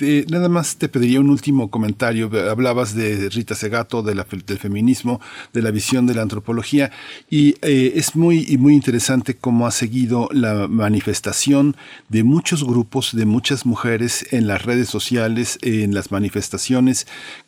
[0.01, 2.29] Eh, nada más te pediría un último comentario.
[2.51, 4.25] Hablabas de Rita Segato, del
[4.59, 5.21] feminismo,
[5.53, 6.91] de la visión de la antropología
[7.31, 11.77] y es muy, muy interesante cómo ha seguido la manifestación
[12.09, 17.07] de muchos grupos, de muchas mujeres en las redes sociales, en las manifestaciones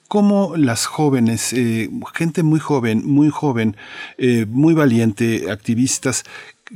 [0.08, 3.76] cómo las jóvenes, eh, gente muy joven, muy joven,
[4.16, 6.24] eh, muy valiente, activistas,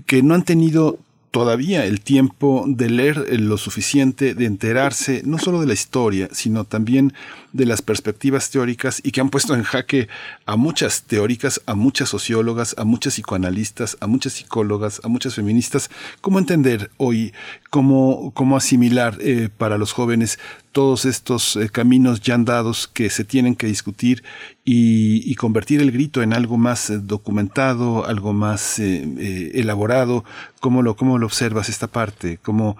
[0.06, 0.98] que no han tenido
[1.30, 6.28] todavía el tiempo de leer eh, lo suficiente, de enterarse no solo de la historia,
[6.30, 7.14] sino también
[7.54, 10.08] de las perspectivas teóricas y que han puesto en jaque
[10.44, 15.90] a muchas teóricas, a muchas sociólogas, a muchas psicoanalistas, a muchas psicólogas, a muchas feministas,
[16.20, 17.32] cómo entender hoy,
[17.70, 19.18] cómo, cómo asimilar
[19.56, 20.38] para los jóvenes
[20.72, 24.22] todos estos eh, caminos ya andados que se tienen que discutir
[24.64, 30.24] y, convertir el grito en algo más eh, documentado, algo más elaborado.
[30.60, 32.38] ¿Cómo lo, ¿Cómo lo observas esta parte?
[32.42, 32.76] ¿Cómo,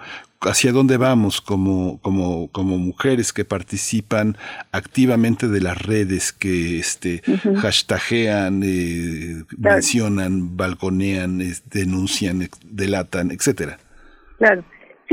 [0.49, 4.37] hacia dónde vamos como, como, como mujeres que participan
[4.71, 7.21] activamente de las redes, que este,
[7.61, 13.79] hashtagean, eh, mencionan, balconean, denuncian, delatan, etcétera.
[14.37, 14.63] Claro.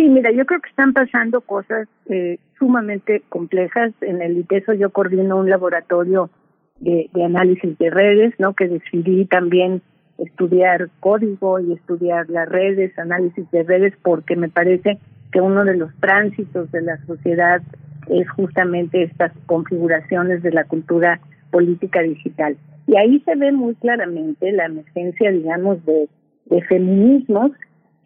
[0.01, 3.93] Sí, mira, yo creo que están pasando cosas eh, sumamente complejas.
[4.01, 6.31] En el ITESO yo coordino un laboratorio
[6.79, 8.55] de, análisis de redes, ¿no?
[8.55, 9.83] Que decidí también
[10.17, 14.99] estudiar código y estudiar las redes, análisis de redes, porque me parece
[15.33, 17.61] que uno de los tránsitos de la sociedad
[18.09, 21.21] es justamente estas configuraciones de la cultura
[21.51, 22.57] política digital.
[22.87, 26.09] Y ahí se ve muy claramente la emergencia, digamos, de,
[26.47, 27.53] de feminismos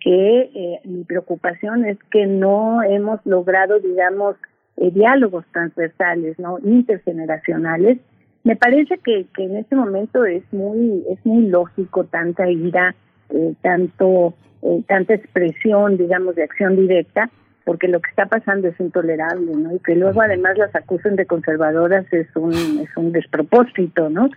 [0.04, 4.36] que eh, mi preocupación es que no hemos logrado, digamos,
[4.76, 7.98] eh, diálogos transversales, no intergeneracionales.
[8.42, 12.94] Me parece que, que en este momento es muy es muy lógico tanta ira,
[13.30, 17.30] eh, tanto eh, tanta expresión, digamos, de acción directa,
[17.64, 19.74] porque lo que está pasando es intolerable, ¿no?
[19.74, 24.28] Y que luego además las acusen de conservadoras es un es un despropósito, ¿no?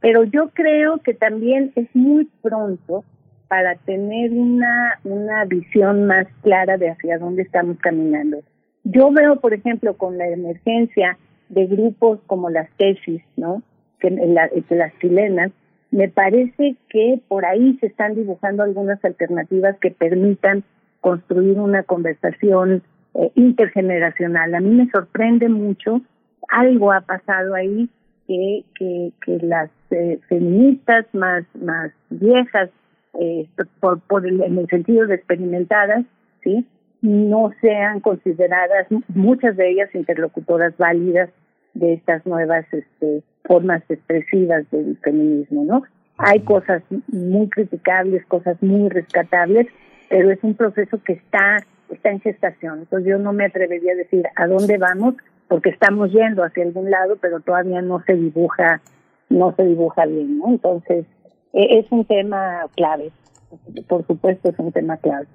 [0.00, 3.02] Pero yo creo que también es muy pronto
[3.48, 8.38] para tener una una visión más clara de hacia dónde estamos caminando.
[8.84, 11.18] Yo veo, por ejemplo, con la emergencia
[11.48, 13.62] de grupos como las tesis, ¿no?
[14.00, 15.52] Que las chilenas,
[15.90, 20.64] me parece que por ahí se están dibujando algunas alternativas que permitan
[21.00, 22.82] construir una conversación
[23.14, 24.54] eh, intergeneracional.
[24.54, 26.00] A mí me sorprende mucho,
[26.48, 27.88] algo ha pasado ahí
[28.26, 32.70] que, que, las eh, feministas más, más viejas,
[33.20, 33.46] eh,
[33.80, 36.04] por, por en el sentido de experimentadas,
[36.42, 36.66] ¿sí?
[37.02, 41.30] no sean consideradas, muchas de ellas interlocutoras válidas
[41.74, 45.82] de estas nuevas este, formas expresivas del feminismo, ¿no?
[46.18, 49.66] Hay cosas muy criticables, cosas muy rescatables,
[50.08, 51.58] pero es un proceso que está
[51.90, 52.80] está en gestación.
[52.80, 55.14] Entonces yo no me atrevería a decir a dónde vamos,
[55.48, 58.80] porque estamos yendo hacia algún lado, pero todavía no se dibuja,
[59.28, 60.48] no se dibuja bien, ¿no?
[60.48, 61.06] Entonces
[61.56, 63.10] es un tema clave.
[63.88, 65.26] Por supuesto es un tema clave.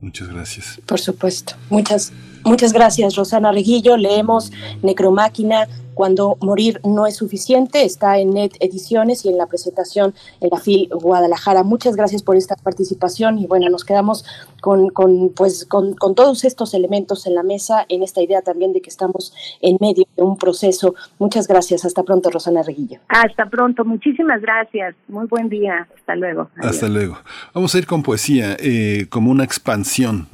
[0.00, 0.80] Muchas gracias.
[0.86, 1.54] Por supuesto.
[1.68, 2.12] Muchas,
[2.44, 3.96] muchas gracias, Rosana Reguillo.
[3.96, 4.50] Leemos
[4.82, 5.68] Necromáquina,
[6.00, 10.58] cuando morir no es suficiente, está en Net Ediciones y en la presentación en la
[10.58, 11.62] FIL Guadalajara.
[11.62, 14.24] Muchas gracias por esta participación y bueno, nos quedamos
[14.62, 18.72] con, con pues, con, con, todos estos elementos en la mesa, en esta idea también
[18.72, 20.94] de que estamos en medio de un proceso.
[21.18, 21.84] Muchas gracias.
[21.84, 23.00] Hasta pronto, Rosana Reguillo.
[23.08, 23.84] Hasta pronto.
[23.84, 24.94] Muchísimas gracias.
[25.06, 25.86] Muy buen día.
[25.94, 26.48] Hasta luego.
[26.56, 27.18] Hasta luego.
[27.52, 30.28] Vamos a ir con poesía, eh, como una expansión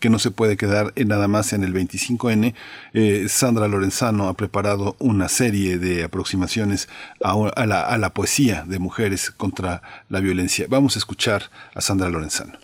[0.00, 2.54] que no se puede quedar nada más en el 25N.
[2.94, 6.88] Eh, Sandra Lorenzano ha preparado una serie de aproximaciones
[7.22, 10.66] a, la, la poesía de mujeres contra la violencia.
[10.68, 12.54] Vamos a escuchar a Sandra Lorenzano.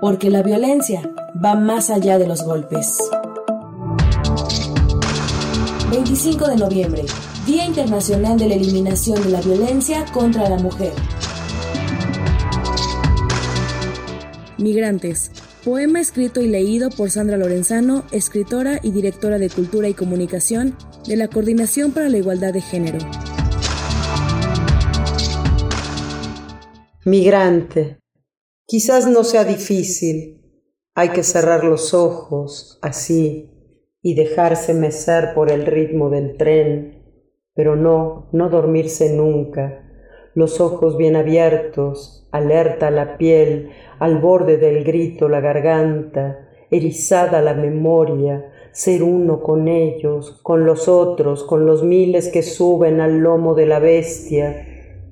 [0.00, 1.02] Porque la violencia
[1.44, 2.98] va más allá de los golpes.
[5.90, 7.04] 25 de noviembre,
[7.46, 10.92] Día Internacional de la Eliminación de la Violencia contra la Mujer.
[14.56, 15.32] Migrantes,
[15.64, 20.74] Poema escrito y leído por Sandra Lorenzano, escritora y directora de Cultura y Comunicación
[21.06, 22.98] de la Coordinación para la Igualdad de Género.
[27.04, 27.98] Migrante.
[28.64, 30.40] Quizás no sea difícil.
[30.94, 33.50] Hay que cerrar los ojos así
[34.00, 37.04] y dejarse mecer por el ritmo del tren,
[37.54, 39.89] pero no, no dormirse nunca.
[40.34, 47.54] Los ojos bien abiertos, alerta la piel, al borde del grito la garganta, erizada la
[47.54, 53.54] memoria, ser uno con ellos, con los otros, con los miles que suben al lomo
[53.54, 54.66] de la bestia,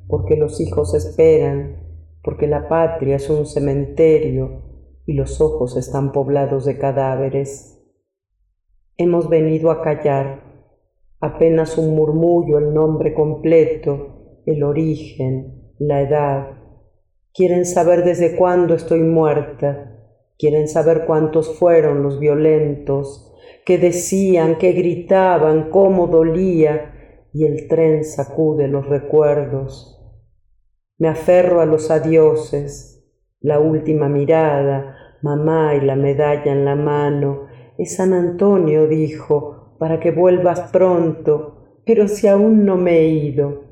[0.06, 1.88] porque los hijos esperan,
[2.22, 4.62] porque la patria es un cementerio
[5.04, 7.82] y los ojos están poblados de cadáveres.
[8.96, 10.42] Hemos venido a callar,
[11.20, 16.58] apenas un murmullo el nombre completo, el origen, la edad,
[17.38, 19.96] Quieren saber desde cuándo estoy muerta.
[20.40, 23.32] Quieren saber cuántos fueron los violentos,
[23.64, 30.00] que decían, que gritaban, cómo dolía, y el tren sacude los recuerdos.
[30.98, 33.08] Me aferro a los adioses,
[33.40, 37.46] la última mirada, mamá y la medalla en la mano.
[37.78, 43.67] Es San Antonio, dijo, para que vuelvas pronto, pero si aún no me he ido.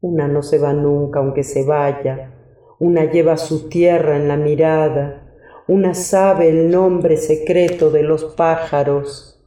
[0.00, 2.32] Una no se va nunca aunque se vaya
[2.78, 5.22] una lleva su tierra en la mirada,
[5.66, 9.42] una sabe el nombre secreto de los pájaros.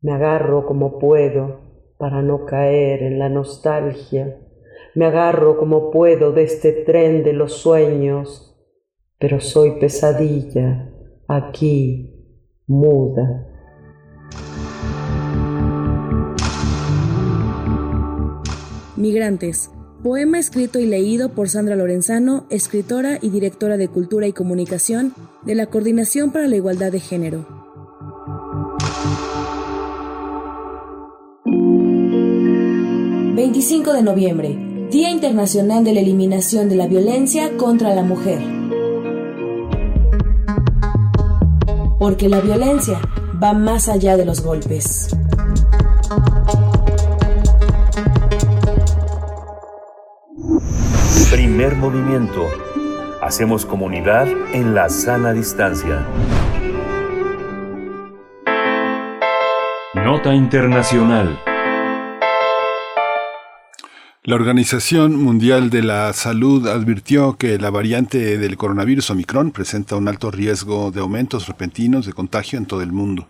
[0.00, 1.60] Me agarro como puedo
[1.98, 4.38] para no caer en la nostalgia.
[4.94, 8.56] Me agarro como puedo de este tren de los sueños,
[9.18, 10.90] pero soy pesadilla
[11.26, 12.14] aquí,
[12.66, 13.45] muda.
[18.96, 19.70] Migrantes,
[20.02, 25.12] poema escrito y leído por Sandra Lorenzano, escritora y directora de Cultura y Comunicación
[25.44, 27.46] de la Coordinación para la Igualdad de Género.
[33.36, 34.66] ...25 de noviembre...
[34.90, 38.38] Día Internacional de la Eliminación de la Violencia contra la Mujer.
[41.98, 43.00] Porque la violencia
[43.42, 45.08] va más allá de los golpes.
[51.74, 52.48] Movimiento.
[53.20, 56.06] Hacemos comunidad en la sana distancia.
[59.94, 61.36] Nota Internacional.
[64.22, 70.06] La Organización Mundial de la Salud advirtió que la variante del coronavirus Omicron presenta un
[70.08, 73.26] alto riesgo de aumentos repentinos de contagio en todo el mundo.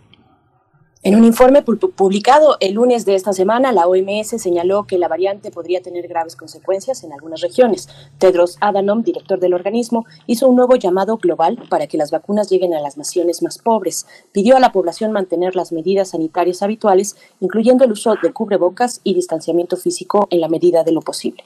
[1.03, 5.51] En un informe publicado el lunes de esta semana, la OMS señaló que la variante
[5.51, 7.87] podría tener graves consecuencias en algunas regiones.
[8.17, 12.73] Tedros Adhanom, director del organismo, hizo un nuevo llamado global para que las vacunas lleguen
[12.73, 14.07] a las naciones más pobres.
[14.31, 19.13] Pidió a la población mantener las medidas sanitarias habituales, incluyendo el uso de cubrebocas y
[19.13, 21.43] distanciamiento físico en la medida de lo posible.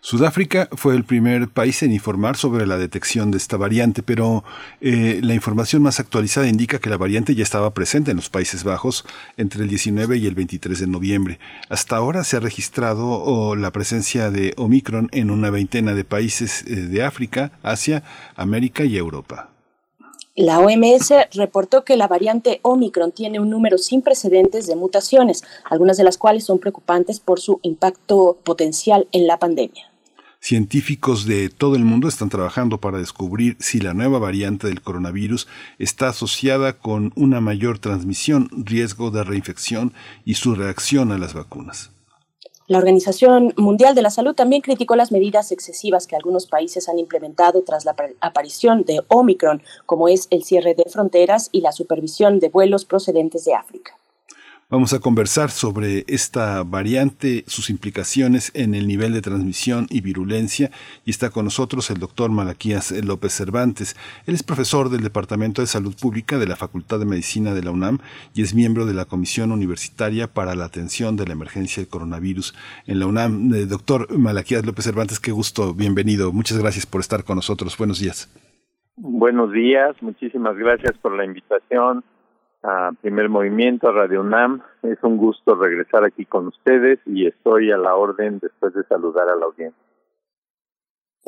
[0.00, 4.44] Sudáfrica fue el primer país en informar sobre la detección de esta variante, pero
[4.80, 8.62] eh, la información más actualizada indica que la variante ya estaba presente en los Países
[8.62, 9.04] Bajos
[9.36, 11.40] entre el 19 y el 23 de noviembre.
[11.68, 16.64] Hasta ahora se ha registrado oh, la presencia de Omicron en una veintena de países
[16.66, 18.04] eh, de África, Asia,
[18.36, 19.50] América y Europa.
[20.36, 25.96] La OMS reportó que la variante Omicron tiene un número sin precedentes de mutaciones, algunas
[25.96, 29.87] de las cuales son preocupantes por su impacto potencial en la pandemia.
[30.40, 35.48] Científicos de todo el mundo están trabajando para descubrir si la nueva variante del coronavirus
[35.78, 39.92] está asociada con una mayor transmisión, riesgo de reinfección
[40.24, 41.90] y su reacción a las vacunas.
[42.68, 46.98] La Organización Mundial de la Salud también criticó las medidas excesivas que algunos países han
[46.98, 52.38] implementado tras la aparición de Omicron, como es el cierre de fronteras y la supervisión
[52.40, 53.97] de vuelos procedentes de África.
[54.70, 60.70] Vamos a conversar sobre esta variante, sus implicaciones en el nivel de transmisión y virulencia.
[61.06, 63.96] Y está con nosotros el doctor Malaquías López Cervantes.
[64.26, 67.70] Él es profesor del Departamento de Salud Pública de la Facultad de Medicina de la
[67.70, 68.00] UNAM
[68.34, 72.54] y es miembro de la Comisión Universitaria para la Atención de la Emergencia del Coronavirus
[72.86, 73.54] en la UNAM.
[73.54, 76.30] Eh, doctor Malaquías López Cervantes, qué gusto, bienvenido.
[76.30, 77.74] Muchas gracias por estar con nosotros.
[77.78, 78.28] Buenos días.
[78.98, 82.04] Buenos días, muchísimas gracias por la invitación
[82.62, 84.62] a Primer Movimiento, a Radio UNAM.
[84.82, 89.28] Es un gusto regresar aquí con ustedes y estoy a la orden después de saludar
[89.28, 89.82] a la audiencia.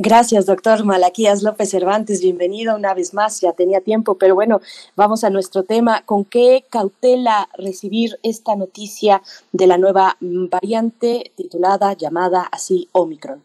[0.03, 2.23] Gracias, doctor Malaquías López Cervantes.
[2.23, 3.43] Bienvenido una vez más.
[3.43, 4.61] Ya tenía tiempo, pero bueno,
[4.97, 6.03] vamos a nuestro tema.
[6.07, 9.21] ¿Con qué cautela recibir esta noticia
[9.53, 13.45] de la nueva variante titulada, llamada así, Omicron?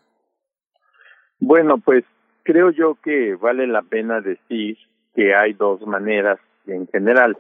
[1.39, 2.05] Bueno, pues
[2.43, 4.77] creo yo que vale la pena decir
[5.13, 7.37] que hay dos maneras en general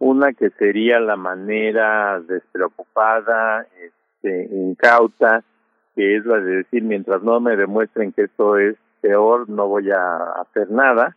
[0.00, 5.44] una que sería la manera despreocupada, este, incauta,
[5.94, 9.90] que es la de decir, mientras no me demuestren que esto es peor, no voy
[9.90, 11.16] a hacer nada.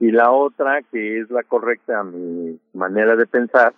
[0.00, 3.74] Y la otra, que es la correcta a mi manera de pensar,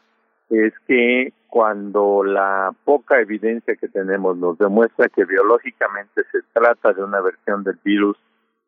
[0.51, 7.03] es que cuando la poca evidencia que tenemos nos demuestra que biológicamente se trata de
[7.03, 8.17] una versión del virus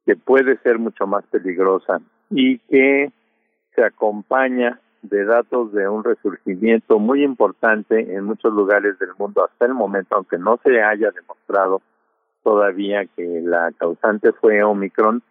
[0.04, 2.00] que puede ser mucho más peligrosa
[2.30, 3.12] y que
[3.74, 9.66] se acompaña de datos de un resurgimiento muy importante en muchos lugares del mundo hasta
[9.66, 11.83] el momento, aunque no se haya demostrado
[12.43, 15.23] todavía que la causante fue Omicron,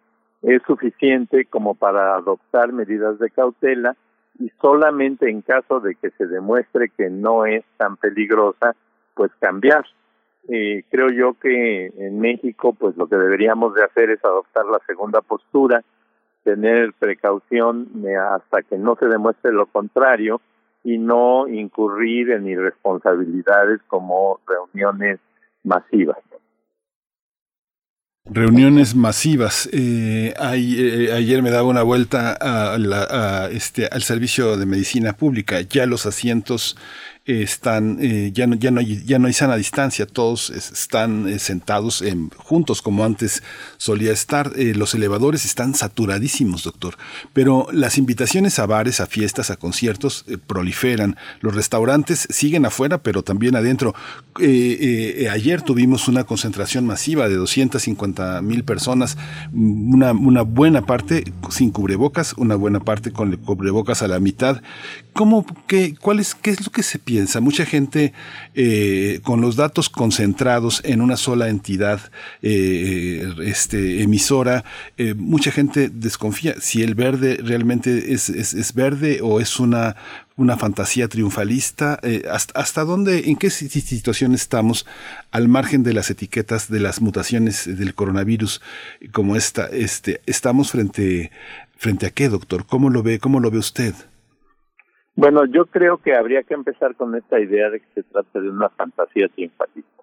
[0.42, 3.96] es suficiente como para adoptar medidas de cautela
[4.38, 8.74] y solamente en caso de que se demuestre que no es tan peligrosa,
[9.14, 9.84] pues cambiar.
[10.48, 14.78] Eh, creo yo que en México, pues lo que deberíamos de hacer es adoptar la
[14.86, 15.82] segunda postura,
[16.46, 17.88] tener precaución
[18.32, 20.40] hasta que no se demuestre lo contrario
[20.84, 25.18] y no incurrir en irresponsabilidades como reuniones
[25.64, 26.18] masivas.
[28.28, 29.68] reuniones masivas.
[29.72, 35.60] Eh, ayer me daba una vuelta a este, al servicio de medicina pública.
[35.62, 36.76] Ya los asientos
[37.26, 40.06] están eh, ya no ya no hay ya no hay sana distancia.
[40.06, 43.42] Todos están eh, sentados en, juntos como antes
[43.76, 44.52] solía estar.
[44.56, 46.96] Eh, los elevadores están saturadísimos doctor.
[47.32, 51.16] Pero las invitaciones a bares a fiestas a conciertos proliferan.
[51.40, 53.94] Los restaurantes siguen afuera pero también adentro.
[54.38, 59.16] Ayer tuvimos una concentración masiva de 250 mil personas.
[59.52, 64.62] Una, una buena parte sin cubrebocas una buena parte con cubrebocas a la mitad
[65.16, 68.12] cómo qué cuál es qué es lo que se piensa Mucha gente
[68.54, 72.00] eh, con los datos concentrados en una sola entidad
[72.42, 74.64] eh, este, emisora,
[74.98, 79.96] eh, mucha gente desconfía si el verde realmente es, es, verde o es una,
[80.36, 81.98] una fantasía triunfalista.
[82.30, 84.86] hasta, ¿Hasta dónde, en qué situación estamos
[85.30, 88.60] al margen de las etiquetas de las mutaciones del coronavirus
[89.12, 89.66] como esta?
[89.66, 91.30] Este, ¿Estamos frente,
[91.76, 92.66] frente a qué, doctor?
[92.66, 93.94] ¿Cómo lo ve, cómo lo ve usted?
[95.16, 98.50] Bueno, yo creo que habría que empezar con esta idea de que se trata de
[98.50, 100.02] una fantasía triunfalista.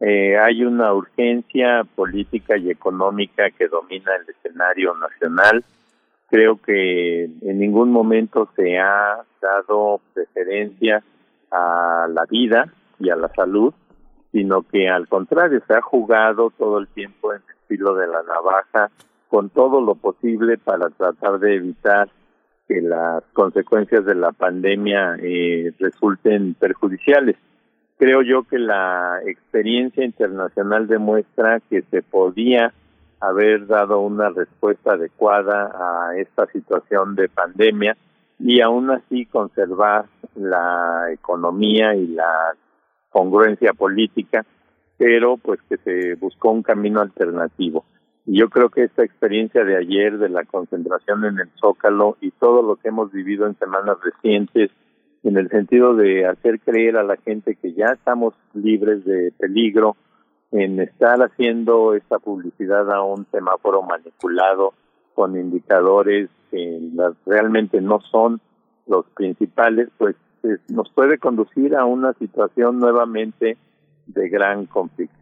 [0.00, 5.62] Eh, hay una urgencia política y económica que domina el escenario nacional.
[6.30, 11.04] Creo que en ningún momento se ha dado preferencia
[11.50, 13.74] a la vida y a la salud,
[14.32, 18.22] sino que al contrario se ha jugado todo el tiempo en el filo de la
[18.22, 18.90] navaja
[19.28, 22.08] con todo lo posible para tratar de evitar
[22.68, 27.36] que las consecuencias de la pandemia eh, resulten perjudiciales.
[27.96, 32.72] Creo yo que la experiencia internacional demuestra que se podía
[33.20, 37.96] haber dado una respuesta adecuada a esta situación de pandemia
[38.38, 40.04] y aún así conservar
[40.36, 42.54] la economía y la
[43.10, 44.44] congruencia política,
[44.96, 47.84] pero pues que se buscó un camino alternativo.
[48.30, 52.60] Yo creo que esta experiencia de ayer, de la concentración en el Zócalo y todo
[52.60, 54.70] lo que hemos vivido en semanas recientes,
[55.22, 59.96] en el sentido de hacer creer a la gente que ya estamos libres de peligro,
[60.52, 64.74] en estar haciendo esta publicidad a un semáforo manipulado
[65.14, 66.80] con indicadores que
[67.24, 68.42] realmente no son
[68.86, 70.16] los principales, pues
[70.68, 73.56] nos puede conducir a una situación nuevamente
[74.06, 75.16] de gran conflicto.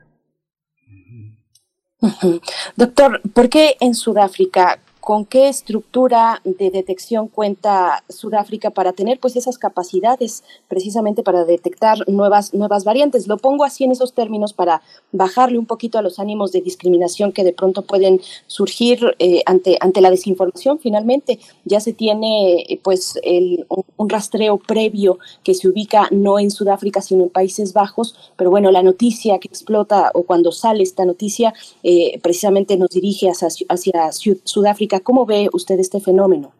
[2.76, 9.36] Doctor, ¿por qué en Sudáfrica con qué estructura de detección cuenta Sudáfrica para tener pues
[9.36, 13.28] esas capacidades precisamente para detectar nuevas nuevas variantes.
[13.28, 17.30] Lo pongo así en esos términos para bajarle un poquito a los ánimos de discriminación
[17.30, 20.80] que de pronto pueden surgir eh, ante ante la desinformación.
[20.80, 27.00] Finalmente ya se tiene pues el, un, rastreo previo que se ubica no en Sudáfrica
[27.00, 31.54] sino en Países Bajos, pero bueno la noticia que explota o cuando sale esta noticia
[31.84, 34.10] eh, precisamente nos dirige hacia, hacia
[34.42, 36.52] Sudáfrica ¿Cómo ve usted este fenómeno?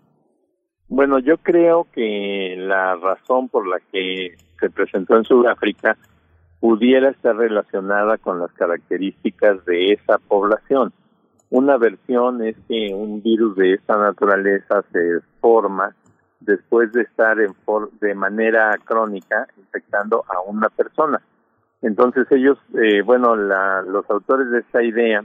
[0.88, 5.96] Bueno, yo creo que la razón por la que se presentó en Sudáfrica
[6.60, 10.92] pudiera estar relacionada con las características de esa población.
[11.50, 15.94] Una versión es que un virus de esta naturaleza se forma
[16.40, 17.54] después de estar en
[18.00, 21.20] de manera crónica infectando a una persona.
[21.82, 25.24] Entonces ellos, eh, bueno, la, los autores de esta idea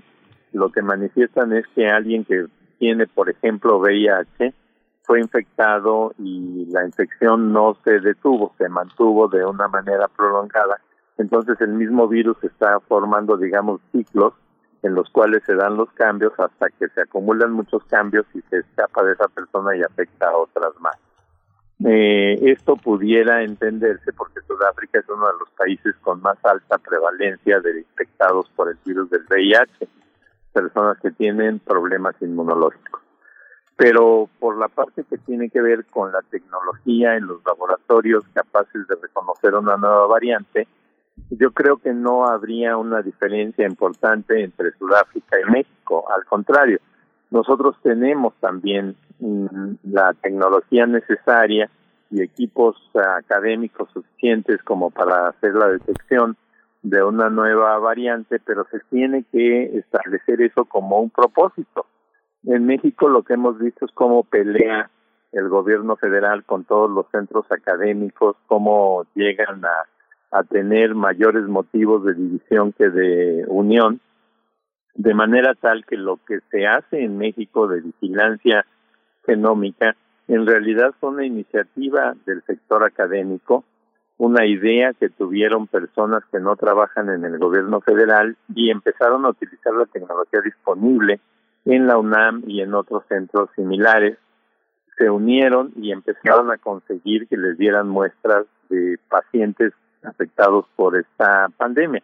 [0.53, 2.45] lo que manifiestan es que alguien que
[2.81, 4.55] tiene, por ejemplo, VIH,
[5.03, 10.81] fue infectado y la infección no se detuvo, se mantuvo de una manera prolongada.
[11.19, 14.33] Entonces el mismo virus está formando, digamos, ciclos
[14.81, 18.57] en los cuales se dan los cambios hasta que se acumulan muchos cambios y se
[18.57, 20.97] escapa de esa persona y afecta a otras más.
[21.85, 27.59] Eh, esto pudiera entenderse porque Sudáfrica es uno de los países con más alta prevalencia
[27.59, 30.00] de infectados por el virus del VIH
[30.51, 33.01] personas que tienen problemas inmunológicos.
[33.75, 38.87] Pero por la parte que tiene que ver con la tecnología en los laboratorios capaces
[38.87, 40.67] de reconocer una nueva variante,
[41.29, 46.05] yo creo que no habría una diferencia importante entre Sudáfrica y México.
[46.15, 46.79] Al contrario,
[47.31, 51.69] nosotros tenemos también mm, la tecnología necesaria
[52.11, 56.35] y equipos académicos suficientes como para hacer la detección
[56.83, 61.85] de una nueva variante, pero se tiene que establecer eso como un propósito.
[62.43, 64.89] En México lo que hemos visto es cómo pelea
[65.31, 72.03] el gobierno federal con todos los centros académicos, cómo llegan a, a tener mayores motivos
[72.03, 74.01] de división que de unión,
[74.95, 78.65] de manera tal que lo que se hace en México de vigilancia
[79.25, 79.95] genómica
[80.27, 83.65] en realidad fue una iniciativa del sector académico
[84.21, 89.29] una idea que tuvieron personas que no trabajan en el gobierno federal y empezaron a
[89.29, 91.19] utilizar la tecnología disponible
[91.65, 94.19] en la UNAM y en otros centros similares.
[94.95, 99.73] Se unieron y empezaron a conseguir que les dieran muestras de pacientes
[100.03, 102.03] afectados por esta pandemia.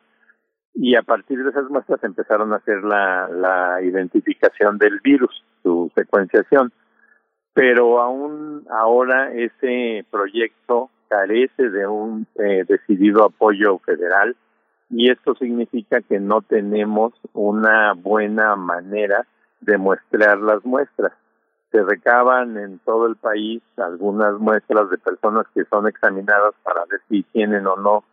[0.73, 6.71] Y a partir de esas muestras empezaron a hacer la, identificación del virus, su secuenciación.
[7.53, 14.35] Pero aún ahora ese proyecto carece de un eh, decidido apoyo federal
[14.89, 19.25] y esto significa que no tenemos una buena manera
[19.61, 21.11] de muestrear las muestras.
[21.71, 27.01] Se recaban en todo el país algunas muestras de personas que son examinadas para ver
[27.09, 28.03] si tienen o no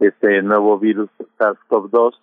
[0.00, 2.14] este nuevo virus SARS-CoV-2,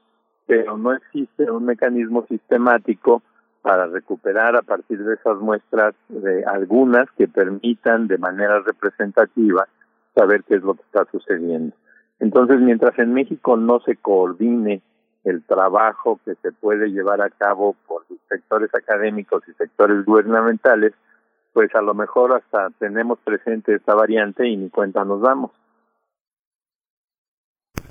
[0.48, 3.22] pero no existe un mecanismo sistemático
[3.62, 9.68] para recuperar a partir de esas muestras de algunas que permitan de manera representativa
[10.16, 11.76] saber qué es lo que está sucediendo.
[12.20, 14.82] Entonces, mientras en México no se coordine
[15.24, 20.94] el trabajo que se puede llevar a cabo por sectores académicos y sectores gubernamentales,
[21.54, 25.52] pues a lo mejor hasta tenemos presente esta variante y ni cuenta nos damos.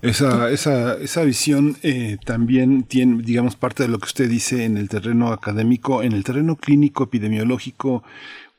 [0.01, 4.77] Esa, esa, esa visión eh, también tiene, digamos, parte de lo que usted dice en
[4.77, 8.05] el terreno académico, en el terreno clínico epidemiológico.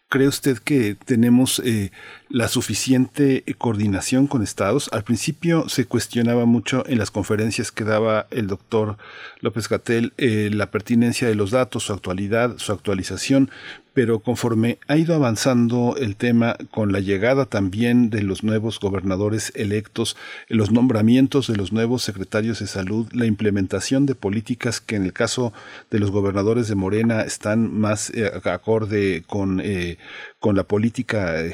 [0.10, 1.92] ¿Cree usted que tenemos eh,
[2.30, 4.90] la suficiente coordinación con estados?
[4.94, 8.98] Al principio se cuestionaba mucho en las conferencias que daba el doctor
[9.42, 13.50] López Gatel eh, la pertinencia de los datos, su actualidad, su actualización,
[13.94, 19.52] pero conforme ha ido avanzando el tema con la llegada también de los nuevos gobernadores
[19.56, 20.16] electos,
[20.48, 25.12] los nombramientos de los nuevos secretarios de salud, la implementación de políticas que en el
[25.12, 25.52] caso
[25.92, 29.98] de los gobernadores de Morena están más eh, acorde con, eh,
[30.40, 31.54] con la política eh,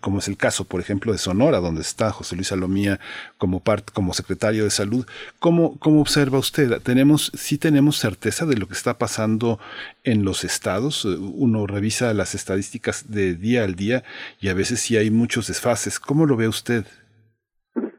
[0.00, 2.98] como es el caso, por ejemplo, de Sonora, donde está José Luis Salomía
[3.38, 5.06] como, parte, como secretario de salud.
[5.38, 6.80] ¿Cómo, ¿Cómo observa usted?
[6.82, 9.58] ¿Tenemos, ¿Sí tenemos certeza de lo que está pasando
[10.04, 11.04] en los estados?
[11.04, 14.02] Uno revisa las estadísticas de día al día
[14.40, 16.00] y a veces sí hay muchos desfases.
[16.00, 16.84] ¿Cómo lo ve usted?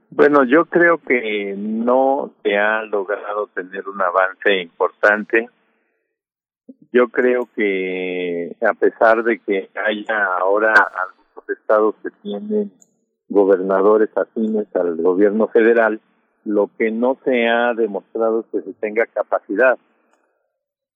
[0.09, 5.49] Bueno, yo creo que no se ha logrado tener un avance importante
[6.91, 10.73] yo creo que a pesar de que haya ahora
[11.49, 12.71] estados que tienen
[13.27, 15.99] gobernadores afines al gobierno federal,
[16.45, 19.77] lo que no se ha demostrado es que se tenga capacidad.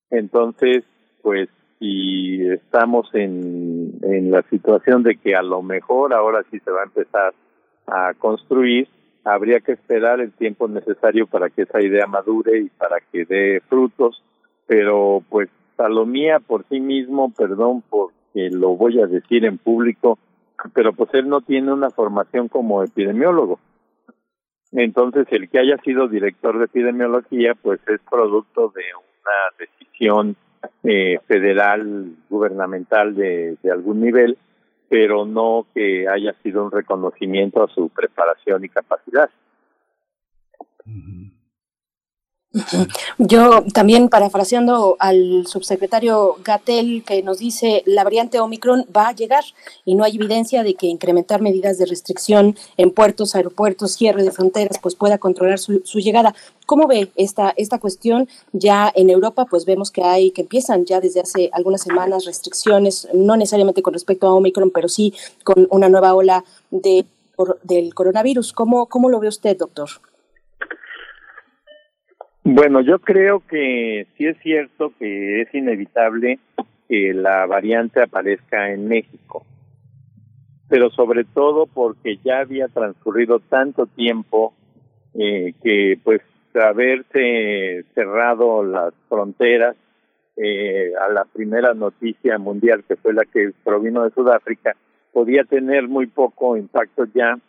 [0.10, 0.84] Entonces,
[1.22, 1.50] pues
[1.80, 6.82] si estamos en, en la situación de que a lo mejor ahora sí se va
[6.82, 7.34] a empezar
[7.88, 8.88] a construir,
[9.24, 13.62] habría que esperar el tiempo necesario para que esa idea madure y para que dé
[13.68, 14.24] frutos,
[14.68, 20.20] pero pues Salomía por sí mismo, perdón porque lo voy a decir en público,
[20.74, 23.60] pero pues él no tiene una formación como epidemiólogo.
[24.72, 30.36] Entonces, el que haya sido director de epidemiología, pues es producto de una decisión
[30.84, 34.38] eh, federal, gubernamental de, de algún nivel,
[34.90, 39.30] pero no que haya sido un reconocimiento a su preparación y capacidad.
[43.18, 49.44] Yo también parafraseando al subsecretario Gatel que nos dice la variante Omicron va a llegar
[49.86, 54.32] y no hay evidencia de que incrementar medidas de restricción en puertos, aeropuertos, cierre de
[54.32, 56.36] fronteras pues pueda controlar su, llegada.
[56.68, 58.30] ¿Cómo ve esta, esta cuestión?
[58.52, 63.08] Ya en Europa pues vemos que hay, que empiezan ya desde hace algunas semanas restricciones,
[63.14, 65.14] no necesariamente con respecto a Omicron, pero sí
[65.44, 67.06] con una nueva ola de,
[67.64, 68.54] del coronavirus.
[68.54, 69.90] ¿Cómo, ¿Cómo lo ve usted, doctor?
[72.46, 76.40] Bueno, yo creo que sí es cierto que es inevitable
[76.90, 79.46] que la variante aparezca en México,
[80.68, 84.54] pero sobre todo porque ya había transcurrido tanto tiempo
[85.14, 86.22] eh, que pues
[86.54, 89.78] haberse cerrado las fronteras
[90.36, 94.76] eh, a la primera noticia mundial que fue la que provino de Sudáfrica
[95.14, 97.40] podía tener muy poco impacto ya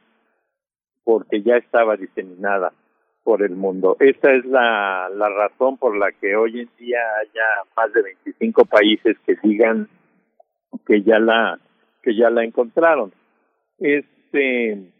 [1.02, 2.72] porque ya estaba diseminada
[3.24, 3.96] por el mundo.
[3.98, 8.66] Esta es la, la razón por la que hoy en día haya más de 25
[8.66, 9.88] países que digan
[10.86, 11.58] que ya la
[12.02, 13.12] que ya la encontraron.
[13.78, 14.90] Es eh,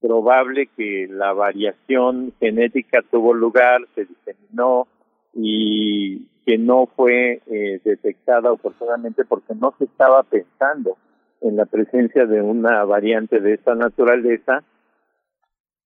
[0.00, 4.86] probable que la variación genética tuvo lugar, se diseminó
[5.34, 10.96] y que no fue eh, detectada oportunamente porque no se estaba pensando
[11.40, 14.62] en la presencia de una variante de esta naturaleza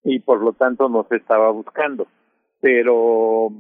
[0.05, 2.07] y por lo tanto no se estaba buscando.
[2.61, 3.51] Pero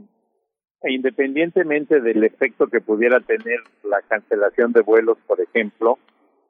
[0.84, 5.98] independientemente del efecto que pudiera tener la cancelación de vuelos, por ejemplo,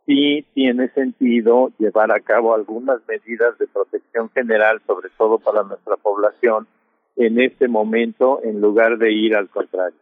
[0.07, 5.97] sí tiene sentido llevar a cabo algunas medidas de protección general, sobre todo para nuestra
[5.97, 6.67] población,
[7.17, 9.99] en este momento, en lugar de ir al contrario.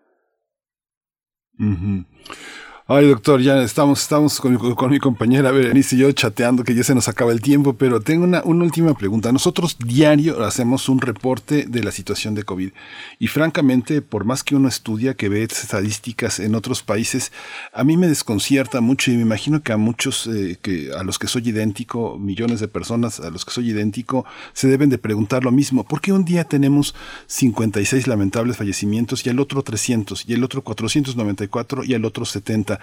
[2.86, 6.94] Ay, doctor, ya estamos, estamos con, mi compañera Berenice y yo chateando que ya se
[6.94, 9.32] nos acaba el tiempo, pero tengo una, una última pregunta.
[9.32, 12.72] Nosotros diario hacemos un reporte de la situación de COVID
[13.18, 17.32] y francamente, por más que uno estudia, que ve estadísticas en otros países,
[17.72, 21.18] a mí me desconcierta mucho y me imagino que a muchos, eh, que a los
[21.18, 25.42] que soy idéntico, millones de personas a los que soy idéntico, se deben de preguntar
[25.42, 25.84] lo mismo.
[25.84, 26.94] ¿Por qué un día tenemos
[27.28, 32.73] 56 lamentables fallecimientos y el otro 300 y el otro 494 y el otro 70?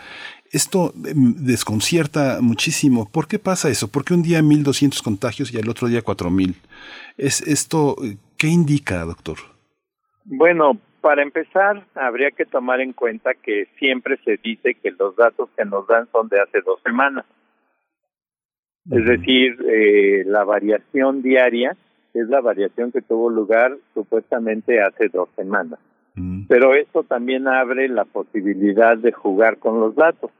[0.52, 3.10] Esto em, desconcierta muchísimo.
[3.10, 3.90] ¿Por qué pasa eso?
[3.90, 6.56] ¿Por qué un día 1.200 contagios y al otro día 4.000?
[7.18, 7.96] ¿Es esto
[8.38, 9.38] qué indica, doctor?
[10.26, 15.50] Bueno, para empezar, habría que tomar en cuenta que siempre se dice que los datos
[15.58, 17.26] que nos dan son de hace dos semanas.
[18.90, 21.78] Es decir, eh, la variación diaria
[22.14, 25.80] es la variación que tuvo lugar supuestamente hace dos semanas.
[26.48, 30.32] Pero esto también abre la posibilidad de jugar con los datos,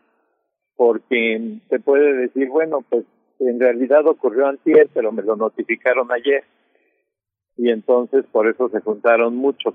[0.76, 3.06] porque se puede decir, bueno, pues
[3.40, 6.44] en realidad ocurrió antier, pero me lo notificaron ayer.
[7.58, 9.74] Y entonces por eso se juntaron muchos.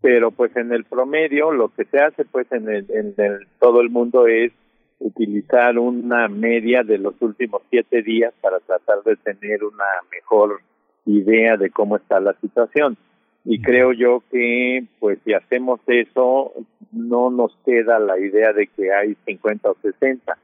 [0.00, 3.80] Pero pues en el promedio lo que se hace pues en, el, en el, todo
[3.80, 4.52] el mundo es
[5.00, 10.60] utilizar una media de los últimos siete días para tratar de tener una mejor
[11.04, 12.96] idea de cómo está la situación
[13.44, 16.52] y creo yo que pues si hacemos eso
[16.92, 20.36] no nos queda la idea de que hay 50 o 60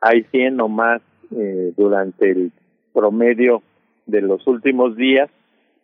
[0.00, 1.02] hay 100 o más
[1.36, 2.52] eh, durante el
[2.92, 3.62] promedio
[4.06, 5.30] de los últimos días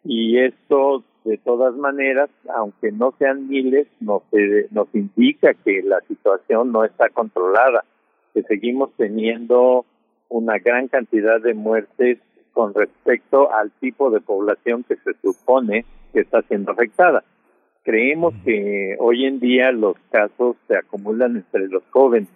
[0.04, 6.00] y esto de todas maneras aunque no sean miles nos eh, nos indica que la
[6.08, 7.84] situación no está controlada
[8.34, 9.86] que seguimos teniendo
[10.28, 12.18] una gran cantidad de muertes
[12.52, 15.84] con respecto al tipo de población que se supone
[16.16, 17.22] que está siendo afectada.
[17.82, 22.30] Creemos que hoy en día los casos se acumulan entre los jóvenes,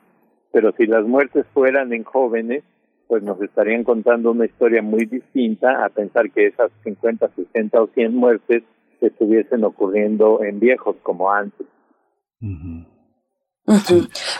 [0.53, 2.63] pero si las muertes fueran en jóvenes,
[3.09, 7.87] pues nos estarían contando una historia muy distinta a pensar que esas 50, 60 o
[7.87, 8.65] 100 muertes
[9.01, 11.67] estuviesen ocurriendo en viejos como antes.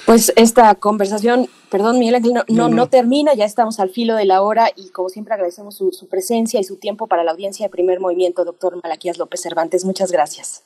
[0.07, 4.43] Pues esta conversación, perdón Miguel Ángel, no, no, termina, ya estamos al filo de la
[4.43, 7.71] hora y como siempre agradecemos su, su, presencia y su tiempo para la audiencia de
[7.71, 9.85] primer movimiento, doctor Malaquías López Cervantes.
[9.85, 10.65] Muchas gracias.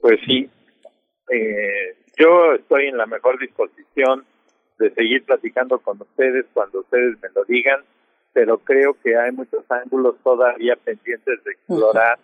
[0.00, 0.48] Pues sí,
[1.30, 4.24] eh, yo estoy en la mejor disposición
[4.78, 7.80] de seguir platicando con ustedes cuando ustedes me lo digan,
[8.32, 12.18] pero creo que hay muchos ángulos todavía pendientes de explorar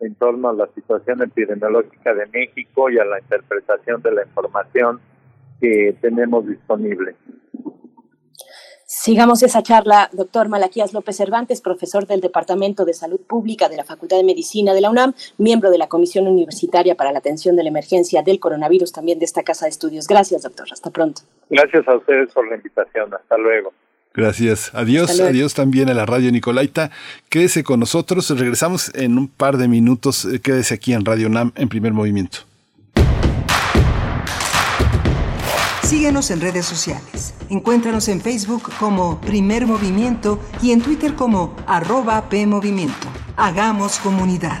[0.00, 5.00] en torno a la situación epidemiológica de México y a la interpretación de la información
[5.60, 7.16] que tenemos disponible.
[8.90, 13.84] Sigamos esa charla, doctor Malaquías López Cervantes, profesor del Departamento de Salud Pública de la
[13.84, 17.64] Facultad de Medicina de la UNAM, miembro de la Comisión Universitaria para la Atención de
[17.64, 20.06] la Emergencia del Coronavirus, también de esta Casa de Estudios.
[20.06, 20.68] Gracias, doctor.
[20.72, 21.20] Hasta pronto.
[21.50, 23.12] Gracias a ustedes por la invitación.
[23.12, 23.72] Hasta luego.
[24.14, 24.70] Gracias.
[24.74, 26.90] Adiós, adiós también a la radio Nicolaita.
[27.28, 28.30] Quédese con nosotros.
[28.30, 30.24] Regresamos en un par de minutos.
[30.24, 32.38] Eh, quédese aquí en Radio NAM en primer movimiento.
[35.82, 37.32] Síguenos en redes sociales.
[37.48, 43.08] Encuéntranos en Facebook como Primer Movimiento y en Twitter como arroba PMovimiento.
[43.36, 44.60] Hagamos comunidad.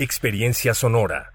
[0.00, 1.34] Experiencia Sonora.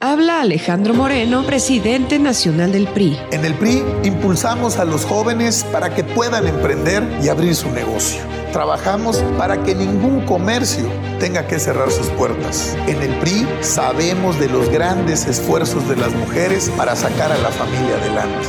[0.00, 3.18] Habla Alejandro Moreno, presidente nacional del PRI.
[3.32, 8.22] En el PRI impulsamos a los jóvenes para que puedan emprender y abrir su negocio.
[8.52, 10.88] Trabajamos para que ningún comercio
[11.20, 12.76] tenga que cerrar sus puertas.
[12.86, 17.50] En el PRI sabemos de los grandes esfuerzos de las mujeres para sacar a la
[17.50, 18.48] familia adelante.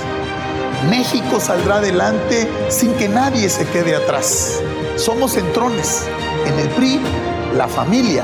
[0.89, 4.61] México saldrá adelante sin que nadie se quede atrás.
[4.95, 6.07] Somos centrones.
[6.45, 6.99] En el PRI,
[7.55, 8.23] la familia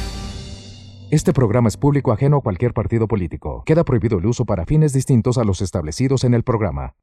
[1.11, 3.63] Este programa es público ajeno a cualquier partido político.
[3.65, 6.95] Queda prohibido el uso para fines distintos a los establecidos en el programa.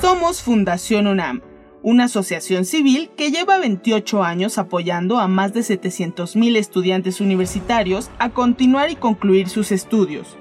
[0.00, 1.40] Somos Fundación UNAM,
[1.84, 8.30] una asociación civil que lleva 28 años apoyando a más de 700.000 estudiantes universitarios a
[8.30, 10.36] continuar y concluir sus estudios.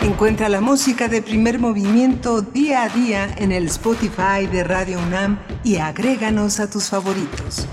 [0.00, 5.38] Encuentra la música de primer movimiento día a día en el Spotify de Radio UNAM
[5.62, 7.68] y agréganos a tus favoritos.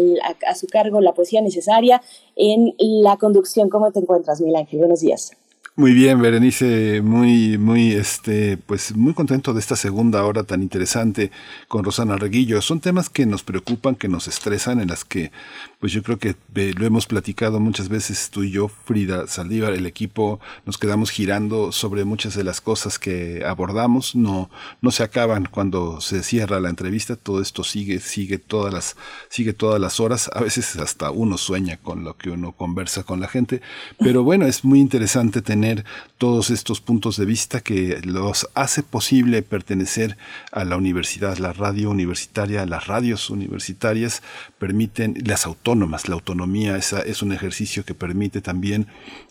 [0.47, 2.03] a, su cargo la poesía necesaria
[2.37, 3.69] en la conducción.
[3.69, 4.79] ¿Cómo te encuentras, Miguel Ángel?
[4.79, 5.33] Buenos días.
[5.79, 11.31] Muy bien, Berenice, muy, muy, este, pues muy contento de esta segunda hora tan interesante
[11.69, 12.61] con Rosana Reguillo.
[12.63, 15.31] Son temas que nos preocupan, que nos estresan, en las que,
[15.81, 19.87] pues yo creo que lo hemos platicado muchas veces tú y yo, Frida Saldívar, el
[19.87, 24.17] equipo, nos quedamos girando sobre muchas de las cosas que abordamos.
[24.17, 24.51] No,
[24.83, 27.15] no se acaban cuando se cierra la entrevista.
[27.15, 28.97] Todo esto sigue, sigue todas las,
[29.29, 30.29] sigue todas las horas.
[30.35, 33.63] A veces hasta uno sueña con lo que uno conversa con la gente.
[34.01, 35.85] Pero bueno, es muy interesante tener
[36.19, 40.17] todos estos puntos de vista que los hace posible pertenecer
[40.51, 44.23] a la universidad, la radio universitaria, las radios universitarias
[44.59, 48.87] permiten, las la autonomía esa es un ejercicio que permite también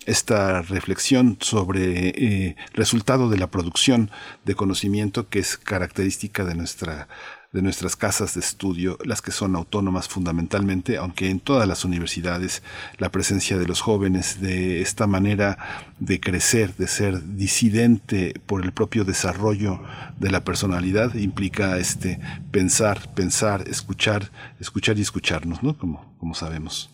[0.05, 4.11] esta reflexión sobre eh, resultado de la producción
[4.45, 7.07] de conocimiento que es característica de nuestra
[7.53, 12.61] de nuestras casas de estudio, las que son autónomas fundamentalmente, aunque en todas las universidades
[12.97, 15.57] la presencia de los jóvenes, de esta manera
[15.99, 19.81] de crecer, de ser disidente por el propio desarrollo
[20.19, 22.19] de la personalidad, implica este
[22.51, 25.77] pensar, pensar, escuchar, escuchar y escucharnos, ¿no?
[25.77, 26.89] Como, como sabemos.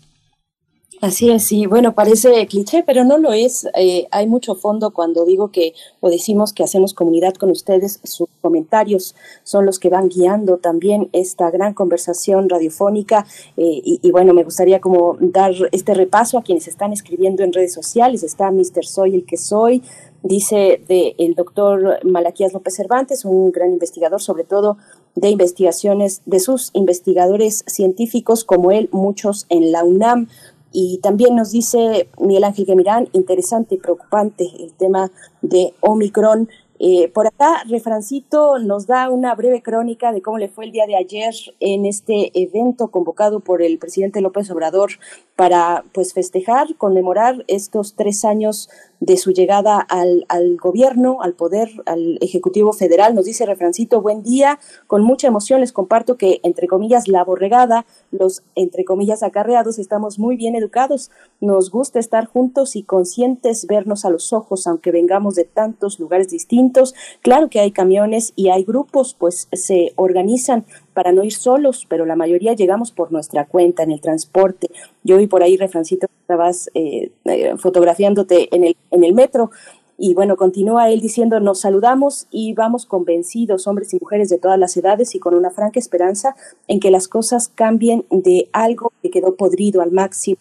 [1.03, 3.67] Así es, sí, bueno, parece cliché, pero no lo es.
[3.75, 7.99] Eh, hay mucho fondo cuando digo que o decimos que hacemos comunidad con ustedes.
[8.05, 9.13] Sus comentarios
[9.43, 13.25] son los que van guiando también esta gran conversación radiofónica.
[13.57, 17.73] Eh, y, bueno, me gustaría como dar este repaso a quienes están escribiendo en redes
[17.73, 18.23] sociales.
[18.23, 18.85] Está Mr.
[18.85, 19.83] Soy el que soy,
[20.21, 24.77] dice de el doctor Malaquías López Cervantes, un gran investigador, sobre todo
[25.15, 30.29] de investigaciones de sus investigadores científicos como él, muchos en la UNAM.
[30.73, 36.49] Y también nos dice Miguel Ángel Gemirán, interesante y preocupante el tema de Omicron.
[36.79, 40.87] Eh, por acá, Refrancito nos da una breve crónica de cómo le fue el día
[40.87, 44.91] de ayer en este evento convocado por el presidente López Obrador
[45.35, 48.69] para pues festejar, conmemorar estos tres años
[49.05, 53.13] de su llegada al, al, gobierno, al poder, al Ejecutivo Federal.
[53.13, 57.85] Nos dice Refrancito, buen día, con mucha emoción les comparto que, entre comillas, la borregada,
[58.11, 61.11] los, entre comillas, acarreados, estamos muy bien educados,
[61.41, 66.29] nos gusta estar juntos y conscientes, vernos a los ojos, aunque vengamos de tantos lugares
[66.29, 66.95] distintos.
[67.21, 70.63] Claro que hay camiones y hay grupos, pues se organizan
[70.93, 74.69] para no ir solos, pero la mayoría llegamos por nuestra cuenta en el transporte.
[75.03, 79.51] Yo vi por ahí, refrancito, estabas eh, eh, fotografiándote en el, en el metro.
[79.97, 84.57] Y bueno, continúa él diciendo, nos saludamos y vamos convencidos, hombres y mujeres de todas
[84.57, 86.35] las edades y con una franca esperanza
[86.67, 90.37] en que las cosas cambien de algo que quedó podrido al máximo.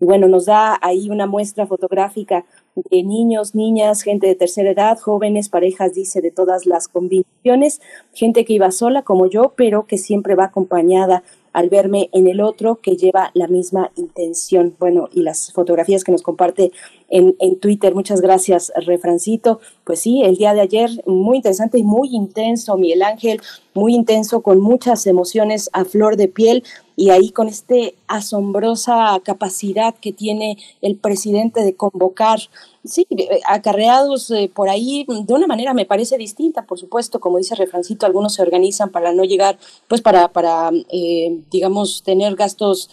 [0.00, 2.44] Y bueno, nos da ahí una muestra fotográfica
[2.90, 7.80] de niños, niñas, gente de tercera edad, jóvenes, parejas, dice, de todas las convicciones,
[8.12, 11.22] gente que iba sola como yo, pero que siempre va acompañada
[11.56, 14.76] al verme en el otro que lleva la misma intención.
[14.78, 16.70] Bueno, y las fotografías que nos comparte
[17.08, 17.94] en, en Twitter.
[17.94, 19.58] Muchas gracias, Refrancito.
[19.82, 23.40] Pues sí, el día de ayer muy interesante y muy intenso, Miguel Ángel,
[23.72, 26.62] muy intenso, con muchas emociones a flor de piel
[26.96, 27.74] y ahí con esta
[28.08, 32.40] asombrosa capacidad que tiene el presidente de convocar
[32.86, 37.38] sí, eh, acarreados eh, por ahí de una manera me parece distinta, por supuesto, como
[37.38, 39.58] dice Refrancito, algunos se organizan para no llegar,
[39.88, 42.88] pues para, para eh, digamos, tener gastos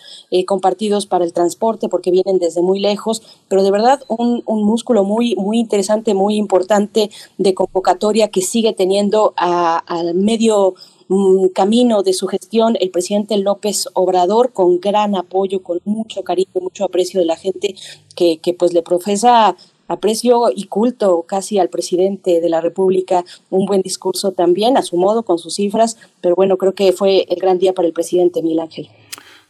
[0.48, 5.04] compartidos para el transporte porque vienen desde muy lejos, pero de verdad un, un, músculo
[5.04, 10.76] muy, muy interesante, muy importante de convocatoria que sigue teniendo al medio
[11.14, 16.50] mm, camino de su gestión el presidente López Obrador con gran apoyo, con mucho cariño,
[16.62, 17.76] mucho aprecio de la gente
[18.16, 19.56] que, que pues le profesa
[19.88, 24.98] aprecio y culto casi al presidente de la República, un buen discurso también, a su
[24.98, 28.42] modo, con sus cifras, pero bueno, creo que fue el gran día para el presidente
[28.42, 28.90] Miguel Ángel.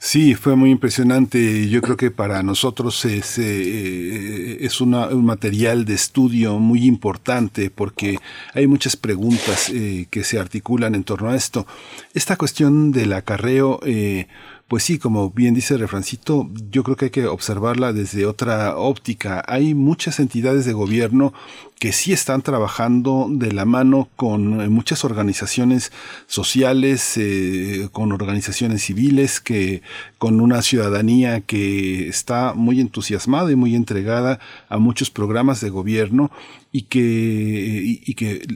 [0.05, 1.69] Sí, fue muy impresionante.
[1.69, 4.91] Yo creo que para nosotros es, eh, es un
[5.23, 8.19] material de estudio muy importante porque
[8.53, 11.65] hay muchas preguntas eh, que se articulan en torno a esto.
[12.13, 14.27] Esta cuestión del acarreo, eh,
[14.67, 18.75] pues sí, como bien dice el refrancito, yo creo que hay que observarla desde otra
[18.75, 19.41] óptica.
[19.47, 21.33] Hay muchas entidades de gobierno
[21.79, 25.91] que sí están trabajando de la mano con eh, muchas organizaciones
[26.27, 29.81] sociales, eh, con organizaciones civiles, que
[30.17, 34.39] con una ciudadanía que está muy entusiasmada y muy entregada
[34.69, 36.31] a muchos programas de gobierno
[36.75, 38.47] y que, y, que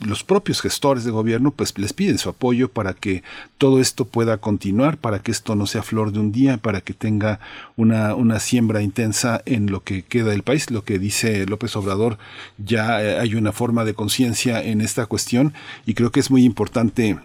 [0.00, 3.22] los propios gestores de gobierno pues les piden su apoyo para que
[3.56, 6.92] todo esto pueda continuar, para que esto no sea flor de un día, para que
[6.92, 7.40] tenga
[7.78, 12.18] una, una siembra intensa en lo que queda del país, lo que dice López Obrador,
[12.58, 15.54] ya eh, hay una forma de conciencia en esta cuestión
[15.86, 17.18] y creo que es muy importante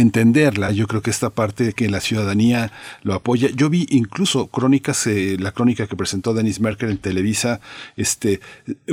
[0.00, 0.72] entenderla.
[0.72, 2.70] Yo creo que esta parte de que la ciudadanía
[3.02, 3.48] lo apoya.
[3.54, 7.60] Yo vi incluso crónicas, eh, la crónica que presentó Denis Merkel en Televisa,
[7.96, 8.40] este,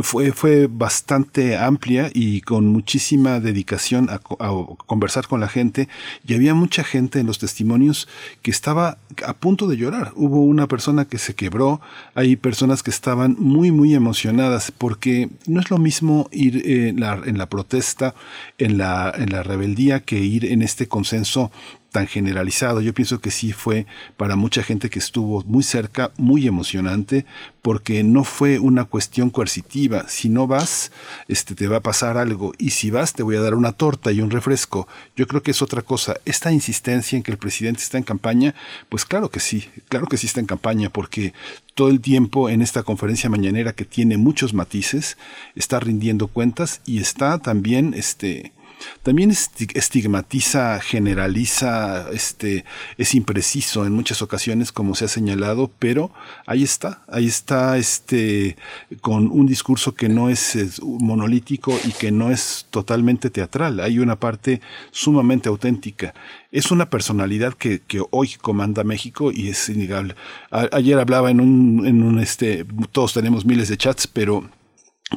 [0.01, 5.89] fue, fue bastante amplia y con muchísima dedicación a, conversar con la gente.
[6.25, 8.07] Y había mucha gente en los testimonios
[8.41, 10.13] que estaba a punto de llorar.
[10.15, 11.81] Hubo una persona que se quebró,
[12.15, 17.21] hay personas que estaban muy, muy emocionadas porque no es lo mismo ir en la,
[17.25, 18.15] en la protesta,
[18.57, 21.49] en la, en la rebeldía que ir en este consenso
[21.91, 22.81] tan generalizado.
[22.81, 27.25] Yo pienso que sí fue para mucha gente que estuvo muy cerca, muy emocionante,
[27.63, 30.05] porque no fue una cuestión coercitiva.
[30.07, 30.91] Si no vas,
[31.27, 32.53] este, te va a pasar algo.
[32.59, 34.87] Y si vas, te voy a dar una torta y un refresco.
[35.15, 36.15] Yo creo que es otra cosa.
[36.25, 38.53] Esta insistencia en que el presidente está en campaña,
[38.89, 41.33] pues claro que sí, claro que sí está en campaña, porque
[41.73, 45.17] todo el tiempo en esta conferencia mañanera que tiene muchos matices,
[45.55, 48.51] está rindiendo cuentas y está también, este,
[49.03, 52.65] también estigmatiza, generaliza, este,
[52.97, 56.11] es impreciso en muchas ocasiones, como se ha señalado, pero
[56.45, 58.55] ahí está, ahí está, este,
[59.01, 63.79] con un discurso que no es, monolítico y que no es totalmente teatral.
[63.79, 64.61] Hay una parte
[64.91, 66.13] sumamente auténtica.
[66.51, 67.81] Es una personalidad que,
[68.11, 70.15] hoy comanda México y es innegable.
[70.51, 74.49] ayer hablaba en un, en un, este, todos tenemos miles de chats, pero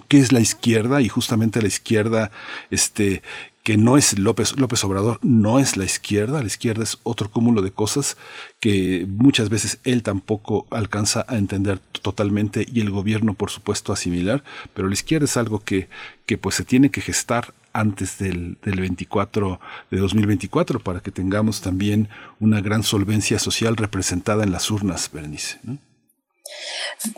[0.08, 1.00] ¿qué es la izquierda?
[1.00, 2.30] Y justamente la izquierda,
[2.70, 3.22] este,
[3.66, 7.62] que no es López, López Obrador, no es la izquierda, la izquierda es otro cúmulo
[7.62, 8.16] de cosas
[8.60, 14.44] que muchas veces él tampoco alcanza a entender totalmente y el gobierno por supuesto asimilar,
[14.72, 15.88] pero la izquierda es algo que,
[16.26, 19.58] que pues se tiene que gestar antes del, del 24
[19.90, 25.58] de 2024 para que tengamos también una gran solvencia social representada en las urnas, Bernice.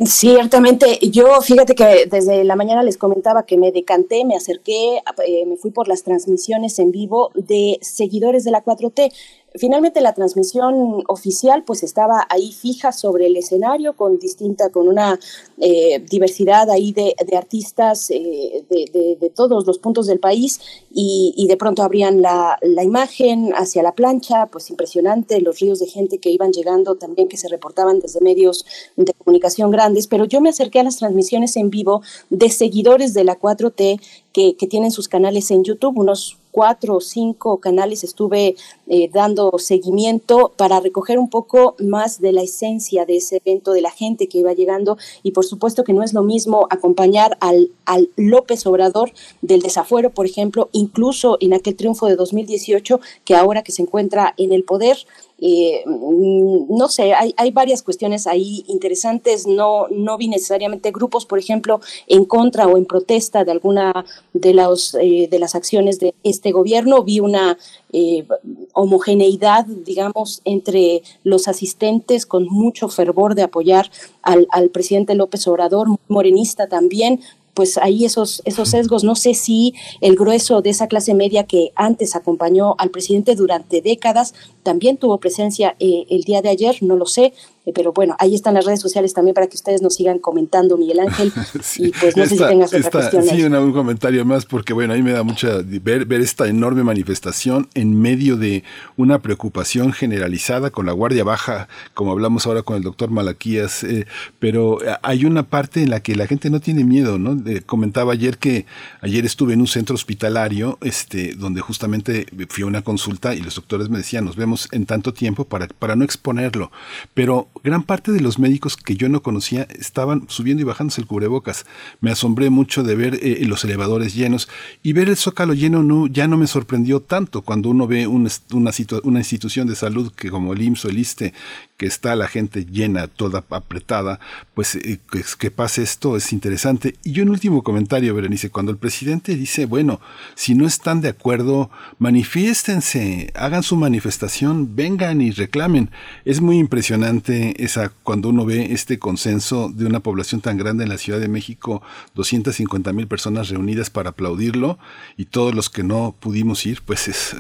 [0.05, 5.47] Ciertamente, yo fíjate que desde la mañana les comentaba que me decanté, me acerqué, eh,
[5.47, 9.13] me fui por las transmisiones en vivo de seguidores de la 4T.
[9.55, 15.19] Finalmente la transmisión oficial pues estaba ahí fija sobre el escenario con distinta, con una
[15.59, 20.61] eh, diversidad ahí de, artistas eh, de, todos los puntos del país
[20.91, 25.87] y, de pronto abrían la, la, imagen hacia la plancha, pues impresionante, los ríos de
[25.87, 28.67] gente que iban llegando también que se reportaban desde medios
[28.97, 33.25] de comunicación grandes, pero yo me acerqué a las transmisiones en vivo de seguidores de
[33.25, 34.01] la 4T
[34.33, 38.57] que, que tienen sus canales en YouTube, unos cuatro o cinco canales estuve
[38.87, 43.83] eh, dando seguimiento para recoger un poco más de la esencia de ese evento, de
[43.83, 47.71] la gente que iba llegando y por supuesto que no es lo mismo acompañar al,
[47.85, 49.13] al López Obrador
[49.43, 54.35] del desafuero, por ejemplo, incluso en aquel triunfo de 2018 que ahora que se encuentra
[54.37, 54.99] en el poder.
[55.41, 59.47] Eh, no sé, hay, hay, varias cuestiones ahí interesantes.
[59.47, 64.55] No, no vi necesariamente grupos, por ejemplo, en contra o en protesta de alguna de,
[64.55, 67.05] los, eh, de las acciones de este gobierno.
[67.05, 67.57] Vi una
[67.93, 68.27] eh,
[68.73, 73.91] homogeneidad, digamos, entre los asistentes con mucho fervor de apoyar
[74.23, 77.21] al, al presidente López Obrador, morenista también,
[77.59, 79.03] pues ahí esos, esos sesgos.
[79.03, 83.83] No sé si el grueso de esa clase media que antes acompañó al presidente durante
[83.83, 84.33] décadas
[84.63, 87.33] también tuvo presencia eh, el día de ayer, no lo sé.
[87.67, 90.77] Eh, pero bueno, ahí están las redes sociales también para que ustedes nos sigan comentando,
[90.77, 91.33] Miguel Ángel.
[91.79, 93.25] y pues no sé si tengas otra cuestión.
[93.25, 96.83] Sí, un comentario más, porque bueno, a mí me da mucha ver, ver esta enorme
[96.83, 98.65] manifestación en medio de
[98.97, 104.07] una preocupación generalizada con la Guardia Baja, como hablamos ahora con el doctor Malaquías, eh,
[104.39, 107.39] pero hay una parte en la que la gente no tiene miedo, ¿no?
[107.67, 108.67] comentaba ayer que
[109.01, 113.55] ayer estuve en un centro hospitalario, este, donde justamente fui a una consulta y los
[113.55, 116.71] doctores me decían, nos vemos en tanto tiempo para, para no exponerlo.
[117.15, 121.07] Pero gran parte de los médicos que yo no conocía estaban subiendo y bajándose el
[121.07, 121.67] cubrebocas.
[122.01, 124.49] Me asombré mucho de ver eh, los elevadores llenos
[124.83, 128.31] y ver el zócalo lleno no, ya no me sorprendió tanto cuando uno ve una,
[128.51, 131.35] una institución de salud que como el IMSS o el ISTE,
[131.79, 134.19] que está la gente llena, toda apretada,
[134.55, 134.99] pues eh,
[135.39, 136.97] que, pase esto es interesante.
[137.05, 140.01] Y un último comentario, Berenice, cuando el presidente dice, bueno,
[140.35, 145.91] si no están de acuerdo, manifiéstense, hagan su manifestación, vengan y reclamen.
[146.25, 150.91] Es muy impresionante esa, cuando uno ve este consenso de una población tan grande en
[150.91, 151.81] la Ciudad de México,
[152.17, 154.81] 250 mil personas reunidas para aplaudirlo
[155.17, 157.37] y todos los que no pudimos ir, pues es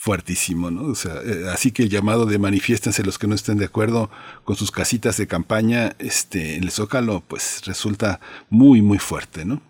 [0.00, 0.90] fuertísimo, ¿no?
[0.90, 4.08] O sea, eh, así que el llamado de manifiéstense los que no estén de acuerdo
[4.44, 8.18] con sus casitas de campaña, este, en el Zócalo, pues resulta
[8.48, 9.60] muy, muy fuerte, ¿no?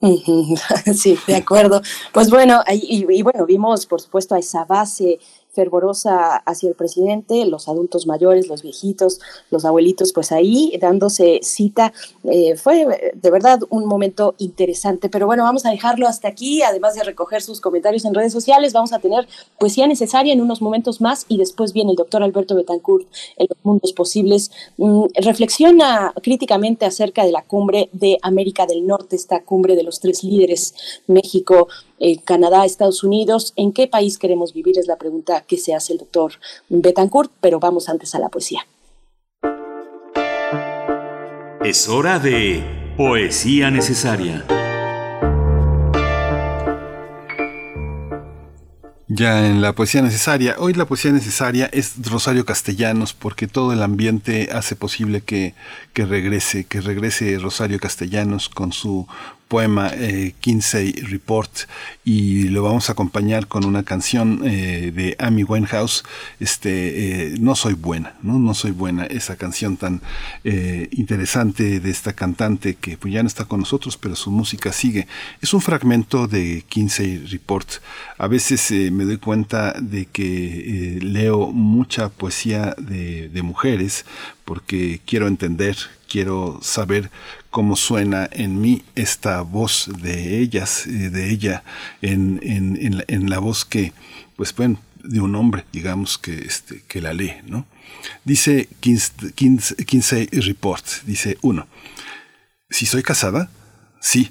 [0.92, 1.82] Sí, de acuerdo.
[2.12, 5.20] Pues bueno, y, y, bueno, vimos por supuesto a esa base
[5.54, 9.20] fervorosa hacia el presidente, los adultos mayores, los viejitos,
[9.50, 11.92] los abuelitos, pues ahí dándose cita.
[12.24, 16.94] Eh, fue de verdad un momento interesante, pero bueno, vamos a dejarlo hasta aquí, además
[16.94, 19.26] de recoger sus comentarios en redes sociales, vamos a tener
[19.58, 23.06] poesía necesaria en unos momentos más y después viene el doctor Alberto Betancourt
[23.36, 24.50] en los mundos posibles.
[24.76, 30.00] Mm, reflexiona críticamente acerca de la cumbre de América del Norte, esta cumbre de los
[30.00, 30.74] tres líderes,
[31.06, 31.68] México,
[31.98, 33.52] eh, Canadá, Estados Unidos.
[33.56, 34.78] ¿En qué país queremos vivir?
[34.78, 36.32] Es la pregunta que se hace el doctor
[36.68, 38.66] Betancourt, pero vamos antes a la poesía.
[41.64, 42.62] Es hora de
[42.96, 44.44] poesía necesaria.
[49.08, 53.82] Ya en la poesía necesaria, hoy la poesía necesaria es Rosario Castellanos porque todo el
[53.82, 55.54] ambiente hace posible que,
[55.92, 59.06] que regrese, que regrese Rosario Castellanos con su
[59.54, 61.48] poema eh, Kinsey Report
[62.04, 66.02] y lo vamos a acompañar con una canción eh, de Amy Winehouse,
[66.40, 66.70] este,
[67.30, 68.40] eh, No Soy Buena, ¿no?
[68.40, 70.02] No Soy Buena, esa canción tan
[70.42, 74.72] eh, interesante de esta cantante que pues, ya no está con nosotros, pero su música
[74.72, 75.06] sigue.
[75.40, 77.68] Es un fragmento de Kinsey Report.
[78.18, 84.04] A veces me doy cuenta de que leo mucha poesía de, de mujeres
[84.44, 85.76] porque quiero entender,
[86.14, 87.10] quiero saber
[87.50, 91.64] cómo suena en mí esta voz de ellas, eh, de ella,
[92.02, 93.92] en, la, voz que,
[94.36, 97.66] pues bueno, de un hombre, digamos, que, este, que la lee, ¿no?
[98.22, 101.66] Dice 15, Report, dice uno,
[102.70, 103.50] si soy casada,
[104.00, 104.30] sí.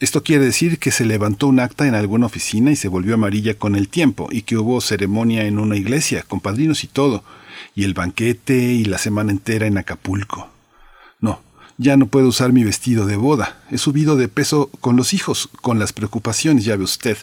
[0.00, 3.54] Esto quiere decir que se levantó un acta en alguna oficina y se volvió amarilla
[3.54, 7.24] con el tiempo, y que hubo ceremonia en una iglesia, con padrinos y todo,
[7.74, 10.50] y el banquete y la semana entera en Acapulco.
[11.78, 13.58] Ya no puedo usar mi vestido de boda.
[13.70, 17.18] He subido de peso con los hijos, con las preocupaciones, ya ve usted.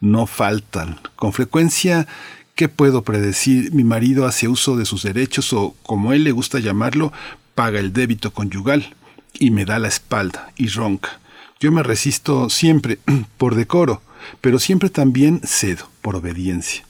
[0.00, 0.98] No faltan.
[1.14, 2.08] Con frecuencia,
[2.54, 3.72] ¿qué puedo predecir?
[3.72, 7.12] Mi marido hace uso de sus derechos o, como él le gusta llamarlo,
[7.54, 8.94] paga el débito conyugal
[9.32, 11.20] y me da la espalda y ronca.
[11.60, 12.98] Yo me resisto siempre
[13.38, 14.02] por decoro,
[14.40, 16.84] pero siempre también cedo por obediencia.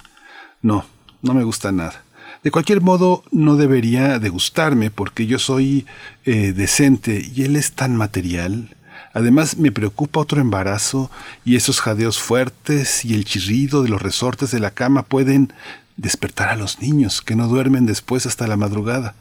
[0.62, 0.86] No,
[1.20, 2.03] no me gusta nada.
[2.44, 5.86] De cualquier modo, no debería de gustarme porque yo soy
[6.26, 8.76] eh, decente y él es tan material.
[9.14, 11.10] Además, me preocupa otro embarazo
[11.46, 15.54] y esos jadeos fuertes y el chirrido de los resortes de la cama pueden
[15.96, 19.14] despertar a los niños que no duermen después hasta la madrugada.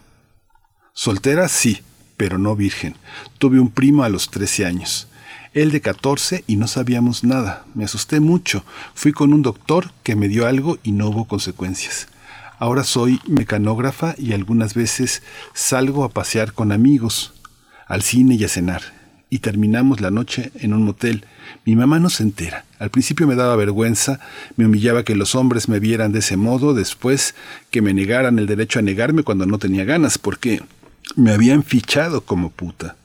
[0.92, 1.82] Soltera, sí,
[2.18, 2.98] pero no virgen.
[3.38, 5.08] Tuve un primo a los trece años.
[5.54, 7.64] él de 14 y no sabíamos nada.
[7.74, 8.66] Me asusté mucho.
[8.96, 12.10] Fui con un doctor que me dio algo y no hubo consecuencias.
[12.64, 15.22] Ahora soy mecanógrafa y algunas veces
[15.54, 17.34] salgo a pasear con amigos,
[17.88, 18.82] al cine y a cenar.
[19.30, 21.26] Y terminamos la noche en un motel.
[21.66, 22.64] Mi mamá no se entera.
[22.80, 24.22] Al principio me daba vergüenza,
[24.56, 27.36] me humillaba que los hombres me vieran de ese modo, después
[27.70, 30.62] que me negaran el derecho a negarme cuando no tenía ganas, porque
[31.18, 32.96] me habían fichado como puta.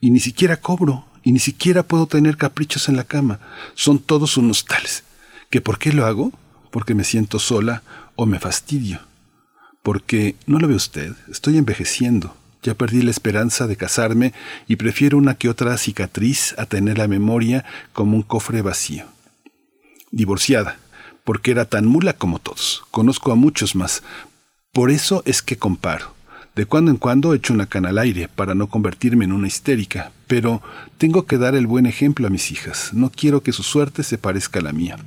[0.00, 3.40] Y ni siquiera cobro, y ni siquiera puedo tener caprichos en la cama.
[3.74, 5.02] Son todos unos tales.
[5.50, 6.30] ¿Que por qué lo hago?
[6.70, 7.82] Porque me siento sola
[8.16, 9.00] o me fastidio.
[9.82, 12.36] Porque, no lo ve usted, estoy envejeciendo.
[12.62, 14.32] Ya perdí la esperanza de casarme
[14.68, 19.04] y prefiero una que otra cicatriz a tener la memoria como un cofre vacío.
[20.12, 20.78] Divorciada,
[21.24, 22.84] porque era tan mula como todos.
[22.92, 24.04] Conozco a muchos más.
[24.72, 26.14] Por eso es que comparo.
[26.54, 30.12] De cuando en cuando echo una cana al aire para no convertirme en una histérica,
[30.26, 30.62] pero
[30.98, 32.90] tengo que dar el buen ejemplo a mis hijas.
[32.92, 34.98] No quiero que su suerte se parezca a la mía.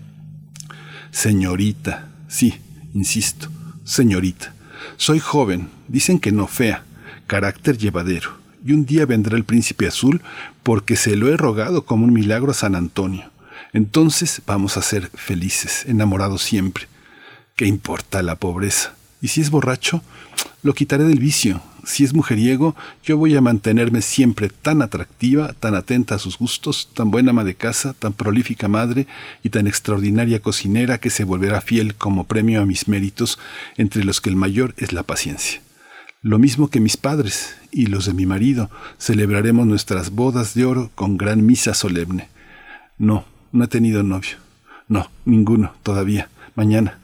[1.12, 2.56] Señorita, sí,
[2.96, 3.50] insisto,
[3.84, 4.56] señorita.
[4.98, 6.84] Soy joven, dicen que no fea,
[7.28, 8.32] carácter llevadero,
[8.66, 10.22] y un día vendrá el príncipe azul
[10.64, 13.30] porque se lo he rogado como un milagro a San Antonio.
[13.74, 16.88] Entonces vamos a ser felices, enamorados siempre.
[17.56, 18.96] ¿Qué importa la pobreza?
[19.22, 20.02] Y si es borracho,
[20.64, 21.62] lo quitaré del vicio.
[21.86, 26.90] Si es mujeriego, yo voy a mantenerme siempre tan atractiva, tan atenta a sus gustos,
[26.96, 29.06] tan buena ama de casa, tan prolífica madre
[29.44, 33.38] y tan extraordinaria cocinera que se volverá fiel como premio a mis méritos,
[33.78, 35.62] entre los que el mayor es la paciencia.
[36.24, 40.90] Lo mismo que mis padres y los de mi marido, celebraremos nuestras bodas de oro
[40.96, 42.30] con gran misa solemne.
[42.98, 44.38] No, no he tenido novio.
[44.88, 46.30] No, ninguno, todavía.
[46.56, 46.98] Mañana.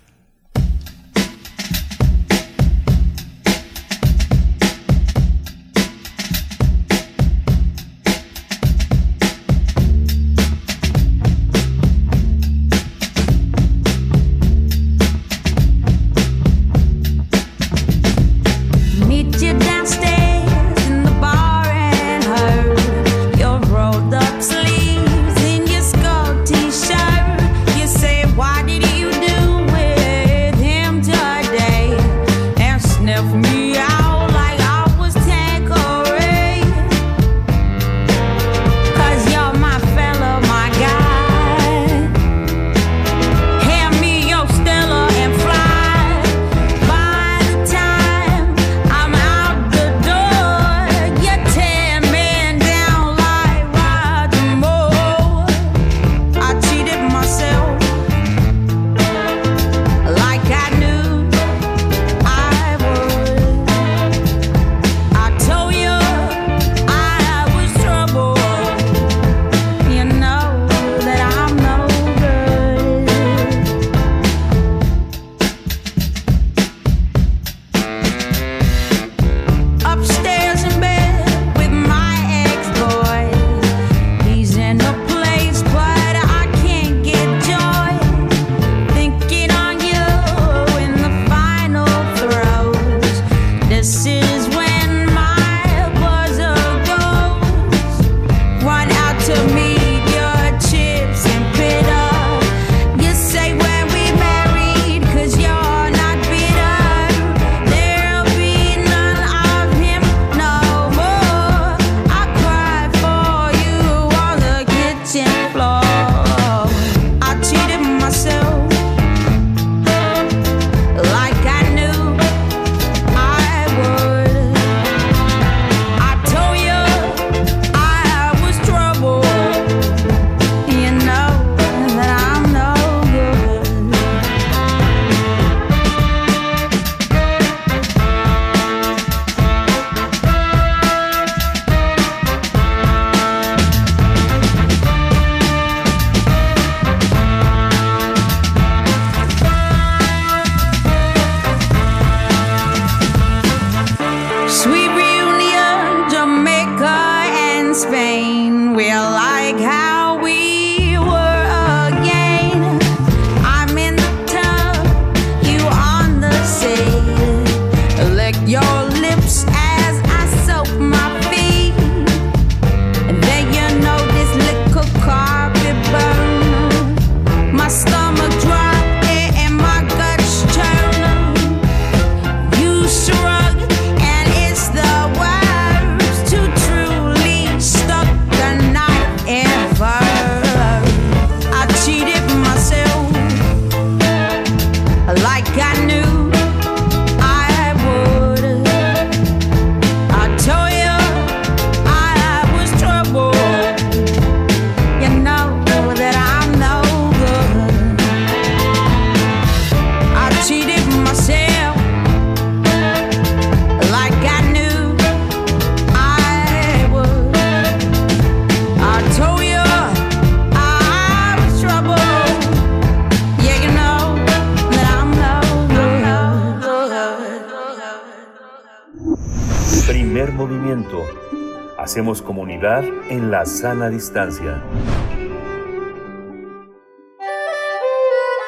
[232.64, 234.62] En la sana distancia.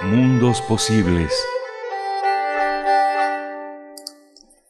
[0.03, 1.33] Mundos posibles.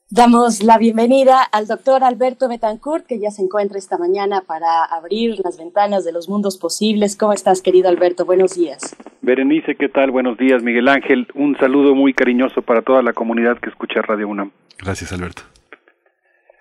[0.09, 5.41] Damos la bienvenida al doctor Alberto Betancourt, que ya se encuentra esta mañana para abrir
[5.43, 7.17] las ventanas de los mundos posibles.
[7.17, 8.23] ¿Cómo estás, querido Alberto?
[8.23, 8.95] Buenos días.
[9.21, 10.11] Berenice, ¿qué tal?
[10.11, 11.27] Buenos días, Miguel Ángel.
[11.35, 14.51] Un saludo muy cariñoso para toda la comunidad que escucha Radio UNAM.
[14.77, 15.43] Gracias, Alberto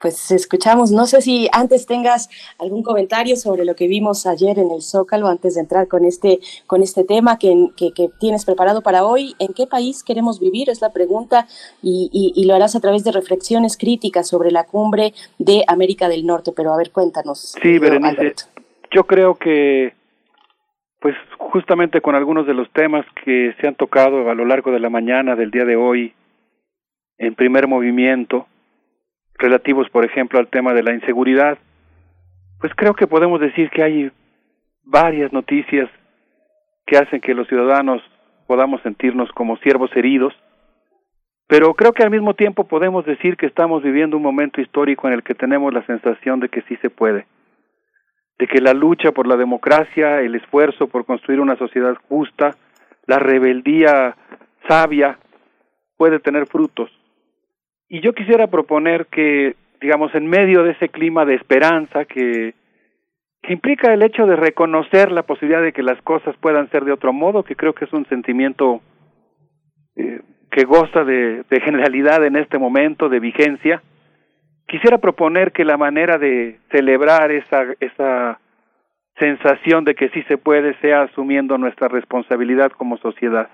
[0.03, 0.91] pues escuchamos.
[0.91, 5.29] No sé si antes tengas algún comentario sobre lo que vimos ayer en el Zócalo,
[5.29, 9.35] antes de entrar con este, con este tema que, que, tienes preparado para hoy.
[9.39, 10.69] ¿En qué país queremos vivir?
[10.69, 11.47] Es la pregunta
[11.83, 16.27] y, y, lo harás a través de reflexiones críticas sobre la cumbre de América del
[16.27, 16.51] Norte.
[16.55, 17.55] Pero a ver, cuéntanos.
[17.63, 18.35] Sí, Berenice.
[18.91, 19.95] Yo creo que,
[20.99, 24.81] pues justamente con algunos de los temas que se han tocado a lo largo de
[24.81, 26.13] la mañana del día de hoy,
[27.19, 28.49] en primer movimiento,
[29.39, 31.59] relativos, por ejemplo, al tema de la inseguridad,
[32.61, 34.11] pues creo que podemos decir que hay
[34.85, 35.91] varias noticias
[36.87, 38.03] que hacen que los ciudadanos
[38.47, 40.35] podamos sentirnos como siervos heridos,
[41.47, 45.15] pero creo que al mismo tiempo podemos decir que estamos viviendo un momento histórico en
[45.15, 47.27] el que tenemos la sensación de que sí se puede,
[48.39, 52.57] de que la lucha por la democracia, el esfuerzo por construir una sociedad justa,
[53.07, 54.17] la rebeldía
[54.69, 55.19] sabia
[55.97, 56.91] puede tener frutos.
[57.93, 62.55] Y yo quisiera proponer que, digamos, en medio de ese clima de esperanza que,
[63.51, 67.13] implica el hecho de reconocer la posibilidad de que las cosas puedan ser de otro
[67.13, 68.81] modo, que creo que es un sentimiento
[69.97, 73.83] eh, que goza de, de generalidad en este momento, de vigencia,
[74.67, 78.41] quisiera proponer que la manera de celebrar esa, esa
[79.19, 83.51] sensación de que sí se puede sea asumiendo nuestra responsabilidad como sociedad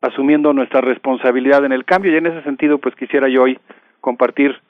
[0.00, 3.58] asumiendo nuestra responsabilidad en el cambio y en ese sentido pues quisiera yo hoy
[4.00, 4.60] compartir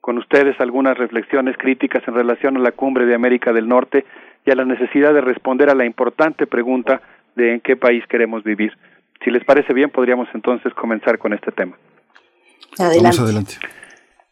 [0.00, 4.04] con ustedes algunas reflexiones críticas en relación a la cumbre de América del Norte
[4.44, 7.00] y a la necesidad de responder a la importante pregunta
[7.34, 8.76] de en qué país queremos vivir.
[9.24, 11.76] Si les parece bien, podríamos entonces comenzar con este tema.
[12.78, 13.18] Adelante.
[13.18, 13.54] adelante.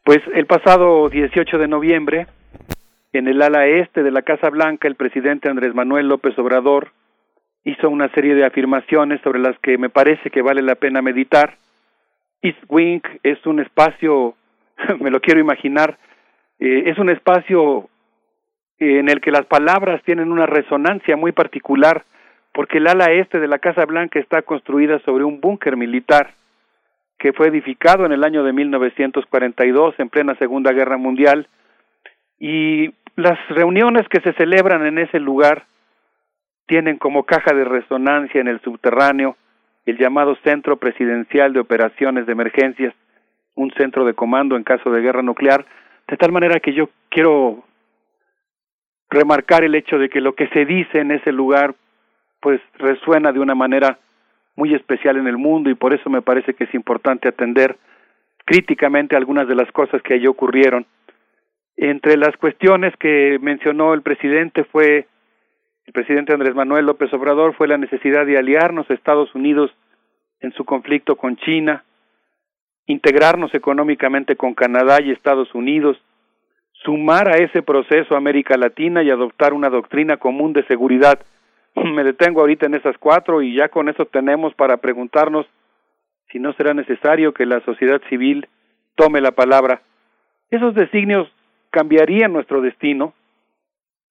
[0.04, 2.26] Pues el pasado 18 de noviembre,
[3.14, 6.92] en el ala este de la Casa Blanca, el presidente Andrés Manuel López Obrador
[7.64, 11.56] hizo una serie de afirmaciones sobre las que me parece que vale la pena meditar.
[12.42, 14.34] East Wing es un espacio,
[15.00, 15.96] me lo quiero imaginar,
[16.58, 17.88] eh, es un espacio
[18.78, 22.02] en el que las palabras tienen una resonancia muy particular,
[22.52, 26.34] porque el ala este de la Casa Blanca está construida sobre un búnker militar
[27.18, 31.46] que fue edificado en el año de 1942, en plena Segunda Guerra Mundial,
[32.40, 35.64] y las reuniones que se celebran en ese lugar
[36.66, 39.36] tienen como caja de resonancia en el subterráneo
[39.84, 42.94] el llamado Centro Presidencial de Operaciones de Emergencias,
[43.54, 45.66] un centro de comando en caso de guerra nuclear,
[46.08, 47.64] de tal manera que yo quiero
[49.10, 51.74] remarcar el hecho de que lo que se dice en ese lugar
[52.40, 53.98] pues resuena de una manera
[54.56, 57.76] muy especial en el mundo y por eso me parece que es importante atender
[58.44, 60.86] críticamente algunas de las cosas que allí ocurrieron.
[61.76, 65.06] Entre las cuestiones que mencionó el presidente fue
[65.86, 69.70] el presidente Andrés Manuel López Obrador fue la necesidad de aliarnos a Estados Unidos
[70.40, 71.84] en su conflicto con China,
[72.86, 76.00] integrarnos económicamente con Canadá y Estados Unidos,
[76.84, 81.20] sumar a ese proceso a América Latina y adoptar una doctrina común de seguridad.
[81.74, 85.46] Me detengo ahorita en esas cuatro y ya con eso tenemos para preguntarnos
[86.30, 88.48] si no será necesario que la sociedad civil
[88.96, 89.82] tome la palabra.
[90.50, 91.28] Esos designios
[91.70, 93.14] cambiarían nuestro destino,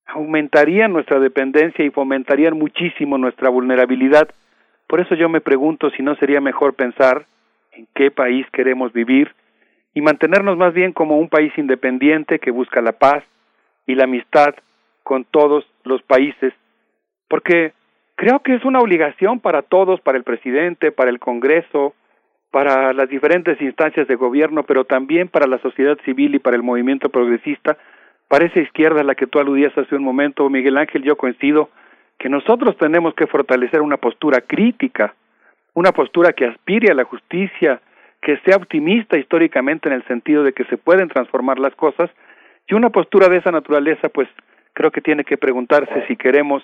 [0.06, 4.30] aumentarían nuestra dependencia y fomentarían muchísimo nuestra vulnerabilidad.
[4.88, 7.26] Por eso yo me pregunto si no sería mejor pensar
[7.72, 9.34] en qué país queremos vivir
[9.94, 13.24] y mantenernos más bien como un país independiente que busca la paz
[13.88, 14.56] y la amistad
[15.04, 16.54] con todos los países,
[17.28, 17.74] porque
[18.16, 21.96] creo que es una obligación para todos, para el presidente, para el Congreso,
[22.52, 26.64] para las diferentes instancias de gobierno, pero también para la sociedad civil y para el
[26.64, 27.78] movimiento progresista,
[28.32, 31.70] para esa izquierda la que tú aludías hace un momento, Miguel Ángel, yo coincido
[32.18, 35.14] que nosotros tenemos que fortalecer una postura crítica,
[35.74, 37.82] una postura que aspire a la justicia,
[38.22, 42.10] que sea optimista históricamente en el sentido de que se pueden transformar las cosas,
[42.70, 44.30] y una postura de esa naturaleza, pues
[44.72, 46.64] creo que tiene que preguntarse si queremos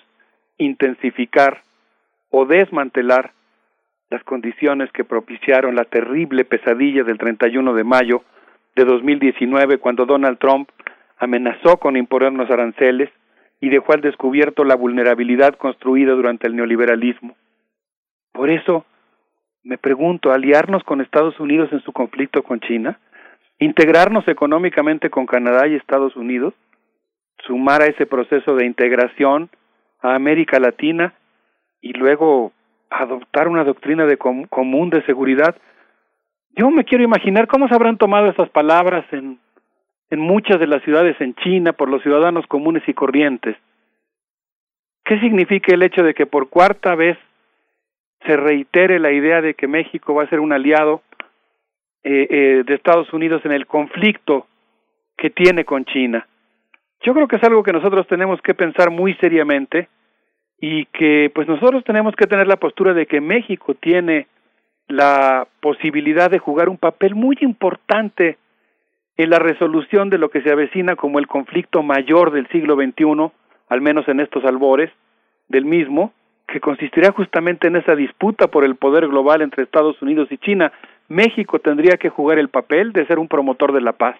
[0.56, 1.60] intensificar
[2.30, 3.32] o desmantelar
[4.08, 8.22] las condiciones que propiciaron la terrible pesadilla del 31 de mayo
[8.74, 10.70] de 2019 cuando Donald Trump
[11.18, 13.10] amenazó con imponernos aranceles
[13.60, 17.36] y dejó al descubierto la vulnerabilidad construida durante el neoliberalismo.
[18.32, 18.84] Por eso,
[19.64, 22.98] me pregunto, ¿aliarnos con Estados Unidos en su conflicto con China?
[23.58, 26.54] integrarnos económicamente con Canadá y Estados Unidos,
[27.46, 29.50] sumar a ese proceso de integración
[30.00, 31.14] a América Latina
[31.80, 32.52] y luego
[32.90, 35.56] adoptar una doctrina de común de seguridad.
[36.56, 39.38] Yo me quiero imaginar cómo se habrán tomado esas palabras en,
[40.10, 43.56] en muchas de las ciudades en China por los ciudadanos comunes y corrientes.
[45.04, 47.18] ¿Qué significa el hecho de que por cuarta vez
[48.26, 51.02] se reitere la idea de que México va a ser un aliado
[52.02, 54.46] eh, eh, de Estados Unidos en el conflicto
[55.16, 56.26] que tiene con China?
[57.02, 59.88] Yo creo que es algo que nosotros tenemos que pensar muy seriamente
[60.60, 64.26] y que pues nosotros tenemos que tener la postura de que México tiene
[64.88, 68.38] la posibilidad de jugar un papel muy importante
[69.18, 73.30] en la resolución de lo que se avecina como el conflicto mayor del siglo XXI,
[73.68, 74.90] al menos en estos albores
[75.48, 76.12] del mismo,
[76.46, 80.72] que consistirá justamente en esa disputa por el poder global entre Estados Unidos y China.
[81.08, 84.16] México tendría que jugar el papel de ser un promotor de la paz,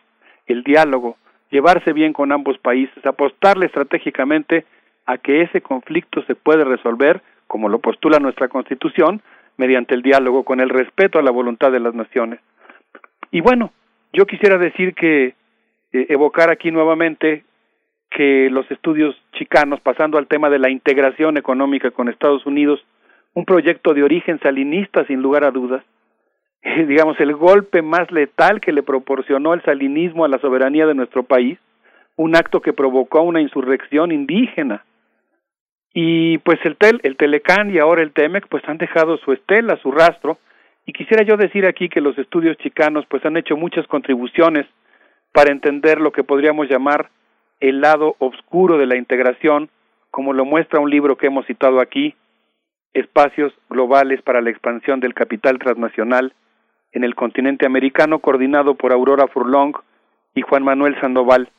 [0.47, 1.17] el diálogo,
[1.51, 4.67] llevarse bien con ambos países, apostarle estratégicamente
[5.07, 9.23] a que ese conflicto se puede resolver, como lo postula nuestra Constitución,
[9.57, 12.41] mediante el diálogo con el respeto a la voluntad de las naciones.
[13.31, 13.73] Y bueno,
[14.13, 15.35] yo quisiera decir que
[15.93, 17.45] eh, evocar aquí nuevamente
[18.11, 22.85] que los estudios chicanos, pasando al tema de la integración económica con Estados Unidos,
[23.35, 25.85] un proyecto de origen salinista sin lugar a dudas,
[26.63, 31.23] digamos el golpe más letal que le proporcionó el salinismo a la soberanía de nuestro
[31.23, 31.59] país,
[32.17, 34.85] un acto que provocó una insurrección indígena.
[35.95, 39.77] Y pues el, tel, el Telecán y ahora el Temec pues han dejado su estela,
[39.77, 40.39] su rastro,
[40.89, 44.65] y quisiera yo decir aquí que los estudios chicanos pues han hecho muchas contribuciones
[45.35, 47.11] para entender lo que podríamos llamar
[47.61, 49.69] el lado oscuro de la integración,
[50.11, 52.15] como lo muestra un libro que hemos citado aquí,
[52.95, 56.33] Espacios Globales para la Expansión del Capital Transnacional
[56.93, 59.75] en el continente americano, coordinado por Aurora Furlong
[60.35, 61.51] y Juan Manuel Sandoval.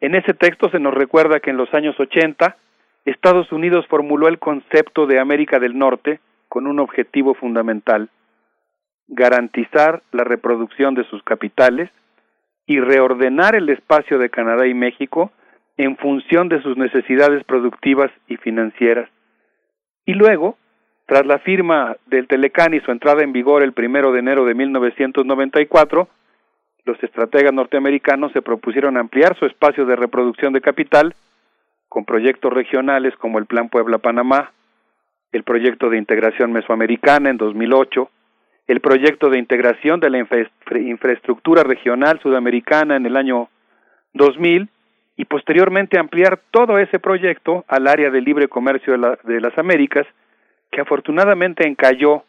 [0.00, 2.56] En ese texto se nos recuerda que en los años 80
[3.04, 8.10] Estados Unidos formuló el concepto de América del Norte con un objetivo fundamental,
[9.12, 11.90] garantizar la reproducción de sus capitales
[12.66, 15.30] y reordenar el espacio de Canadá y México
[15.76, 19.08] en función de sus necesidades productivas y financieras.
[20.06, 20.56] Y luego,
[21.06, 24.54] tras la firma del Telecán y su entrada en vigor el primero de enero de
[24.54, 26.08] 1994,
[26.84, 31.14] los estrategas norteamericanos se propusieron ampliar su espacio de reproducción de capital
[31.88, 34.52] con proyectos regionales como el Plan Puebla-Panamá,
[35.32, 38.10] el proyecto de integración mesoamericana en 2008,
[38.66, 43.48] el proyecto de integración de la infraestructura regional sudamericana en el año
[44.14, 44.68] 2000
[45.16, 50.06] y posteriormente ampliar todo ese proyecto al área de libre comercio de, las Américas,
[50.70, 52.24] que afortunadamente encalló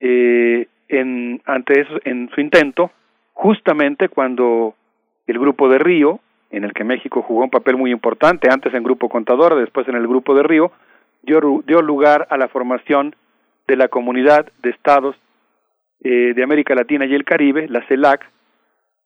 [0.00, 2.92] eh, en, ante eso, en su intento,
[3.32, 4.74] justamente cuando
[5.26, 6.20] el grupo de Río,
[6.50, 9.96] en el que México jugó un papel muy importante, antes en Grupo Contador, después en
[9.96, 10.70] el Grupo de Río,
[11.22, 13.16] dio, dio lugar a la formación
[13.66, 15.16] de la Comunidad de Estados
[16.02, 18.28] eh, de América Latina y el Caribe, la CELAC,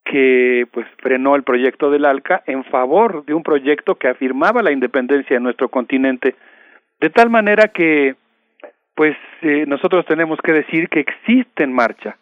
[0.04, 4.72] que pues frenó el proyecto del ALCA en favor de un proyecto que afirmaba la
[4.72, 6.34] independencia de nuestro continente,
[7.00, 8.16] de tal manera que
[8.94, 12.16] pues eh, nosotros tenemos que decir que existe en marcha.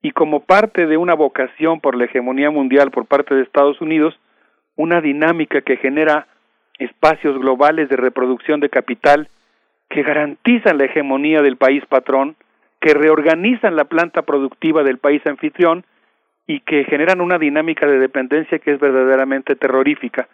[0.00, 4.14] Y como parte de una vocación por la hegemonía mundial por parte de Estados Unidos,
[4.76, 6.28] una dinámica que genera
[6.78, 9.28] espacios globales de reproducción de capital
[9.88, 12.36] que garantizan la hegemonía del país patrón,
[12.80, 15.84] que reorganizan la planta productiva del país anfitrión
[16.46, 20.28] y que generan una dinámica de dependencia que es verdaderamente terrorífica.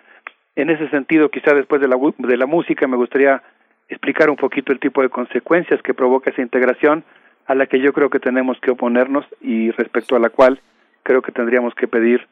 [0.57, 3.43] En ese sentido, quizá después de la, de la música me gustaría
[3.89, 7.05] explicar un poquito el tipo de consecuencias que provoca esa integración
[7.47, 10.61] a la que yo creo que tenemos que oponernos y respecto a la cual
[11.03, 12.27] creo que tendríamos que pedir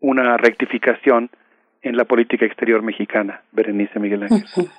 [0.00, 1.30] una rectificación
[1.82, 4.44] en la política exterior mexicana, Berenice Miguel Ángel.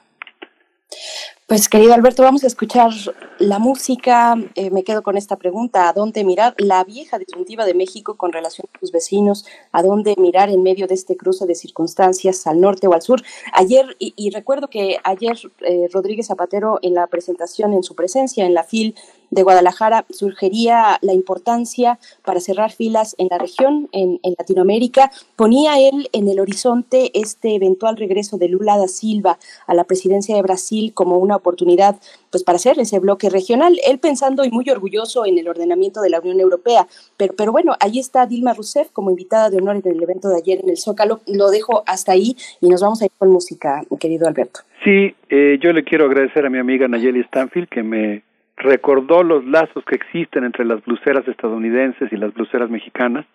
[1.47, 2.91] Pues querido Alberto, vamos a escuchar
[3.39, 4.35] la música.
[4.55, 6.53] Eh, me quedo con esta pregunta, ¿a dónde mirar?
[6.57, 10.87] La vieja disyuntiva de México con relación a sus vecinos, ¿a dónde mirar en medio
[10.87, 13.21] de este cruce de circunstancias al norte o al sur?
[13.53, 18.53] Ayer, y, recuerdo que ayer eh, Rodríguez Zapatero en la presentación, en su presencia en
[18.53, 18.95] la FIL,
[19.29, 25.11] de Guadalajara sugería la importancia para cerrar filas en la región, en, Latinoamérica.
[25.35, 30.35] Ponía él en el horizonte este eventual regreso de Lula da Silva a la presidencia
[30.35, 31.95] de Brasil como una oportunidad
[32.29, 36.09] pues para hacer ese bloque regional, él pensando y muy orgulloso en el ordenamiento de
[36.09, 36.87] la Unión Europea.
[37.15, 40.37] Pero, pero bueno, ahí está Dilma Rousseff como invitada de honor en el evento de
[40.37, 41.21] ayer en el Zócalo.
[41.25, 44.61] Lo dejo hasta ahí y nos vamos a ir con música, querido Alberto.
[44.83, 48.23] Sí, eh, yo le quiero agradecer a mi amiga Nayeli Stanfield que me
[48.57, 53.25] recordó los lazos que existen entre las bluseras estadounidenses y las bluseras mexicanas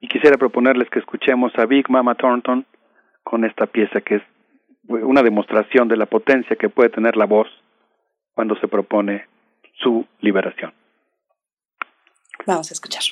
[0.00, 2.66] y quisiera proponerles que escuchemos a Big Mama Thornton
[3.22, 4.22] con esta pieza que es
[4.86, 7.48] una demostración de la potencia que puede tener la voz
[8.34, 9.26] cuando se propone
[9.74, 10.74] su liberación.
[12.46, 13.02] Vamos a escuchar.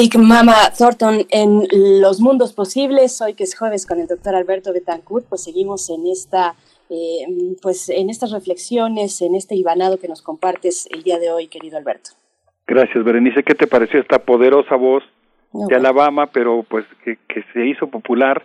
[0.00, 1.66] Big Mama Thornton en
[2.00, 6.06] Los Mundos Posibles, hoy que es jueves con el doctor Alberto Betancourt, pues seguimos en
[6.06, 6.54] esta
[6.88, 7.26] eh,
[7.60, 11.78] pues en estas reflexiones, en este ibanado que nos compartes el día de hoy, querido
[11.78, 12.10] Alberto.
[12.68, 13.42] Gracias, Berenice.
[13.42, 15.02] ¿Qué te pareció esta poderosa voz
[15.52, 18.44] de Alabama, pero pues que, que se hizo popular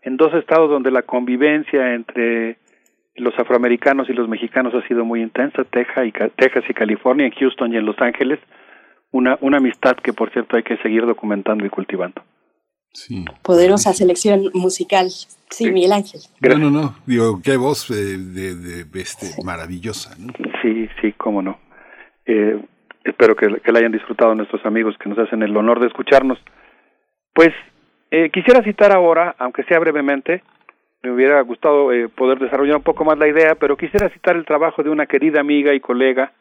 [0.00, 2.56] en dos estados donde la convivencia entre
[3.16, 7.32] los afroamericanos y los mexicanos ha sido muy intensa, Texas y, Texas y California, en
[7.32, 8.38] Houston y en Los Ángeles?
[9.14, 12.20] Una, una amistad que por cierto hay que seguir documentando y cultivando.
[12.92, 13.24] Sí.
[13.42, 15.08] Poderosa selección musical.
[15.50, 16.20] Sí, Miguel Ángel.
[16.40, 16.94] No, no, no.
[17.06, 20.16] Digo, qué voz de, de, este, maravillosa.
[20.18, 20.32] ¿no?
[20.62, 21.58] Sí, sí, cómo no.
[22.26, 22.60] Eh,
[23.04, 26.38] espero que, que la hayan disfrutado nuestros amigos que nos hacen el honor de escucharnos.
[27.32, 27.50] Pues
[28.10, 30.42] eh, quisiera citar ahora, aunque sea brevemente,
[31.04, 34.44] me hubiera gustado eh, poder desarrollar un poco más la idea, pero quisiera citar el
[34.44, 36.32] trabajo de una querida amiga y colega,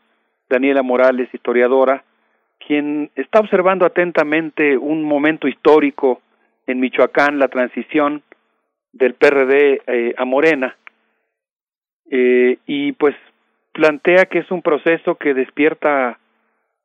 [0.49, 2.03] Daniela Morales, historiadora,
[2.59, 6.21] quien está observando atentamente un momento histórico
[6.67, 8.23] en Michoacán, la transición
[8.93, 10.75] del PRD eh, a Morena,
[12.09, 13.15] eh, y pues
[13.73, 16.19] plantea que es un proceso que despierta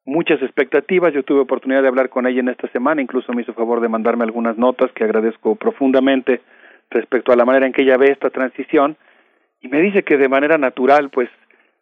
[0.05, 1.13] muchas expectativas.
[1.13, 3.89] Yo tuve oportunidad de hablar con ella en esta semana, incluso me hizo favor de
[3.89, 6.41] mandarme algunas notas que agradezco profundamente
[6.91, 8.97] respecto a la manera en que ella ve esta transición,
[9.61, 11.29] y me dice que de manera natural, pues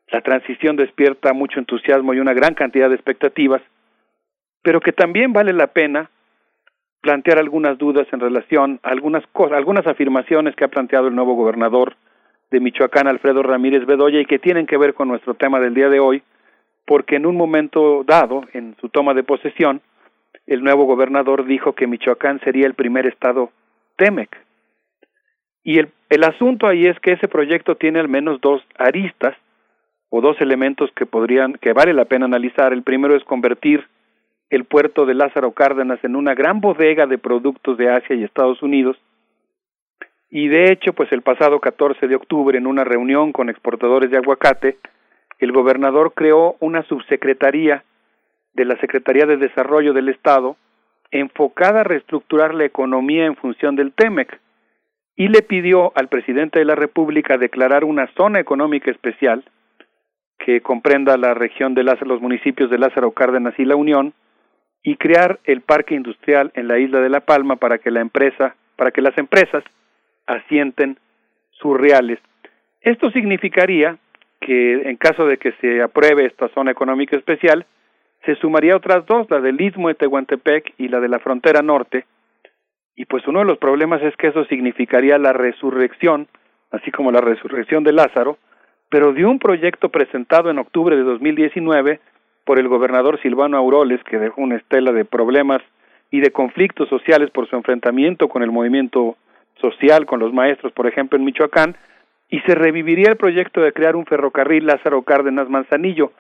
[0.09, 3.63] la transición despierta mucho entusiasmo y una gran cantidad de expectativas,
[4.67, 6.11] pero que también vale la pena
[7.01, 11.35] plantear algunas dudas en relación a algunas cosas, algunas afirmaciones que ha planteado el nuevo
[11.35, 11.95] gobernador
[12.51, 15.89] de Michoacán, Alfredo Ramírez Bedoya, y que tienen que ver con nuestro tema del día
[15.89, 16.25] de hoy,
[16.85, 19.83] porque en un momento dado, en su toma de posesión,
[20.49, 23.53] el nuevo gobernador dijo que Michoacán sería el primer estado
[23.95, 24.37] TEMEC.
[25.63, 29.37] Y el, el asunto ahí es que ese proyecto tiene al menos dos aristas
[30.11, 32.73] o dos elementos que podrían, que vale la pena analizar.
[32.73, 33.87] El primero es convertir
[34.51, 38.63] el puerto de Lázaro Cárdenas en una gran bodega de productos de Asia y Estados
[38.63, 38.97] Unidos.
[40.31, 44.19] Y de hecho, pues el pasado 14 de octubre, en una reunión con exportadores de
[44.19, 44.79] aguacate,
[45.39, 47.85] el gobernador creó una subsecretaría
[48.55, 50.57] de la Secretaría de Desarrollo del Estado
[51.11, 54.41] enfocada a reestructurar la economía en función del TEMEC
[55.15, 59.45] y le pidió al presidente de la República declarar una zona económica especial
[60.39, 64.13] que comprenda la región de los municipios de Lázaro Cárdenas y La Unión,
[64.87, 68.55] y crear el parque industrial en la isla de La Palma para que la empresa,
[68.77, 69.65] para que las empresas
[70.29, 70.97] asienten
[71.51, 72.21] surreales.
[72.83, 73.99] Esto significaría
[74.41, 77.67] que en caso de que se apruebe esta zona económica especial,
[78.25, 82.07] se sumaría otras dos, la del Istmo de Tehuantepec y la de la frontera norte,
[82.95, 86.29] y pues uno de los problemas es que eso significaría la resurrección,
[86.71, 88.39] así como la resurrección de Lázaro,
[88.89, 91.99] pero de un proyecto presentado en octubre de 2019
[92.47, 95.61] por el gobernador Silvano Auroles, que dejó una estela de problemas
[96.13, 99.17] y de conflictos sociales por su enfrentamiento con el movimiento
[99.61, 101.77] social, con los maestros, por ejemplo, en Michoacán,
[102.31, 106.13] y se reviviría el proyecto de crear un ferrocarril Lázaro Cárdenas Manzanillo.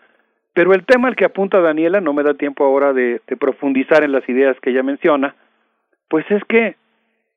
[0.52, 4.02] Pero el tema al que apunta Daniela, no me da tiempo ahora de, de profundizar
[4.02, 5.36] en las ideas que ella menciona,
[6.08, 6.74] pues es que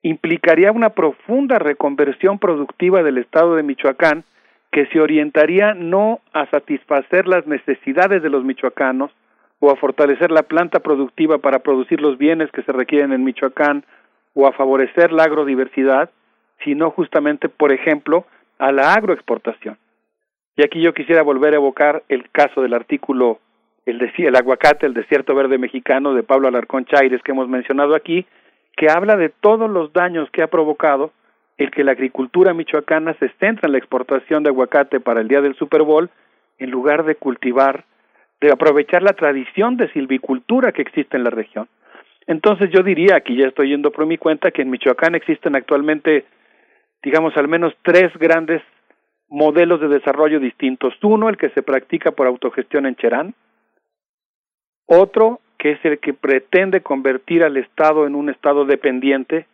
[0.01, 4.24] implicaría una profunda reconversión productiva del Estado de Michoacán
[4.72, 9.11] que se orientaría no a satisfacer las necesidades de los michoacanos
[9.59, 13.83] o a fortalecer la planta productiva para producir los bienes que se requieren en Michoacán
[14.33, 16.09] o a favorecer la agrodiversidad,
[16.64, 18.25] sino justamente, por ejemplo,
[18.57, 19.77] a la agroexportación.
[20.56, 23.39] Y aquí yo quisiera volver a evocar el caso del artículo
[23.85, 28.25] el, el aguacate, el desierto verde mexicano de Pablo Alarcón Chaires que hemos mencionado aquí,
[28.77, 31.11] que habla de todos los daños que ha provocado
[31.59, 35.41] el que la agricultura michoacana se centra en la exportación de aguacate para el día
[35.41, 36.09] del Super Bowl
[36.57, 37.83] en lugar de cultivar,
[38.39, 41.67] de aprovechar la tradición de silvicultura que existe en la región.
[42.27, 46.25] Entonces yo diría, aquí ya estoy yendo por mi cuenta, que en Michoacán existen actualmente,
[47.03, 48.61] digamos, al menos tres grandes
[49.27, 50.93] modelos de desarrollo distintos.
[51.03, 53.33] Uno, el que se practica por autogestión en Cherán.
[54.85, 59.45] Otro, que es el que pretende convertir al Estado en un Estado dependiente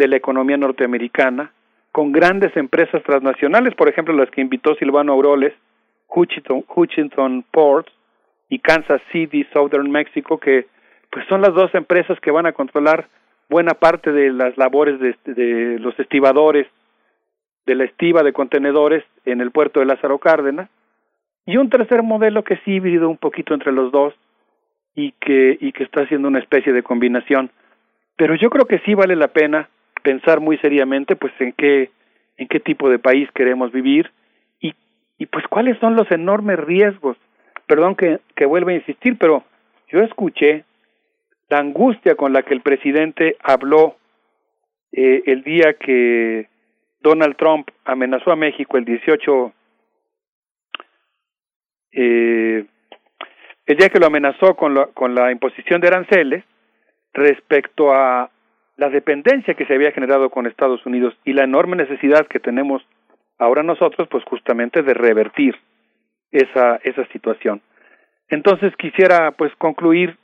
[0.00, 1.52] de la economía norteamericana,
[1.92, 5.52] con grandes empresas transnacionales, por ejemplo, las que invitó Silvano Auroles,
[6.08, 7.92] Hutchinson, Hutchinson Ports
[8.48, 10.66] y Kansas City, Southern Mexico, que
[11.10, 13.08] pues son las dos empresas que van a controlar
[13.50, 16.66] buena parte de las labores de, de los estibadores,
[17.66, 20.70] de la estiva de contenedores en el puerto de Lázaro Cárdenas,
[21.44, 24.14] y un tercer modelo que sí híbrido un poquito entre los dos,
[24.94, 27.50] y que, y que está haciendo una especie de combinación.
[28.16, 29.68] Pero yo creo que sí vale la pena
[30.02, 31.90] pensar muy seriamente pues en qué,
[32.36, 34.10] en qué tipo de país queremos vivir
[34.60, 34.74] y,
[35.18, 37.16] y pues cuáles son los enormes riesgos.
[37.66, 39.44] Perdón que, que vuelva a insistir, pero
[39.88, 40.64] yo escuché
[41.48, 43.96] la angustia con la que el presidente habló
[44.92, 46.48] eh, el día que
[47.00, 49.52] Donald Trump amenazó a México el 18
[51.92, 52.64] eh,
[53.66, 56.44] el día que lo amenazó con la, con la imposición de aranceles
[57.12, 58.30] respecto a
[58.80, 62.82] la dependencia que se había generado con Estados Unidos y la enorme necesidad que tenemos
[63.38, 65.54] ahora nosotros, pues justamente de revertir
[66.32, 67.60] esa, esa situación.
[68.30, 70.16] Entonces quisiera pues concluir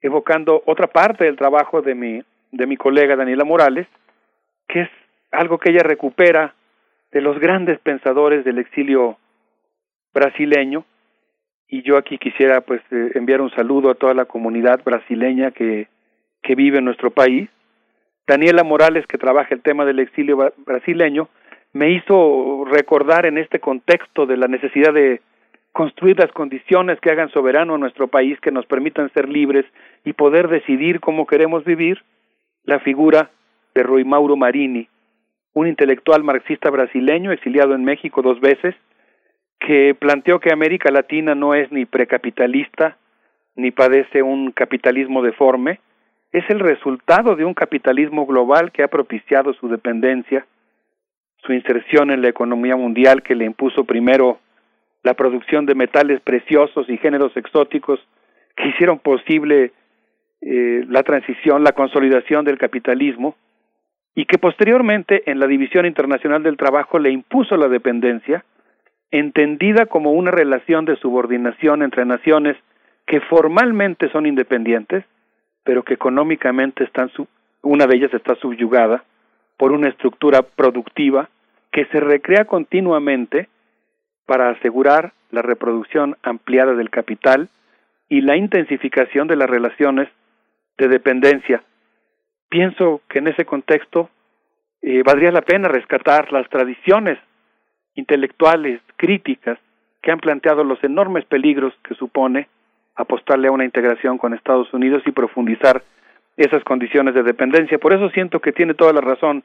[0.00, 3.86] evocando otra parte del trabajo de mi, de mi colega Daniela Morales,
[4.66, 4.90] que es
[5.30, 6.56] algo que ella recupera
[7.12, 9.16] de los grandes pensadores del exilio
[10.12, 10.84] brasileño,
[11.68, 15.86] y yo aquí quisiera pues eh, enviar un saludo a toda la comunidad brasileña que,
[16.42, 17.48] que vive en nuestro país.
[18.26, 21.28] Daniela Morales, que trabaja el tema del exilio brasileño,
[21.72, 25.20] me hizo recordar en este contexto de la necesidad de
[25.72, 29.64] construir las condiciones que hagan soberano a nuestro país, que nos permitan ser libres
[30.04, 32.02] y poder decidir cómo queremos vivir,
[32.64, 33.30] la figura
[33.74, 34.88] de Rui Mauro Marini,
[35.54, 38.74] un intelectual marxista brasileño exiliado en México dos veces,
[39.58, 42.98] que planteó que América Latina no es ni precapitalista
[43.54, 45.80] ni padece un capitalismo deforme,
[46.32, 50.46] es el resultado de un capitalismo global que ha propiciado su dependencia,
[51.38, 54.38] su inserción en la economía mundial que le impuso primero
[55.02, 58.00] la producción de metales preciosos y géneros exóticos
[58.56, 59.72] que hicieron posible
[60.40, 63.36] eh, la transición, la consolidación del capitalismo,
[64.14, 68.44] y que posteriormente en la División Internacional del Trabajo le impuso la dependencia,
[69.10, 72.56] entendida como una relación de subordinación entre naciones
[73.06, 75.04] que formalmente son independientes,
[75.64, 77.10] pero que económicamente están
[77.62, 79.04] una de ellas está subyugada
[79.56, 81.28] por una estructura productiva
[81.70, 83.48] que se recrea continuamente
[84.26, 87.48] para asegurar la reproducción ampliada del capital
[88.08, 90.08] y la intensificación de las relaciones
[90.78, 91.62] de dependencia.
[92.48, 94.10] Pienso que en ese contexto
[94.82, 97.18] eh, valdría la pena rescatar las tradiciones
[97.94, 99.58] intelectuales críticas
[100.02, 102.48] que han planteado los enormes peligros que supone
[102.94, 105.82] apostarle a una integración con Estados Unidos y profundizar
[106.36, 107.78] esas condiciones de dependencia.
[107.78, 109.44] Por eso siento que tiene toda la razón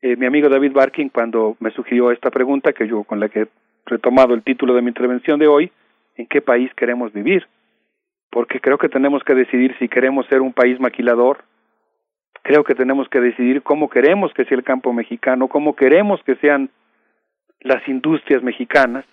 [0.00, 3.42] eh, mi amigo David Barkin cuando me sugirió esta pregunta que yo con la que
[3.42, 3.48] he
[3.86, 5.72] retomado el título de mi intervención de hoy,
[6.16, 7.48] ¿en qué país queremos vivir?
[8.30, 11.38] Porque creo que tenemos que decidir si queremos ser un país maquilador,
[12.42, 16.36] creo que tenemos que decidir cómo queremos que sea el campo mexicano, cómo queremos que
[16.36, 16.70] sean
[17.60, 19.04] las industrias mexicanas.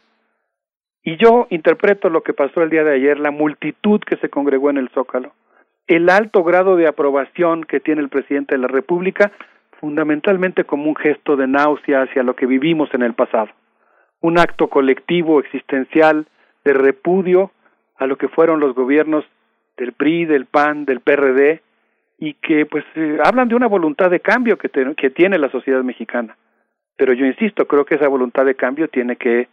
[1.05, 4.71] Y yo interpreto lo que pasó el día de ayer, la multitud que se congregó
[4.71, 5.33] en el Zócalo,
[5.85, 9.31] el alto grado de aprobación que tiene el presidente de la República,
[9.79, 13.49] fundamentalmente como un gesto de náusea hacia lo que vivimos en el pasado,
[14.19, 16.25] un acto colectivo, existencial,
[16.63, 17.51] de repudio
[17.97, 19.23] a lo que fueron los gobiernos
[19.77, 21.61] del PRI, del PAN, del PRD,
[22.17, 24.69] y que pues eh, hablan de una voluntad de cambio que,
[25.09, 26.35] tiene la sociedad mexicana.
[26.97, 29.49] Pero yo insisto, creo que esa voluntad de cambio tiene que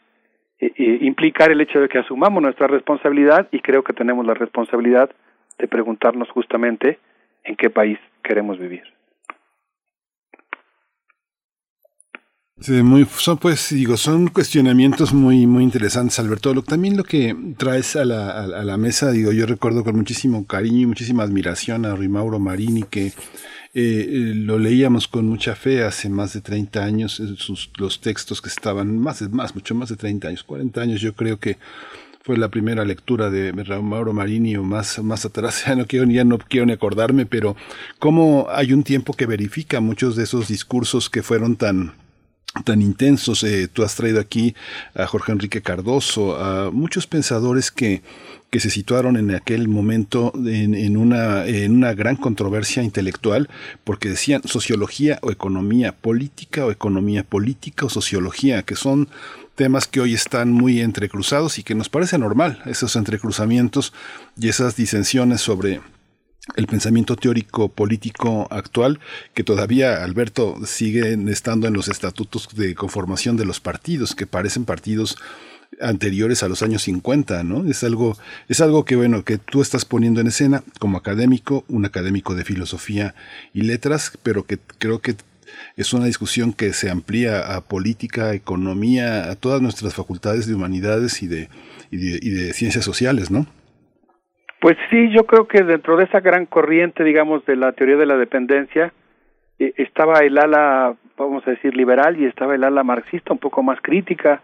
[0.58, 5.10] implicar el hecho de que asumamos nuestra responsabilidad y creo que tenemos la responsabilidad
[5.58, 6.98] de preguntarnos justamente
[7.44, 8.84] en qué país queremos vivir.
[12.68, 17.96] muy, son pues digo son cuestionamientos muy muy interesantes Alberto lo, también lo que traes
[17.96, 21.96] a la, a, la mesa digo yo recuerdo con muchísimo cariño y muchísima admiración a
[21.96, 23.12] Rui Mauro Marini que
[23.74, 28.02] eh, eh, lo leíamos con mucha fe hace más de 30 años eh, sus, los
[28.02, 31.56] textos que estaban más más mucho más de 30 años 40 años yo creo que
[32.22, 36.22] fue la primera lectura de Mauro Marini o más, más atrás, ya no quiero, ya
[36.22, 37.56] no quiero ni acordarme, pero
[37.98, 41.94] cómo hay un tiempo que verifica muchos de esos discursos que fueron tan,
[42.64, 43.44] tan intensos.
[43.72, 44.54] Tú has traído aquí
[44.94, 48.02] a Jorge Enrique Cardoso, a muchos pensadores que,
[48.52, 53.48] que se situaron en aquel momento en, una, en una gran controversia intelectual,
[53.82, 59.08] porque decían sociología o economía política o economía política o sociología, que son
[59.54, 63.94] temas que hoy están muy entrecruzados y que nos parece normal, esos entrecruzamientos
[64.38, 65.80] y esas disensiones sobre
[66.54, 69.00] el pensamiento teórico político actual,
[69.32, 74.66] que todavía, Alberto, sigue estando en los estatutos de conformación de los partidos, que parecen
[74.66, 75.16] partidos
[75.80, 77.68] anteriores a los años 50, ¿no?
[77.68, 78.14] Es algo,
[78.48, 82.44] es algo que, bueno, que tú estás poniendo en escena como académico, un académico de
[82.44, 83.14] filosofía
[83.52, 85.14] y letras, pero que creo que
[85.76, 91.22] es una discusión que se amplía a política, economía, a todas nuestras facultades de humanidades
[91.22, 91.48] y de,
[91.90, 93.46] y de, y de ciencias sociales, ¿no?
[94.60, 98.06] Pues sí, yo creo que dentro de esa gran corriente, digamos, de la teoría de
[98.06, 98.92] la dependencia,
[99.58, 103.62] eh, estaba el ala, vamos a decir, liberal y estaba el ala marxista, un poco
[103.62, 104.40] más crítica,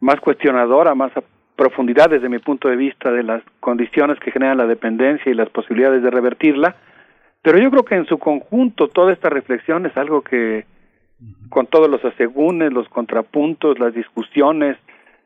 [0.00, 1.22] más cuestionadora, más a
[1.60, 5.50] profundidad desde mi punto de vista de las condiciones que generan la dependencia y las
[5.50, 6.74] posibilidades de revertirla.
[7.42, 10.64] Pero yo creo que en su conjunto toda esta reflexión es algo que,
[11.50, 14.78] con todos los asegúnes, los contrapuntos, las discusiones,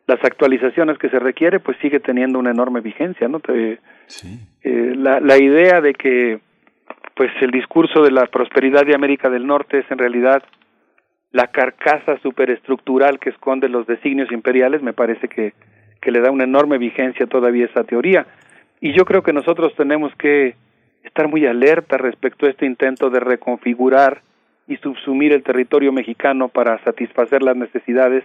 [0.09, 3.41] las actualizaciones que se requiere, pues sigue teniendo una enorme vigencia, ¿no?
[3.49, 3.79] Eh,
[4.97, 6.41] la, la idea de que,
[7.15, 10.43] pues, el discurso de la prosperidad de América del Norte es en realidad
[11.35, 15.53] la carcasa superestructural que esconde los designios imperiales, me parece que,
[16.01, 18.25] que le da una enorme vigencia todavía esa teoría.
[18.81, 20.55] Y yo creo que nosotros tenemos que
[21.03, 24.23] estar muy alerta respecto a este intento de reconfigurar
[24.69, 28.23] y subsumir el territorio mexicano para satisfacer las necesidades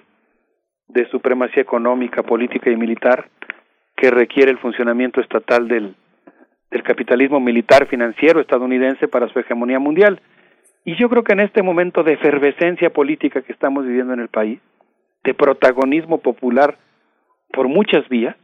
[0.87, 3.27] de supremacía económica, política y militar
[3.95, 5.95] que requiere el funcionamiento estatal del,
[6.69, 10.21] del capitalismo militar financiero estadounidense para su hegemonía mundial.
[10.85, 14.29] Y yo creo que en este momento de efervescencia política que estamos viviendo en el
[14.29, 14.59] país,
[15.23, 16.77] de protagonismo popular
[17.51, 18.35] por muchas vías,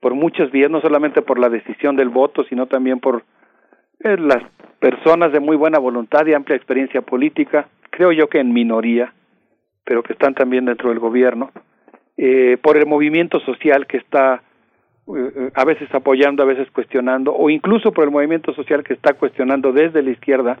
[0.00, 3.24] por muchas vías, no solamente por la decisión del voto, sino también por
[4.00, 4.42] eh, las
[4.78, 9.12] personas de muy buena voluntad y amplia experiencia política, creo yo que en minoría,
[9.84, 11.50] pero que están también dentro del gobierno,
[12.16, 14.42] eh, por el movimiento social que está
[15.16, 19.14] eh, a veces apoyando, a veces cuestionando, o incluso por el movimiento social que está
[19.14, 20.58] cuestionando desde la izquierda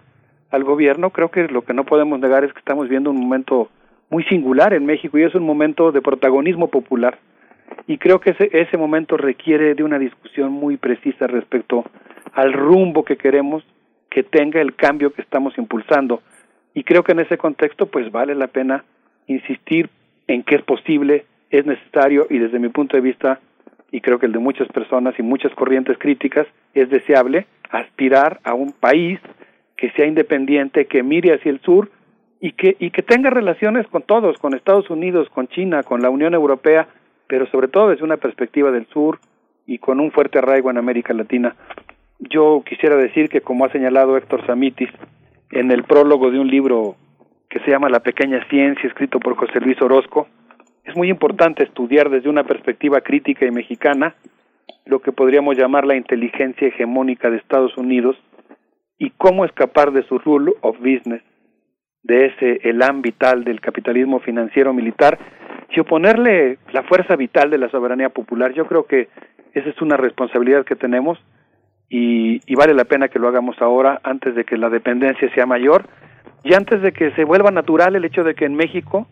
[0.50, 3.68] al gobierno, creo que lo que no podemos negar es que estamos viendo un momento
[4.10, 7.18] muy singular en México y es un momento de protagonismo popular.
[7.86, 11.84] Y creo que ese, ese momento requiere de una discusión muy precisa respecto
[12.32, 13.64] al rumbo que queremos
[14.10, 16.22] que tenga el cambio que estamos impulsando.
[16.74, 18.84] Y creo que en ese contexto pues vale la pena
[19.26, 19.90] insistir
[20.26, 23.40] en que es posible, es necesario y desde mi punto de vista,
[23.90, 28.54] y creo que el de muchas personas y muchas corrientes críticas, es deseable aspirar a
[28.54, 29.18] un país
[29.76, 31.90] que sea independiente, que mire hacia el sur
[32.40, 36.10] y que, y que tenga relaciones con todos, con Estados Unidos, con China, con la
[36.10, 36.88] Unión Europea,
[37.26, 39.18] pero sobre todo desde una perspectiva del sur
[39.66, 41.56] y con un fuerte arraigo en América Latina.
[42.18, 44.88] Yo quisiera decir que, como ha señalado Héctor Samitis
[45.50, 46.96] en el prólogo de un libro
[47.48, 50.26] que se llama La pequeña ciencia, escrito por José Luis Orozco,
[50.84, 54.14] es muy importante estudiar desde una perspectiva crítica y mexicana
[54.84, 58.16] lo que podríamos llamar la inteligencia hegemónica de Estados Unidos
[58.98, 61.22] y cómo escapar de su rule of business,
[62.02, 65.18] de ese elán vital del capitalismo financiero militar
[65.70, 68.52] y oponerle la fuerza vital de la soberanía popular.
[68.54, 69.08] Yo creo que
[69.52, 71.18] esa es una responsabilidad que tenemos
[71.88, 75.46] y, y vale la pena que lo hagamos ahora antes de que la dependencia sea
[75.46, 75.88] mayor
[76.44, 79.06] y antes de que se vuelva natural el hecho de que en México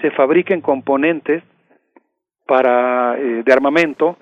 [0.00, 1.42] se fabriquen componentes
[2.46, 4.16] para eh, de armamento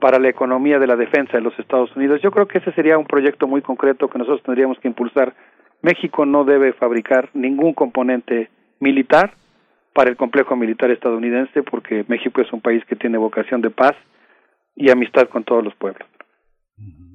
[0.00, 2.20] para la economía de la defensa de los Estados Unidos.
[2.22, 5.34] Yo creo que ese sería un proyecto muy concreto que nosotros tendríamos que impulsar.
[5.82, 8.50] México no debe fabricar ningún componente
[8.80, 9.32] militar
[9.94, 13.94] para el complejo militar estadounidense porque México es un país que tiene vocación de paz
[14.74, 16.06] y amistad con todos los pueblos.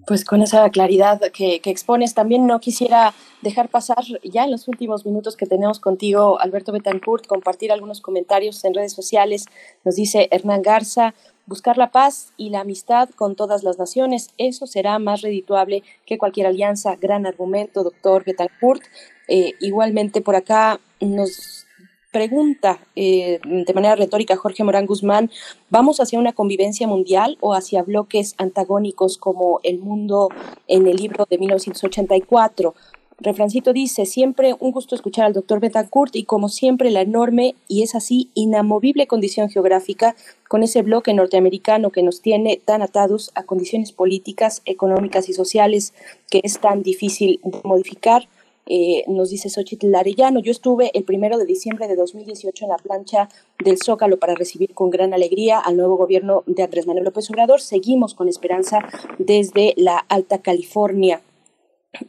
[0.08, 5.06] Pues con esa claridad que, expones, también no quisiera dejar pasar ya en los últimos
[5.06, 9.46] minutos que tenemos contigo, Alberto Betancourt, compartir algunos comentarios en redes sociales.
[9.86, 11.14] Nos dice Hernán Garza,
[11.46, 16.18] buscar la paz y la amistad con todas las naciones, eso será más redituable que
[16.18, 16.96] cualquier alianza.
[16.96, 18.82] Gran argumento, doctor Betancourt.
[19.28, 21.68] Eh, igualmente por acá nos
[22.12, 25.32] pregunta eh, de manera retórica Jorge Morán Guzmán,
[25.70, 30.30] ¿vamos hacia una convivencia mundial o hacia bloques antagónicos como el mundo
[30.68, 32.76] en el libro de 1984?
[33.24, 37.84] Refrancito dice, siempre un gusto escuchar al doctor Betancourt y como siempre la enorme y
[37.84, 40.16] es así inamovible condición geográfica
[40.48, 45.94] con ese bloque norteamericano que nos tiene tan atados a condiciones políticas, económicas y sociales
[46.32, 48.28] que es tan difícil de modificar
[48.66, 52.78] eh, nos dice Xochitl Arellano, yo estuve el primero de diciembre de 2018 en la
[52.78, 53.30] plancha
[53.64, 57.62] del Zócalo para recibir con gran alegría al nuevo gobierno de Andrés Manuel López Obrador.
[57.62, 58.80] Seguimos con esperanza
[59.18, 61.22] desde la Alta California.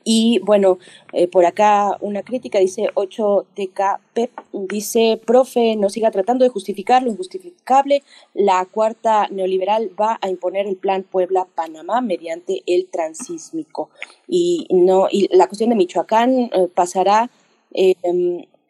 [0.04, 0.78] Y bueno,
[1.12, 7.02] eh, por acá una crítica dice 8TK Pep, dice, profe, no siga tratando de justificar
[7.02, 8.02] lo injustificable.
[8.32, 13.90] La cuarta neoliberal va a imponer el plan Puebla-Panamá mediante el transísmico.
[14.28, 17.30] Y, no, y la cuestión de Michoacán eh, pasará
[17.74, 17.94] eh,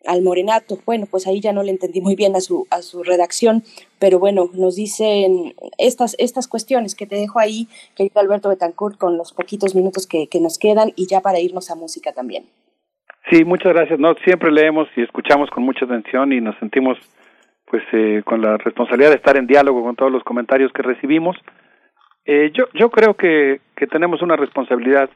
[0.07, 0.79] al Morenato.
[0.87, 3.63] Bueno, pues ahí ya no le entendí muy bien a su, a su redacción,
[3.99, 9.17] pero bueno, nos dicen estas, estas cuestiones que te dejo ahí, querido Alberto Betancourt, con
[9.17, 12.45] los poquitos minutos que, que nos quedan y ya para irnos a música también.
[13.31, 13.99] Sí, muchas gracias.
[13.99, 16.99] No, siempre leemos y escuchamos con mucha atención y nos sentimos
[17.67, 21.37] pues eh, con la responsabilidad de estar en diálogo con todos los comentarios que recibimos.
[22.27, 25.09] Eh, yo, yo creo que, que tenemos una responsabilidad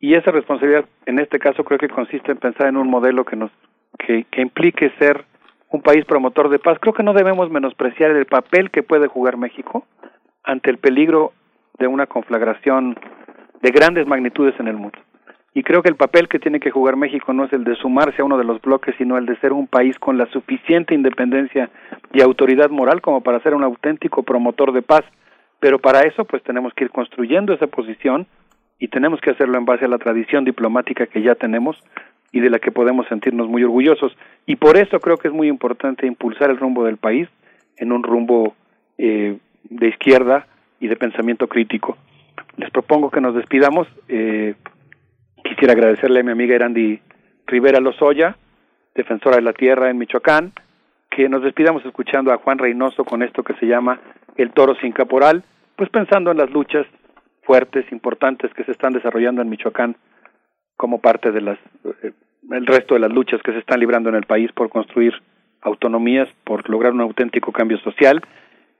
[0.00, 3.36] y esa responsabilidad en este caso creo que consiste en pensar en un modelo que
[3.36, 3.50] nos
[3.96, 5.24] que, que implique ser
[5.70, 6.78] un país promotor de paz.
[6.80, 9.86] Creo que no debemos menospreciar el papel que puede jugar México
[10.44, 11.32] ante el peligro
[11.78, 12.98] de una conflagración
[13.60, 14.98] de grandes magnitudes en el mundo.
[15.54, 18.20] Y creo que el papel que tiene que jugar México no es el de sumarse
[18.20, 21.70] a uno de los bloques, sino el de ser un país con la suficiente independencia
[22.12, 25.02] y autoridad moral como para ser un auténtico promotor de paz.
[25.58, 28.26] Pero para eso, pues tenemos que ir construyendo esa posición
[28.78, 31.82] y tenemos que hacerlo en base a la tradición diplomática que ya tenemos,
[32.36, 34.14] y de la que podemos sentirnos muy orgullosos.
[34.44, 37.30] Y por eso creo que es muy importante impulsar el rumbo del país
[37.78, 38.54] en un rumbo
[38.98, 40.46] eh, de izquierda
[40.78, 41.96] y de pensamiento crítico.
[42.58, 43.88] Les propongo que nos despidamos.
[44.08, 44.54] Eh,
[45.44, 47.00] quisiera agradecerle a mi amiga Erandi
[47.46, 48.36] Rivera Lozoya,
[48.94, 50.52] defensora de la tierra en Michoacán,
[51.08, 53.98] que nos despidamos escuchando a Juan Reynoso con esto que se llama
[54.36, 55.42] El toro sin caporal,
[55.74, 56.86] pues pensando en las luchas
[57.44, 59.96] fuertes, importantes que se están desarrollando en Michoacán
[60.76, 61.58] como parte de las
[62.02, 62.12] eh,
[62.50, 65.14] el resto de las luchas que se están librando en el país por construir
[65.60, 68.22] autonomías, por lograr un auténtico cambio social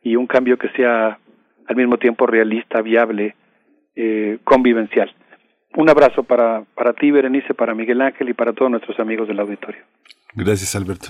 [0.03, 1.19] y un cambio que sea
[1.67, 3.35] al mismo tiempo realista, viable,
[3.97, 5.13] eh, convivencial.
[5.77, 9.41] Un abrazo para, para ti, Berenice, para Miguel Ángel y para todos nuestros amigos del
[9.41, 9.83] auditorio.
[10.35, 11.09] Gracias, Alberto.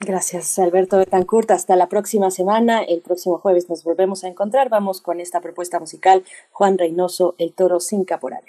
[0.00, 1.50] Gracias, Alberto Betancourt.
[1.50, 2.82] Hasta la próxima semana.
[2.82, 4.68] El próximo jueves nos volvemos a encontrar.
[4.68, 6.22] Vamos con esta propuesta musical.
[6.50, 8.42] Juan Reynoso, El Toro sin Caporal.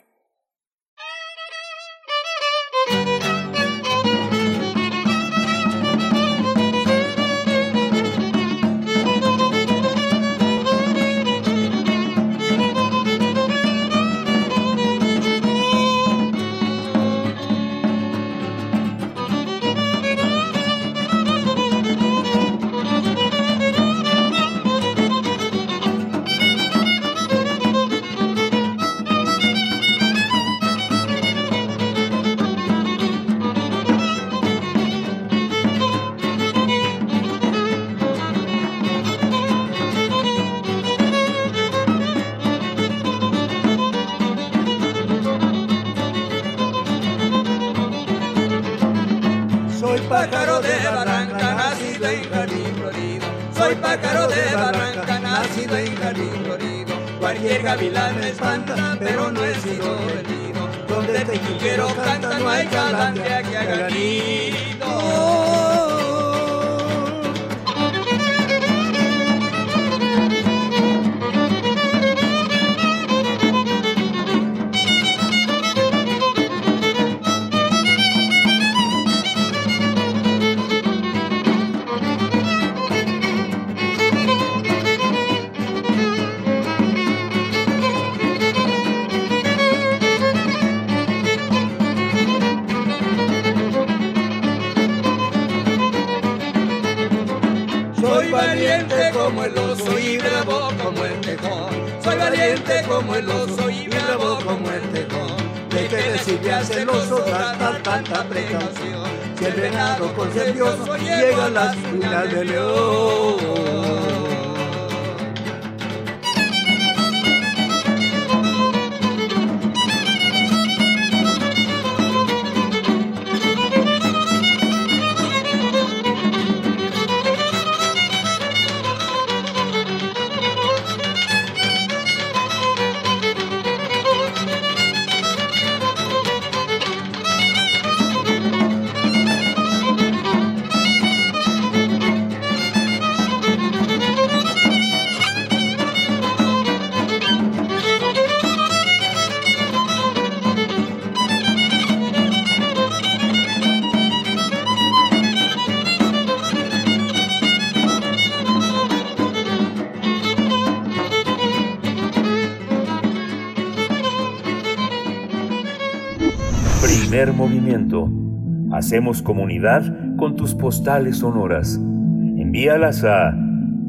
[169.24, 169.84] Comunidad
[170.18, 171.76] con tus postales sonoras.
[171.76, 173.34] Envíalas a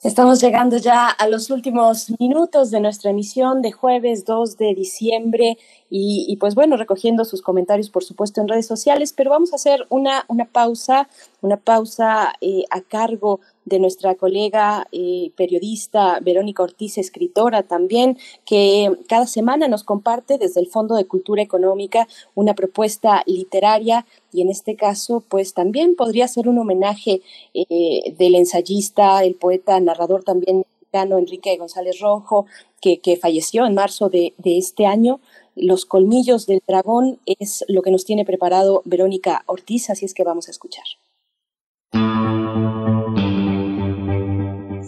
[0.03, 5.59] Estamos llegando ya a los últimos minutos de nuestra emisión de jueves 2 de diciembre
[5.93, 9.87] y, pues bueno, recogiendo sus comentarios por supuesto en redes sociales, pero vamos a hacer
[9.89, 11.09] una, una pausa,
[11.43, 18.91] una pausa eh, a cargo de nuestra colega eh, periodista Verónica Ortiz, escritora también, que
[19.09, 24.49] cada semana nos comparte desde el Fondo de Cultura Económica una propuesta literaria y en
[24.49, 27.21] este caso pues también podría ser un homenaje
[27.53, 32.47] eh, del ensayista, el poeta, narrador también mexicano Enrique González Rojo,
[32.81, 35.21] que, falleció en marzo de este año.
[35.61, 40.25] Los colmillos del dragón es lo que nos tiene preparado Verónica Ortiz, así es que
[40.25, 40.85] vamos a escuchar.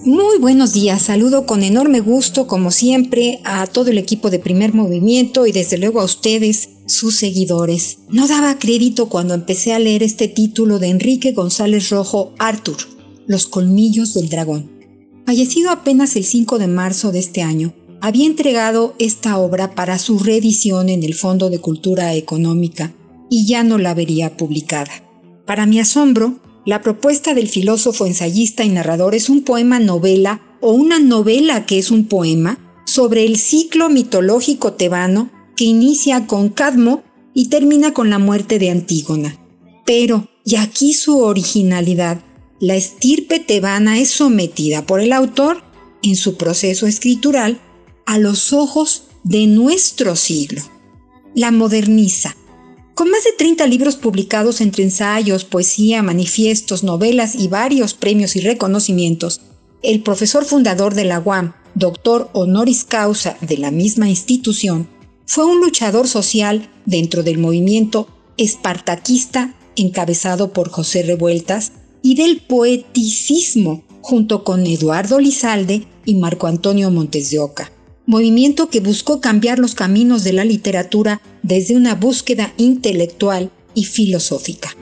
[0.04, 4.72] Muy buenos días, saludo con enorme gusto, como siempre, a todo el equipo de primer
[4.72, 7.98] movimiento y desde luego a ustedes, sus seguidores.
[8.08, 12.78] No daba crédito cuando empecé a leer este título de Enrique González Rojo, Arthur,
[13.26, 14.70] Los colmillos del dragón.
[15.26, 20.18] Fallecido apenas el 5 de marzo de este año, había entregado esta obra para su
[20.18, 22.92] reedición en el Fondo de Cultura Económica
[23.30, 24.90] y ya no la vería publicada.
[25.46, 30.72] Para mi asombro, la propuesta del filósofo ensayista y narrador es un poema novela o
[30.72, 37.04] una novela que es un poema sobre el ciclo mitológico tebano que inicia con Cadmo
[37.34, 39.38] y termina con la muerte de Antígona.
[39.86, 42.20] Pero, y aquí su originalidad,
[42.58, 45.62] la estirpe tebana es sometida por el autor,
[46.02, 47.60] en su proceso escritural,
[48.06, 50.62] a los ojos de nuestro siglo.
[51.34, 52.36] La moderniza,
[52.94, 58.40] con más de 30 libros publicados entre ensayos, poesía, manifiestos, novelas y varios premios y
[58.40, 59.40] reconocimientos,
[59.82, 64.88] el profesor fundador de la UAM, doctor honoris causa de la misma institución,
[65.24, 71.72] fue un luchador social dentro del movimiento espartaquista encabezado por José Revueltas
[72.02, 77.72] y del poeticismo junto con Eduardo Lizalde y Marco Antonio Montes de Oca
[78.06, 84.74] movimiento que buscó cambiar los caminos de la literatura desde una búsqueda intelectual y filosófica.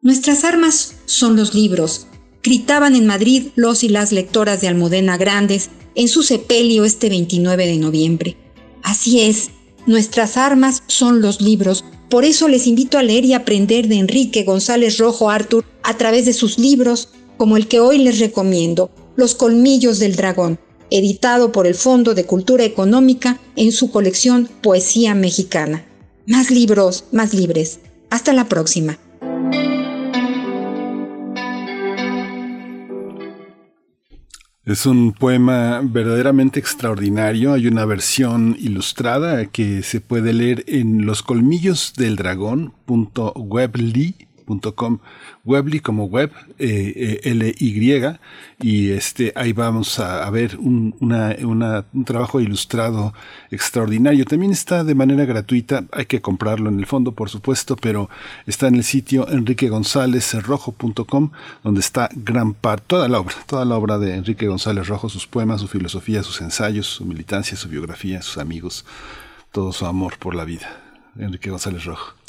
[0.01, 2.07] Nuestras armas son los libros,
[2.43, 7.67] gritaban en Madrid los y las lectoras de Almudena Grandes en su sepelio este 29
[7.67, 8.37] de noviembre.
[8.83, 9.49] Así es,
[9.85, 11.83] nuestras armas son los libros.
[12.09, 16.25] Por eso les invito a leer y aprender de Enrique González Rojo Artur a través
[16.25, 21.65] de sus libros, como el que hoy les recomiendo, Los Colmillos del Dragón, editado por
[21.65, 25.85] el Fondo de Cultura Económica en su colección Poesía Mexicana.
[26.27, 27.79] Más libros, más libres.
[28.09, 28.99] Hasta la próxima.
[34.63, 37.53] Es un poema verdaderamente extraordinario.
[37.53, 44.99] Hay una versión ilustrada que se puede leer en los colmillos del dragón.webly webly.com,
[45.43, 48.17] Webly como web, eh, eh, L-Y,
[48.59, 53.13] y este, ahí vamos a, ver un, un trabajo ilustrado
[53.49, 54.25] extraordinario.
[54.25, 58.09] También está de manera gratuita, hay que comprarlo en el fondo, por supuesto, pero
[58.45, 61.31] está en el sitio enriquegonzalezrojo.com,
[61.63, 65.27] donde está gran parte, toda la obra, toda la obra de Enrique González Rojo, sus
[65.27, 68.85] poemas, su filosofía, sus ensayos, su militancia, su biografía, sus amigos,
[69.51, 70.77] todo su amor por la vida.
[71.17, 72.20] Enrique González Rojo.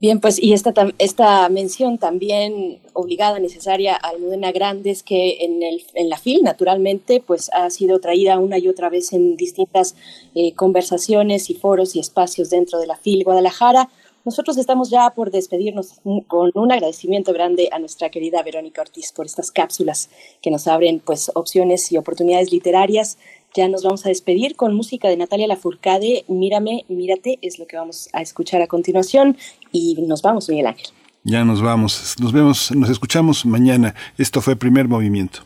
[0.00, 5.82] Bien, pues y esta, esta mención también obligada, necesaria a Almudena Grandes, que en, el,
[5.94, 9.94] en la FIL, naturalmente, pues ha sido traída una y otra vez en distintas
[10.34, 13.88] eh, conversaciones y foros y espacios dentro de la FIL Guadalajara.
[14.24, 19.26] Nosotros estamos ya por despedirnos con un agradecimiento grande a nuestra querida Verónica Ortiz por
[19.26, 20.08] estas cápsulas
[20.40, 23.18] que nos abren pues opciones y oportunidades literarias
[23.54, 26.24] ya nos vamos a despedir con música de Natalia Lafourcade.
[26.28, 29.36] Mírame, mírate, es lo que vamos a escuchar a continuación.
[29.72, 30.88] Y nos vamos, Miguel Ángel.
[31.22, 32.16] Ya nos vamos.
[32.20, 33.94] Nos vemos, nos escuchamos mañana.
[34.18, 35.40] Esto fue Primer Movimiento.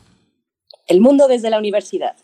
[0.86, 2.16] El mundo desde la universidad.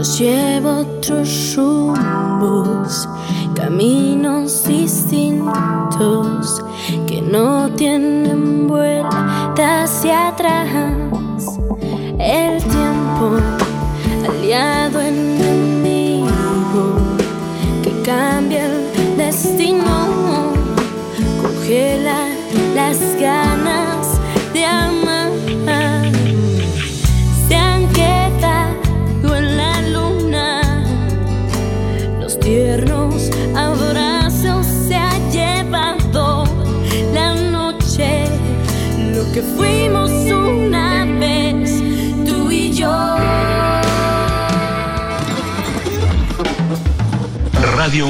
[0.00, 3.06] Nos lleva otros rumbos,
[3.54, 6.64] caminos distintos
[7.06, 11.58] que no tienen vuelta hacia atrás.
[12.18, 13.36] El tiempo,
[14.26, 15.29] aliado enemigo,